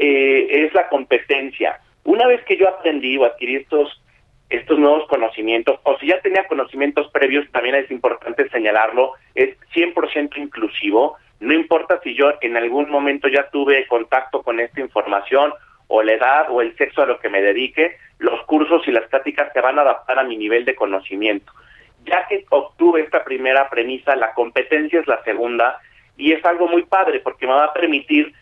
eh, 0.00 0.48
es 0.50 0.74
la 0.74 0.88
competencia. 0.88 1.78
Una 2.02 2.26
vez 2.26 2.42
que 2.42 2.56
yo 2.56 2.68
aprendí 2.68 3.16
o 3.18 3.24
adquirí 3.24 3.54
estos 3.54 4.02
estos 4.50 4.78
nuevos 4.78 5.06
conocimientos, 5.08 5.78
o 5.82 5.98
si 5.98 6.06
ya 6.06 6.20
tenía 6.20 6.46
conocimientos 6.46 7.10
previos, 7.10 7.50
también 7.52 7.74
es 7.74 7.90
importante 7.90 8.48
señalarlo, 8.48 9.12
es 9.34 9.56
100% 9.74 10.38
inclusivo, 10.38 11.16
no 11.40 11.52
importa 11.52 12.00
si 12.02 12.14
yo 12.14 12.32
en 12.40 12.56
algún 12.56 12.90
momento 12.90 13.28
ya 13.28 13.48
tuve 13.50 13.86
contacto 13.86 14.42
con 14.42 14.58
esta 14.58 14.80
información 14.80 15.52
o 15.86 16.02
la 16.02 16.12
edad 16.12 16.46
o 16.50 16.60
el 16.60 16.76
sexo 16.76 17.02
a 17.02 17.06
lo 17.06 17.20
que 17.20 17.28
me 17.28 17.42
dedique, 17.42 17.96
los 18.18 18.42
cursos 18.44 18.86
y 18.86 18.92
las 18.92 19.08
prácticas 19.08 19.52
se 19.52 19.60
van 19.60 19.78
a 19.78 19.82
adaptar 19.82 20.18
a 20.18 20.24
mi 20.24 20.36
nivel 20.36 20.64
de 20.64 20.74
conocimiento. 20.74 21.52
Ya 22.04 22.26
que 22.26 22.44
obtuve 22.50 23.02
esta 23.02 23.24
primera 23.24 23.68
premisa, 23.68 24.16
la 24.16 24.34
competencia 24.34 25.00
es 25.00 25.06
la 25.06 25.22
segunda 25.24 25.80
y 26.16 26.32
es 26.32 26.44
algo 26.44 26.66
muy 26.66 26.84
padre 26.84 27.20
porque 27.20 27.46
me 27.46 27.52
va 27.52 27.64
a 27.64 27.72
permitir 27.72 28.32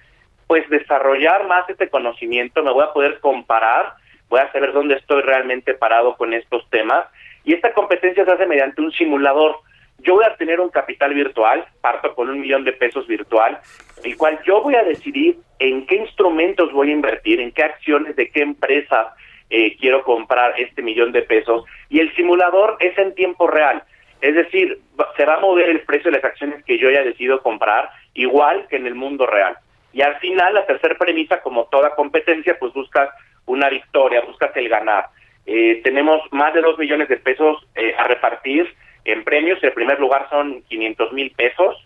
pues 0.46 0.68
desarrollar 0.70 1.46
más 1.46 1.68
este 1.68 1.88
conocimiento, 1.88 2.62
me 2.62 2.72
voy 2.72 2.84
a 2.84 2.92
poder 2.92 3.18
comparar 3.20 3.94
voy 4.28 4.40
a 4.40 4.52
saber 4.52 4.72
dónde 4.72 4.96
estoy 4.96 5.22
realmente 5.22 5.74
parado 5.74 6.16
con 6.16 6.32
estos 6.34 6.68
temas. 6.70 7.06
Y 7.44 7.54
esta 7.54 7.72
competencia 7.72 8.24
se 8.24 8.30
hace 8.30 8.46
mediante 8.46 8.80
un 8.80 8.92
simulador. 8.92 9.56
Yo 9.98 10.14
voy 10.14 10.24
a 10.24 10.36
tener 10.36 10.60
un 10.60 10.70
capital 10.70 11.14
virtual, 11.14 11.64
parto 11.80 12.14
con 12.14 12.28
un 12.28 12.40
millón 12.40 12.64
de 12.64 12.72
pesos 12.72 13.06
virtual, 13.06 13.58
el 14.04 14.16
cual 14.16 14.38
yo 14.44 14.62
voy 14.62 14.74
a 14.74 14.82
decidir 14.82 15.38
en 15.58 15.86
qué 15.86 15.96
instrumentos 15.96 16.72
voy 16.72 16.90
a 16.90 16.92
invertir, 16.92 17.40
en 17.40 17.52
qué 17.52 17.62
acciones 17.62 18.14
de 18.16 18.30
qué 18.30 18.42
empresas 18.42 19.08
eh, 19.48 19.76
quiero 19.78 20.02
comprar 20.02 20.58
este 20.58 20.82
millón 20.82 21.12
de 21.12 21.22
pesos. 21.22 21.64
Y 21.88 22.00
el 22.00 22.14
simulador 22.14 22.76
es 22.80 22.96
en 22.98 23.14
tiempo 23.14 23.46
real. 23.46 23.82
Es 24.20 24.34
decir, 24.34 24.80
se 25.16 25.24
va 25.24 25.34
a 25.34 25.40
mover 25.40 25.68
el 25.68 25.80
precio 25.82 26.10
de 26.10 26.16
las 26.16 26.24
acciones 26.24 26.64
que 26.64 26.78
yo 26.78 26.88
haya 26.88 27.02
decidido 27.02 27.42
comprar, 27.42 27.90
igual 28.14 28.66
que 28.68 28.76
en 28.76 28.86
el 28.86 28.94
mundo 28.94 29.26
real. 29.26 29.56
Y 29.92 30.02
al 30.02 30.16
final, 30.16 30.54
la 30.54 30.66
tercera 30.66 30.96
premisa, 30.98 31.40
como 31.40 31.66
toda 31.66 31.94
competencia, 31.94 32.58
pues 32.58 32.72
buscas 32.72 33.08
una 33.46 33.68
victoria, 33.68 34.20
buscas 34.20 34.54
el 34.56 34.68
ganar. 34.68 35.06
Eh, 35.46 35.80
tenemos 35.84 36.20
más 36.32 36.52
de 36.54 36.60
dos 36.60 36.78
millones 36.78 37.08
de 37.08 37.16
pesos 37.16 37.66
eh, 37.74 37.94
a 37.96 38.04
repartir 38.04 38.74
en 39.04 39.24
premios. 39.24 39.62
El 39.62 39.72
primer 39.72 39.98
lugar 40.00 40.28
son 40.28 40.62
500 40.62 41.12
mil 41.12 41.30
pesos. 41.30 41.76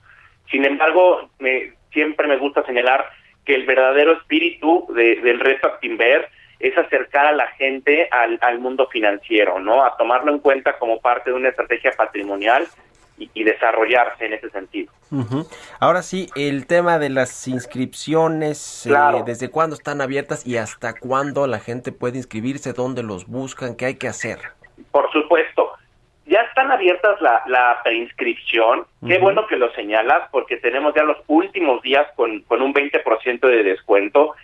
Sin 0.50 0.64
embargo, 0.64 1.30
me, 1.38 1.74
siempre 1.92 2.26
me 2.26 2.38
gusta 2.38 2.64
señalar 2.64 3.08
que 3.44 3.54
el 3.54 3.66
verdadero 3.66 4.12
espíritu 4.12 4.86
del 4.94 5.40
reto 5.40 5.68
Actinver 5.68 6.28
es 6.58 6.76
acercar 6.76 7.26
a 7.26 7.32
la 7.32 7.46
gente 7.48 8.08
al, 8.10 8.38
al 8.42 8.58
mundo 8.58 8.86
financiero, 8.88 9.58
¿no? 9.60 9.84
A 9.84 9.96
tomarlo 9.96 10.30
en 10.32 10.40
cuenta 10.40 10.78
como 10.78 11.00
parte 11.00 11.30
de 11.30 11.36
una 11.36 11.48
estrategia 11.48 11.92
patrimonial 11.92 12.66
y, 13.20 13.44
desarrollarse 13.44 14.26
en 14.26 14.34
ese 14.34 14.50
sentido. 14.50 14.92
Ahora 15.78 16.02
sí, 16.02 16.28
el 16.36 16.66
tema 16.66 16.98
de 16.98 17.10
las 17.10 17.48
inscripciones, 17.48 18.86
eh, 18.86 18.92
¿desde 19.26 19.50
cuándo 19.50 19.74
están 19.74 20.00
abiertas 20.00 20.46
y 20.46 20.56
hasta 20.56 20.94
cuándo 20.94 21.46
la 21.46 21.58
gente 21.58 21.92
puede 21.92 22.16
inscribirse? 22.16 22.72
¿Dónde 22.72 23.02
los 23.02 23.26
buscan? 23.26 23.76
¿Qué 23.76 23.86
hay 23.86 23.94
que 23.96 24.08
hacer? 24.08 24.38
Por 24.90 25.10
supuesto. 25.12 25.72
Ya 26.26 26.42
están 26.42 26.70
abiertas 26.70 27.20
la, 27.20 27.42
la 27.46 27.80
preinscripción. 27.82 28.86
Qué 29.04 29.18
bueno 29.18 29.46
que 29.48 29.56
lo 29.56 29.72
señalas 29.72 30.28
porque 30.30 30.58
tenemos 30.58 30.94
ya 30.94 31.02
los 31.02 31.16
últimos 31.26 31.82
días 31.82 32.06
con, 32.14 32.42
con 32.42 32.62
un 32.62 32.72
20% 32.72 33.40
de 33.40 33.62
descuento. 33.64 34.34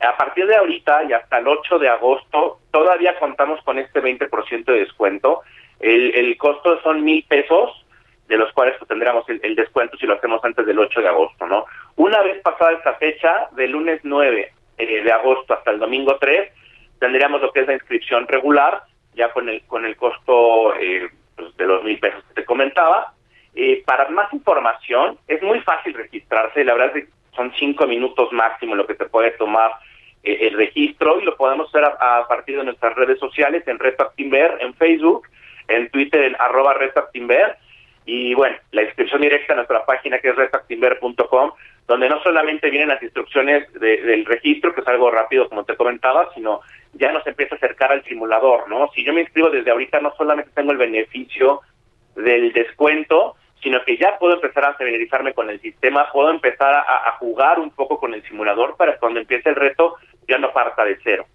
A 0.00 0.16
partir 0.16 0.46
de 0.46 0.56
ahorita 0.56 1.04
y 1.04 1.12
hasta 1.12 1.38
el 1.38 1.46
8 1.46 1.78
de 1.78 1.88
agosto 1.88 2.58
todavía 2.72 3.16
contamos 3.20 3.62
con 3.62 3.78
este 3.78 4.02
20% 4.02 4.64
de 4.64 4.80
descuento. 4.80 5.42
El, 5.78 6.16
el 6.16 6.36
costo 6.36 6.80
son 6.82 7.04
mil 7.04 7.24
pesos 7.28 7.85
de 8.28 8.36
los 8.36 8.52
cuales 8.52 8.76
tendríamos 8.88 9.24
el, 9.28 9.54
descuento 9.54 9.96
si 9.96 10.06
lo 10.06 10.14
hacemos 10.14 10.44
antes 10.44 10.66
del 10.66 10.78
8 10.78 11.00
de 11.00 11.08
agosto, 11.08 11.46
¿no? 11.46 11.66
Una 11.96 12.22
vez 12.22 12.40
pasada 12.42 12.72
esta 12.72 12.94
fecha, 12.94 13.48
del 13.52 13.70
lunes 13.70 14.00
9 14.02 14.52
eh, 14.78 15.02
de 15.02 15.12
agosto 15.12 15.54
hasta 15.54 15.70
el 15.70 15.78
domingo 15.78 16.16
3, 16.18 16.50
tendríamos 16.98 17.40
lo 17.40 17.52
que 17.52 17.60
es 17.60 17.66
la 17.66 17.74
inscripción 17.74 18.26
regular, 18.26 18.82
ya 19.14 19.32
con 19.32 19.48
el, 19.48 19.62
con 19.66 19.84
el 19.84 19.96
costo 19.96 20.74
eh, 20.76 21.08
pues, 21.36 21.56
de 21.56 21.66
los 21.66 21.84
mil 21.84 21.98
pesos 21.98 22.22
que 22.28 22.42
te 22.42 22.44
comentaba. 22.44 23.12
Eh, 23.54 23.82
para 23.86 24.08
más 24.08 24.32
información, 24.32 25.18
es 25.28 25.40
muy 25.42 25.60
fácil 25.60 25.94
registrarse, 25.94 26.64
la 26.64 26.74
verdad 26.74 26.96
es 26.96 27.04
que 27.04 27.10
son 27.34 27.52
cinco 27.58 27.86
minutos 27.86 28.32
máximo 28.32 28.74
lo 28.74 28.86
que 28.86 28.94
te 28.94 29.06
puede 29.06 29.30
tomar 29.32 29.72
el 30.22 30.54
registro 30.54 31.20
y 31.20 31.24
lo 31.24 31.36
podemos 31.36 31.68
hacer 31.68 31.84
a, 31.84 32.26
partir 32.26 32.56
de 32.58 32.64
nuestras 32.64 32.96
redes 32.96 33.20
sociales 33.20 33.62
en 33.68 33.78
Reto 33.78 34.02
Actimber, 34.02 34.58
en 34.60 34.74
Facebook, 34.74 35.28
en 35.68 35.88
Twitter 35.90 36.22
en 36.22 36.36
arroba 36.40 36.74
Reto 36.74 36.98
Actimber 36.98 37.56
y 38.06 38.34
bueno, 38.34 38.56
la 38.70 38.84
inscripción 38.84 39.20
directa 39.20 39.52
a 39.52 39.56
nuestra 39.56 39.84
página 39.84 40.20
que 40.20 40.28
es 40.28 40.36
retactimber.com, 40.36 41.50
donde 41.88 42.08
no 42.08 42.22
solamente 42.22 42.70
vienen 42.70 42.88
las 42.88 43.02
instrucciones 43.02 43.70
del 43.74 44.24
registro, 44.24 44.72
que 44.72 44.80
es 44.80 44.88
algo 44.88 45.10
rápido 45.10 45.48
como 45.48 45.64
te 45.64 45.76
comentaba, 45.76 46.30
sino 46.32 46.60
ya 46.94 47.12
nos 47.12 47.26
empieza 47.26 47.56
a 47.56 47.58
acercar 47.58 47.90
al 47.90 48.04
simulador, 48.04 48.68
¿no? 48.68 48.88
Si 48.94 49.04
yo 49.04 49.12
me 49.12 49.22
inscribo 49.22 49.50
desde 49.50 49.72
ahorita, 49.72 50.00
no 50.00 50.14
solamente 50.16 50.52
tengo 50.54 50.70
el 50.70 50.78
beneficio 50.78 51.62
del 52.14 52.52
descuento, 52.52 53.34
sino 53.60 53.82
que 53.84 53.96
ya 53.96 54.16
puedo 54.18 54.34
empezar 54.34 54.64
a 54.64 54.74
familiarizarme 54.74 55.34
con 55.34 55.50
el 55.50 55.60
sistema, 55.60 56.10
puedo 56.12 56.30
empezar 56.30 56.74
a, 56.74 57.10
jugar 57.18 57.58
un 57.58 57.70
poco 57.70 57.98
con 57.98 58.14
el 58.14 58.22
simulador 58.28 58.76
para 58.76 58.92
que 58.92 59.00
cuando 59.00 59.18
empiece 59.18 59.48
el 59.48 59.56
reto 59.56 59.96
ya 60.28 60.38
no 60.38 60.52
parta 60.52 60.84
de 60.84 60.96
cero. 61.02 61.26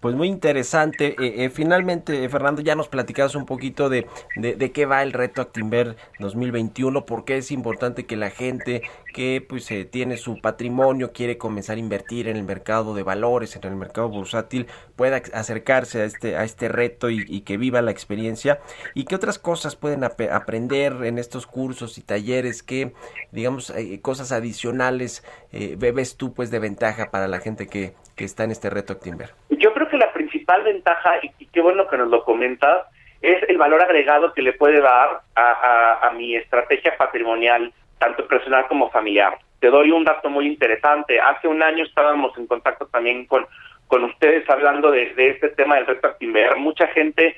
Pues 0.00 0.14
muy 0.14 0.28
interesante. 0.28 1.16
Eh, 1.18 1.44
eh, 1.44 1.50
finalmente, 1.50 2.22
eh, 2.24 2.28
Fernando, 2.28 2.62
ya 2.62 2.76
nos 2.76 2.86
platicabas 2.86 3.34
un 3.34 3.46
poquito 3.46 3.88
de, 3.88 4.06
de, 4.36 4.70
qué 4.70 4.86
va 4.86 5.02
el 5.02 5.12
reto 5.12 5.42
Actimber 5.42 5.96
2021, 6.20 7.04
por 7.04 7.24
qué 7.24 7.38
es 7.38 7.50
importante 7.50 8.06
que 8.06 8.16
la 8.16 8.30
gente 8.30 8.82
que 9.12 9.44
pues 9.46 9.68
tiene 9.90 10.16
su 10.16 10.40
patrimonio, 10.40 11.12
quiere 11.12 11.36
comenzar 11.36 11.78
a 11.78 11.80
invertir 11.80 12.28
en 12.28 12.36
el 12.36 12.44
mercado 12.44 12.94
de 12.94 13.02
valores, 13.02 13.56
en 13.56 13.64
el 13.64 13.74
mercado 13.74 14.08
bursátil, 14.08 14.68
pueda 14.94 15.20
acercarse 15.32 16.02
a 16.02 16.04
este, 16.04 16.36
a 16.36 16.44
este 16.44 16.68
reto 16.68 17.10
y, 17.10 17.40
que 17.40 17.56
viva 17.56 17.82
la 17.82 17.90
experiencia. 17.90 18.60
¿Y 18.94 19.04
qué 19.04 19.16
otras 19.16 19.40
cosas 19.40 19.74
pueden 19.74 20.04
aprender 20.04 21.04
en 21.04 21.18
estos 21.18 21.46
cursos 21.46 21.98
y 21.98 22.02
talleres? 22.02 22.62
¿Qué, 22.62 22.92
digamos, 23.32 23.72
cosas 24.02 24.30
adicionales 24.30 25.24
ves 25.50 26.16
tú 26.16 26.34
pues 26.34 26.50
de 26.52 26.60
ventaja 26.60 27.10
para 27.10 27.26
la 27.26 27.40
gente 27.40 27.66
que, 27.66 27.94
que 28.18 28.24
está 28.24 28.44
en 28.44 28.50
este 28.50 28.68
reto 28.68 28.92
Actimber? 28.92 29.30
Yo 29.48 29.72
creo 29.72 29.88
que 29.88 29.96
la 29.96 30.12
principal 30.12 30.62
ventaja, 30.64 31.12
y, 31.22 31.46
qué 31.46 31.62
bueno 31.62 31.88
que 31.88 31.96
nos 31.96 32.08
lo 32.08 32.24
comentas, 32.24 32.86
es 33.22 33.42
el 33.48 33.56
valor 33.56 33.80
agregado 33.80 34.34
que 34.34 34.42
le 34.42 34.52
puede 34.52 34.80
dar 34.80 35.20
a, 35.34 36.12
mi 36.14 36.34
estrategia 36.34 36.96
patrimonial, 36.96 37.72
tanto 37.98 38.26
personal 38.26 38.66
como 38.66 38.90
familiar. 38.90 39.38
Te 39.60 39.68
doy 39.68 39.92
un 39.92 40.04
dato 40.04 40.28
muy 40.30 40.46
interesante. 40.46 41.20
Hace 41.20 41.46
un 41.46 41.62
año 41.62 41.84
estábamos 41.84 42.36
en 42.36 42.46
contacto 42.46 42.86
también 42.86 43.26
con, 43.26 43.46
con 43.86 44.04
ustedes 44.04 44.48
hablando 44.50 44.90
de, 44.90 45.12
este 45.16 45.50
tema 45.50 45.76
del 45.76 45.86
reto 45.86 46.08
Actimber. 46.08 46.56
Mucha 46.56 46.88
gente, 46.88 47.36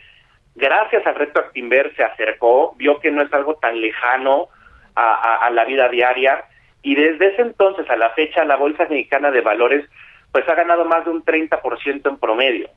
gracias 0.55 1.07
al 1.07 1.15
reto 1.15 1.41
Actimber, 1.41 1.95
se 1.95 2.05
acercó, 2.05 2.75
vio 2.77 3.01
que 3.01 3.11
no 3.11 3.23
es 3.23 3.33
algo 3.33 3.57
tan 3.57 3.81
lejano 3.81 4.49
a, 4.95 5.47
a 5.47 5.51
la 5.51 5.65
vida 5.65 5.89
diaria 5.89 6.45
y 6.83 6.95
desde 6.95 7.29
ese 7.29 7.43
entonces 7.43 7.89
a 7.91 7.97
la 7.97 8.11
fecha 8.11 8.45
la 8.45 8.57
Bolsa 8.57 8.87
Mexicana 8.89 9.31
de 9.31 9.43
Valores 9.43 9.85
pues 10.33 10.49
ha 10.49 10.55
ganado 10.55 10.85
más 10.85 11.05
de 11.05 11.11
un 11.11 11.25
30% 11.25 12.09
en 12.09 12.17
promedio. 12.19 12.69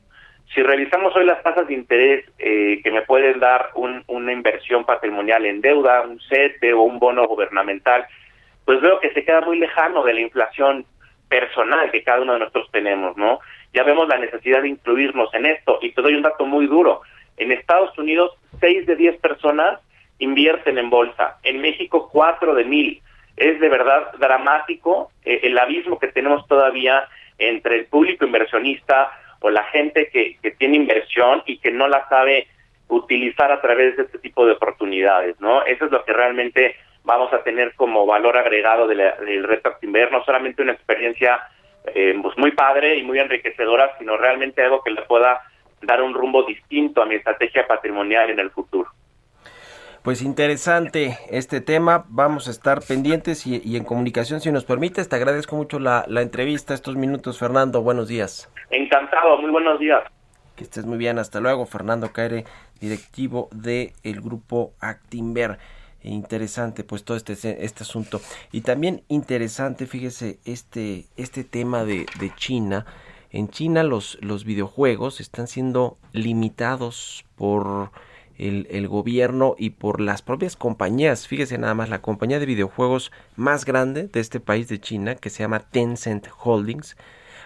Si 0.54 0.62
revisamos 0.62 1.16
hoy 1.16 1.26
las 1.26 1.42
tasas 1.42 1.68
de 1.68 1.74
interés 1.74 2.26
eh, 2.38 2.82
que 2.84 2.92
me 2.92 3.02
pueden 3.02 3.40
dar 3.40 3.70
un, 3.76 4.04
una 4.08 4.32
inversión 4.32 4.86
patrimonial 4.86 5.46
en 5.46 5.62
deuda, 5.62 6.02
un 6.02 6.20
CETE 6.30 6.74
o 6.74 6.82
un 6.82 7.00
bono 7.00 7.28
gubernamental, 7.28 8.06
pues 8.66 8.82
veo 8.82 9.00
que 9.00 9.12
se 9.14 9.24
queda 9.24 9.42
muy 9.42 9.58
lejano 9.58 10.04
de 10.04 10.14
la 10.14 10.22
inflación 10.22 10.86
personal 11.28 11.90
que 11.92 12.04
cada 12.04 12.22
uno 12.22 12.34
de 12.34 12.40
nosotros 12.40 12.70
tenemos, 12.72 13.18
¿no? 13.18 13.40
Ya 13.74 13.84
vemos 13.84 14.08
la 14.08 14.20
necesidad 14.20 14.62
de 14.62 14.70
incluirnos 14.70 15.34
en 15.34 15.48
esto 15.48 15.80
y 15.82 15.92
te 15.92 16.02
doy 16.02 16.14
un 16.14 16.22
dato 16.22 16.46
muy 16.46 16.68
duro. 16.68 17.02
En 17.38 17.52
Estados 17.52 17.98
Unidos, 17.98 18.32
6 18.60 18.86
de 18.86 18.96
10 18.96 19.20
personas 19.20 19.80
invierten 20.20 20.78
en 20.78 20.92
bolsa. 20.92 21.38
En 21.42 21.62
México, 21.62 22.10
4 22.12 22.54
de 22.54 22.66
mil. 22.66 23.02
Es 23.36 23.60
de 23.60 23.68
verdad 23.68 24.12
dramático 24.20 25.12
eh, 25.26 25.40
el 25.44 25.58
abismo 25.58 25.98
que 25.98 26.10
tenemos 26.10 26.48
todavía 26.48 27.08
entre 27.38 27.76
el 27.76 27.86
público 27.86 28.26
inversionista 28.26 29.12
o 29.40 29.50
la 29.50 29.64
gente 29.66 30.10
que, 30.10 30.38
que 30.42 30.52
tiene 30.52 30.78
inversión 30.78 31.44
y 31.46 31.58
que 31.58 31.72
no 31.72 31.88
la 31.88 32.08
sabe 32.08 32.48
utilizar 32.88 33.52
a 33.52 33.62
través 33.62 33.98
de 33.98 34.04
este 34.04 34.20
tipo 34.20 34.46
de 34.46 34.54
oportunidades, 34.54 35.40
¿no? 35.40 35.64
Eso 35.66 35.86
es 35.86 35.92
lo 35.92 36.04
que 36.06 36.14
realmente 36.14 36.76
vamos 37.04 37.34
a 37.34 37.44
tener 37.44 37.74
como 37.76 38.06
valor 38.06 38.38
agregado 38.38 38.88
de 38.88 38.96
la- 38.96 39.16
del 39.18 39.44
reto 39.44 39.70
Actinver, 39.70 40.12
no 40.12 40.24
solamente 40.24 40.62
una 40.62 40.74
experiencia 40.74 41.42
eh, 41.94 42.18
pues 42.22 42.38
muy 42.38 42.52
padre 42.52 42.96
y 42.96 43.04
muy 43.04 43.20
enriquecedora, 43.20 43.98
sino 44.00 44.16
realmente 44.16 44.62
algo 44.64 44.82
que 44.82 44.92
le 44.92 45.02
pueda 45.02 45.42
dar 45.82 46.02
un 46.02 46.14
rumbo 46.14 46.44
distinto 46.44 47.02
a 47.02 47.06
mi 47.06 47.16
estrategia 47.16 47.68
patrimonial 47.68 48.30
en 48.30 48.40
el 48.40 48.52
futuro. 48.52 48.90
Pues 50.04 50.22
interesante 50.22 51.18
este 51.30 51.62
tema, 51.62 52.04
vamos 52.10 52.50
a 52.50 52.52
estar 52.52 52.82
pendientes 52.82 53.48
y, 53.48 53.62
y 53.64 53.78
en 53.78 53.86
comunicación 53.86 54.42
si 54.42 54.52
nos 54.52 54.66
permites. 54.66 55.08
Te 55.08 55.16
agradezco 55.16 55.56
mucho 55.56 55.80
la, 55.80 56.04
la 56.10 56.22
entrevista, 56.22 56.74
estos 56.74 56.98
minutos, 56.98 57.40
Fernando. 57.40 57.82
Buenos 57.82 58.10
días. 58.10 58.50
Encantado, 58.70 59.38
muy 59.38 59.50
buenos 59.50 59.80
días. 59.80 60.04
Que 60.58 60.66
estés 60.66 60.86
muy 60.86 60.98
bien, 60.98 61.20
hasta 61.20 61.40
luego. 61.40 61.66
Fernando 61.66 62.12
Caire, 62.12 62.44
directivo 62.82 63.48
del 63.54 63.94
grupo 64.20 64.74
Actimber. 64.82 65.58
Interesante, 66.02 66.84
pues 66.84 67.06
todo 67.06 67.16
este, 67.16 67.64
este 67.64 67.84
asunto. 67.84 68.20
Y 68.52 68.60
también 68.60 69.04
interesante, 69.08 69.86
fíjese, 69.86 70.38
este, 70.44 71.06
este 71.16 71.46
tema 71.46 71.86
de, 71.86 72.08
de 72.20 72.36
China. 72.36 72.86
En 73.32 73.48
China 73.48 73.84
los, 73.84 74.18
los 74.20 74.44
videojuegos 74.44 75.22
están 75.22 75.48
siendo 75.48 75.98
limitados 76.12 77.24
por 77.38 77.92
el, 78.38 78.88
gobierno 78.88 79.56
y 79.58 79.72
por 79.72 80.02
las 80.02 80.22
propias 80.22 80.56
compañías. 80.56 81.28
Fíjese 81.28 81.58
nada 81.58 81.74
más, 81.74 81.90
la 81.90 82.02
compañía 82.02 82.40
de 82.40 82.46
videojuegos 82.46 83.12
más 83.36 83.66
grande 83.66 84.08
de 84.08 84.20
este 84.20 84.40
país 84.40 84.68
de 84.68 84.80
China, 84.80 85.16
que 85.16 85.30
se 85.30 85.44
llama 85.44 85.60
Tencent 85.60 86.28
Holdings, 86.44 86.98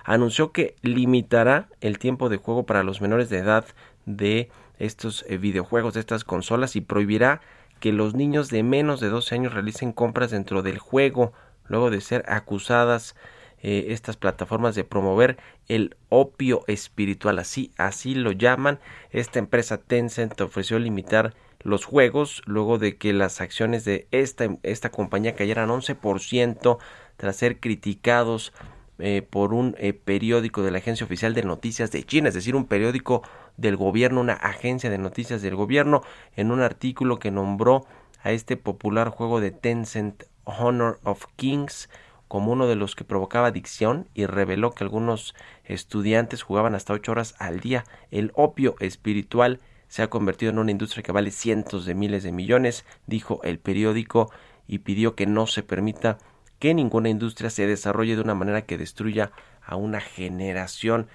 anunció 0.03 0.51
que 0.51 0.75
limitará 0.81 1.69
el 1.81 1.99
tiempo 1.99 2.29
de 2.29 2.37
juego 2.37 2.65
para 2.65 2.83
los 2.83 3.01
menores 3.01 3.29
de 3.29 3.39
edad 3.39 3.65
de 4.05 4.49
estos 4.79 5.25
eh, 5.27 5.37
videojuegos, 5.37 5.93
de 5.93 5.99
estas 5.99 6.23
consolas, 6.23 6.75
y 6.75 6.81
prohibirá 6.81 7.41
que 7.79 7.91
los 7.91 8.15
niños 8.15 8.49
de 8.49 8.63
menos 8.63 8.99
de 8.99 9.09
12 9.09 9.35
años 9.35 9.53
realicen 9.53 9.91
compras 9.91 10.31
dentro 10.31 10.61
del 10.61 10.79
juego, 10.79 11.33
luego 11.67 11.89
de 11.89 12.01
ser 12.01 12.23
acusadas 12.27 13.15
eh, 13.61 13.87
estas 13.89 14.17
plataformas 14.17 14.75
de 14.75 14.83
promover 14.83 15.37
el 15.67 15.95
opio 16.09 16.63
espiritual, 16.67 17.39
así, 17.39 17.71
así 17.77 18.13
lo 18.13 18.31
llaman. 18.31 18.79
Esta 19.11 19.39
empresa 19.39 19.77
Tencent 19.77 20.39
ofreció 20.41 20.77
limitar 20.79 21.33
los 21.61 21.85
juegos 21.85 22.41
luego 22.45 22.77
de 22.77 22.97
que 22.97 23.13
las 23.13 23.41
acciones 23.41 23.83
de 23.83 24.07
esta, 24.11 24.47
esta 24.63 24.91
compañía 24.91 25.35
cayeran 25.35 25.69
11% 25.69 26.77
tras 27.17 27.35
ser 27.35 27.59
criticados 27.59 28.53
eh, 28.99 29.21
por 29.21 29.53
un 29.53 29.75
eh, 29.77 29.93
periódico 29.93 30.63
de 30.63 30.71
la 30.71 30.79
Agencia 30.79 31.05
Oficial 31.05 31.33
de 31.33 31.43
Noticias 31.43 31.91
de 31.91 32.03
China, 32.03 32.29
es 32.29 32.35
decir, 32.35 32.55
un 32.55 32.65
periódico 32.65 33.21
del 33.55 33.75
gobierno, 33.75 34.21
una 34.21 34.33
agencia 34.33 34.89
de 34.89 34.97
noticias 34.97 35.41
del 35.41 35.55
gobierno, 35.55 36.01
en 36.35 36.51
un 36.51 36.61
artículo 36.61 37.19
que 37.19 37.29
nombró 37.31 37.85
a 38.23 38.31
este 38.31 38.57
popular 38.57 39.09
juego 39.09 39.39
de 39.39 39.51
Tencent 39.51 40.23
Honor 40.45 40.99
of 41.03 41.25
Kings 41.35 41.89
como 42.27 42.51
uno 42.51 42.67
de 42.67 42.75
los 42.75 42.95
que 42.95 43.03
provocaba 43.03 43.47
adicción 43.47 44.09
y 44.13 44.25
reveló 44.25 44.71
que 44.71 44.83
algunos 44.83 45.35
estudiantes 45.63 46.43
jugaban 46.43 46.75
hasta 46.75 46.93
ocho 46.93 47.11
horas 47.11 47.35
al 47.39 47.59
día. 47.59 47.83
El 48.11 48.31
opio 48.35 48.75
espiritual 48.79 49.59
se 49.87 50.03
ha 50.03 50.09
convertido 50.09 50.51
en 50.51 50.59
una 50.59 50.71
industria 50.71 51.03
que 51.03 51.11
vale 51.11 51.31
cientos 51.31 51.85
de 51.85 51.95
miles 51.95 52.23
de 52.23 52.31
millones, 52.31 52.85
dijo 53.05 53.39
el 53.43 53.59
periódico, 53.59 54.31
y 54.67 54.79
pidió 54.79 55.15
que 55.15 55.25
no 55.25 55.47
se 55.47 55.63
permita 55.63 56.17
que 56.59 56.73
ninguna 56.73 57.09
industria 57.09 57.49
se 57.49 57.67
desarrolle 57.67 58.15
de 58.15 58.21
una 58.21 58.35
manera 58.35 58.63
que 58.63 58.77
destruya 58.77 59.31
a 59.61 59.75
una 59.75 60.01
generación. 60.01 61.07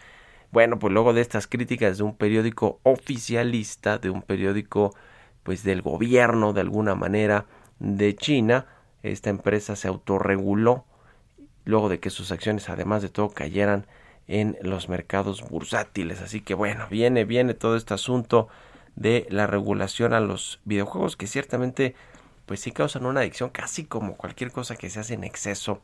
Bueno, 0.51 0.79
pues 0.79 0.93
luego 0.93 1.13
de 1.13 1.21
estas 1.21 1.47
críticas 1.47 1.99
de 1.99 2.05
un 2.05 2.17
periódico 2.17 2.81
oficialista, 2.83 3.99
de 3.99 4.11
un 4.11 4.23
periódico 4.23 4.95
pues 5.43 5.65
del 5.65 5.83
gobierno 5.83 6.53
de 6.53 6.61
alguna 6.61 6.95
manera 6.95 7.47
de 7.79 8.15
China, 8.15 8.67
esta 9.03 9.31
empresa 9.31 9.77
se 9.77 9.89
autorreguló 9.89 10.87
luego 11.65 11.89
de 11.89 12.01
que 12.01 12.11
sus 12.11 12.33
acciones 12.33 12.69
además 12.69 13.03
de 13.03 13.09
todo 13.09 13.31
cayeran 13.31 13.87
en 14.29 14.57
los 14.63 14.89
mercados 14.89 15.43
bursátiles. 15.49 16.21
Así 16.21 16.41
que 16.41 16.55
bueno, 16.55 16.87
viene, 16.91 17.25
viene 17.25 17.55
todo 17.55 17.77
este 17.77 17.95
asunto 17.95 18.49
de 18.97 19.27
la 19.31 19.47
regulación 19.47 20.13
a 20.13 20.21
los 20.21 20.61
videojuegos 20.65 21.17
que 21.17 21.27
ciertamente 21.27 21.95
pues 22.47 22.61
sí 22.61 22.73
causan 22.73 23.07
una 23.07 23.21
adicción 23.21 23.51
casi 23.51 23.85
como 23.85 24.17
cualquier 24.17 24.53
cosa 24.53 24.77
que 24.77 24.91
se 24.91 25.01
hace 25.01 25.15
en 25.15 25.25
exceso. 25.25 25.81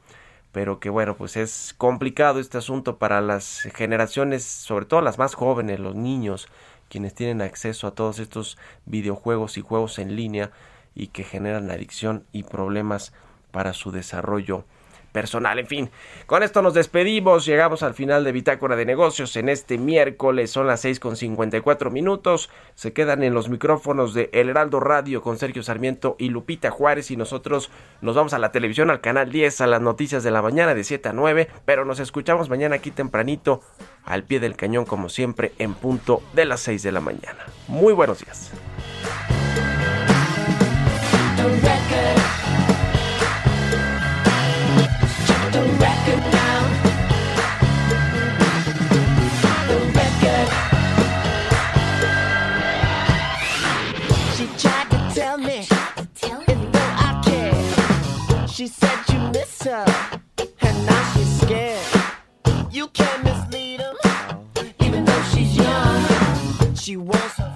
Pero 0.52 0.80
que 0.80 0.88
bueno, 0.88 1.16
pues 1.16 1.36
es 1.36 1.74
complicado 1.76 2.40
este 2.40 2.58
asunto 2.58 2.98
para 2.98 3.20
las 3.20 3.68
generaciones, 3.74 4.44
sobre 4.44 4.86
todo 4.86 5.02
las 5.02 5.18
más 5.18 5.34
jóvenes, 5.34 5.78
los 5.78 5.94
niños, 5.94 6.48
quienes 6.88 7.14
tienen 7.14 7.42
acceso 7.42 7.86
a 7.86 7.94
todos 7.94 8.18
estos 8.18 8.56
videojuegos 8.86 9.58
y 9.58 9.60
juegos 9.60 9.98
en 9.98 10.16
línea 10.16 10.50
y 10.94 11.08
que 11.08 11.22
generan 11.22 11.70
adicción 11.70 12.24
y 12.32 12.44
problemas 12.44 13.12
para 13.50 13.74
su 13.74 13.90
desarrollo 13.90 14.64
personal. 15.12 15.58
En 15.58 15.66
fin, 15.66 15.90
con 16.26 16.42
esto 16.42 16.62
nos 16.62 16.74
despedimos. 16.74 17.46
Llegamos 17.46 17.82
al 17.82 17.94
final 17.94 18.24
de 18.24 18.32
Bitácora 18.32 18.76
de 18.76 18.84
Negocios 18.84 19.36
en 19.36 19.48
este 19.48 19.78
miércoles. 19.78 20.50
Son 20.50 20.66
las 20.66 20.80
6 20.80 21.00
con 21.00 21.16
54 21.16 21.90
minutos. 21.90 22.50
Se 22.74 22.92
quedan 22.92 23.22
en 23.22 23.34
los 23.34 23.48
micrófonos 23.48 24.14
de 24.14 24.30
El 24.32 24.48
Heraldo 24.48 24.80
Radio 24.80 25.22
con 25.22 25.38
Sergio 25.38 25.62
Sarmiento 25.62 26.16
y 26.18 26.28
Lupita 26.28 26.70
Juárez. 26.70 27.10
Y 27.10 27.16
nosotros 27.16 27.70
nos 28.00 28.14
vamos 28.14 28.34
a 28.34 28.38
la 28.38 28.52
televisión, 28.52 28.90
al 28.90 29.00
canal 29.00 29.30
10, 29.30 29.60
a 29.60 29.66
las 29.66 29.80
noticias 29.80 30.22
de 30.22 30.30
la 30.30 30.42
mañana 30.42 30.74
de 30.74 30.84
7 30.84 31.08
a 31.08 31.12
9. 31.12 31.48
Pero 31.64 31.84
nos 31.84 32.00
escuchamos 32.00 32.48
mañana 32.48 32.76
aquí 32.76 32.90
tempranito, 32.90 33.62
al 34.04 34.24
pie 34.24 34.40
del 34.40 34.56
cañón, 34.56 34.84
como 34.84 35.08
siempre, 35.08 35.52
en 35.58 35.74
punto 35.74 36.22
de 36.34 36.44
las 36.44 36.60
6 36.60 36.82
de 36.82 36.92
la 36.92 37.00
mañana. 37.00 37.46
Muy 37.66 37.92
buenos 37.92 38.24
días. 38.24 38.52
You 59.68 59.84
miss 59.84 60.06
her, 60.38 60.48
and 60.60 60.86
now 60.86 61.12
she's 61.14 61.40
scared. 61.40 61.86
You 62.72 62.88
can't 62.88 63.24
mislead 63.24 63.80
him, 63.80 63.96
even 64.80 65.04
though 65.04 65.22
she's 65.32 65.56
young. 65.56 66.74
She 66.74 66.96
wants 66.96 67.36
her 67.36 67.54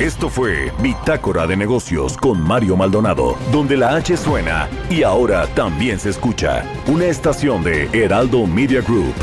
Esto 0.00 0.28
fue 0.28 0.72
Bitácora 0.82 1.46
de 1.46 1.56
Negocios 1.56 2.16
con 2.16 2.40
Mario 2.40 2.76
Maldonado, 2.76 3.36
donde 3.52 3.76
la 3.76 3.94
H 3.94 4.16
suena 4.16 4.68
y 4.90 5.04
ahora 5.04 5.46
también 5.54 6.00
se 6.00 6.10
escucha. 6.10 6.64
Una 6.88 7.06
estación 7.06 7.62
de 7.62 7.88
Heraldo 7.92 8.46
Media 8.46 8.80
Group. 8.80 9.14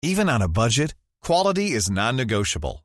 Even 0.00 0.28
on 0.28 0.42
a 0.42 0.48
budget, 0.48 0.94
quality 1.24 1.72
is 1.72 1.90
non-negotiable. 1.90 2.84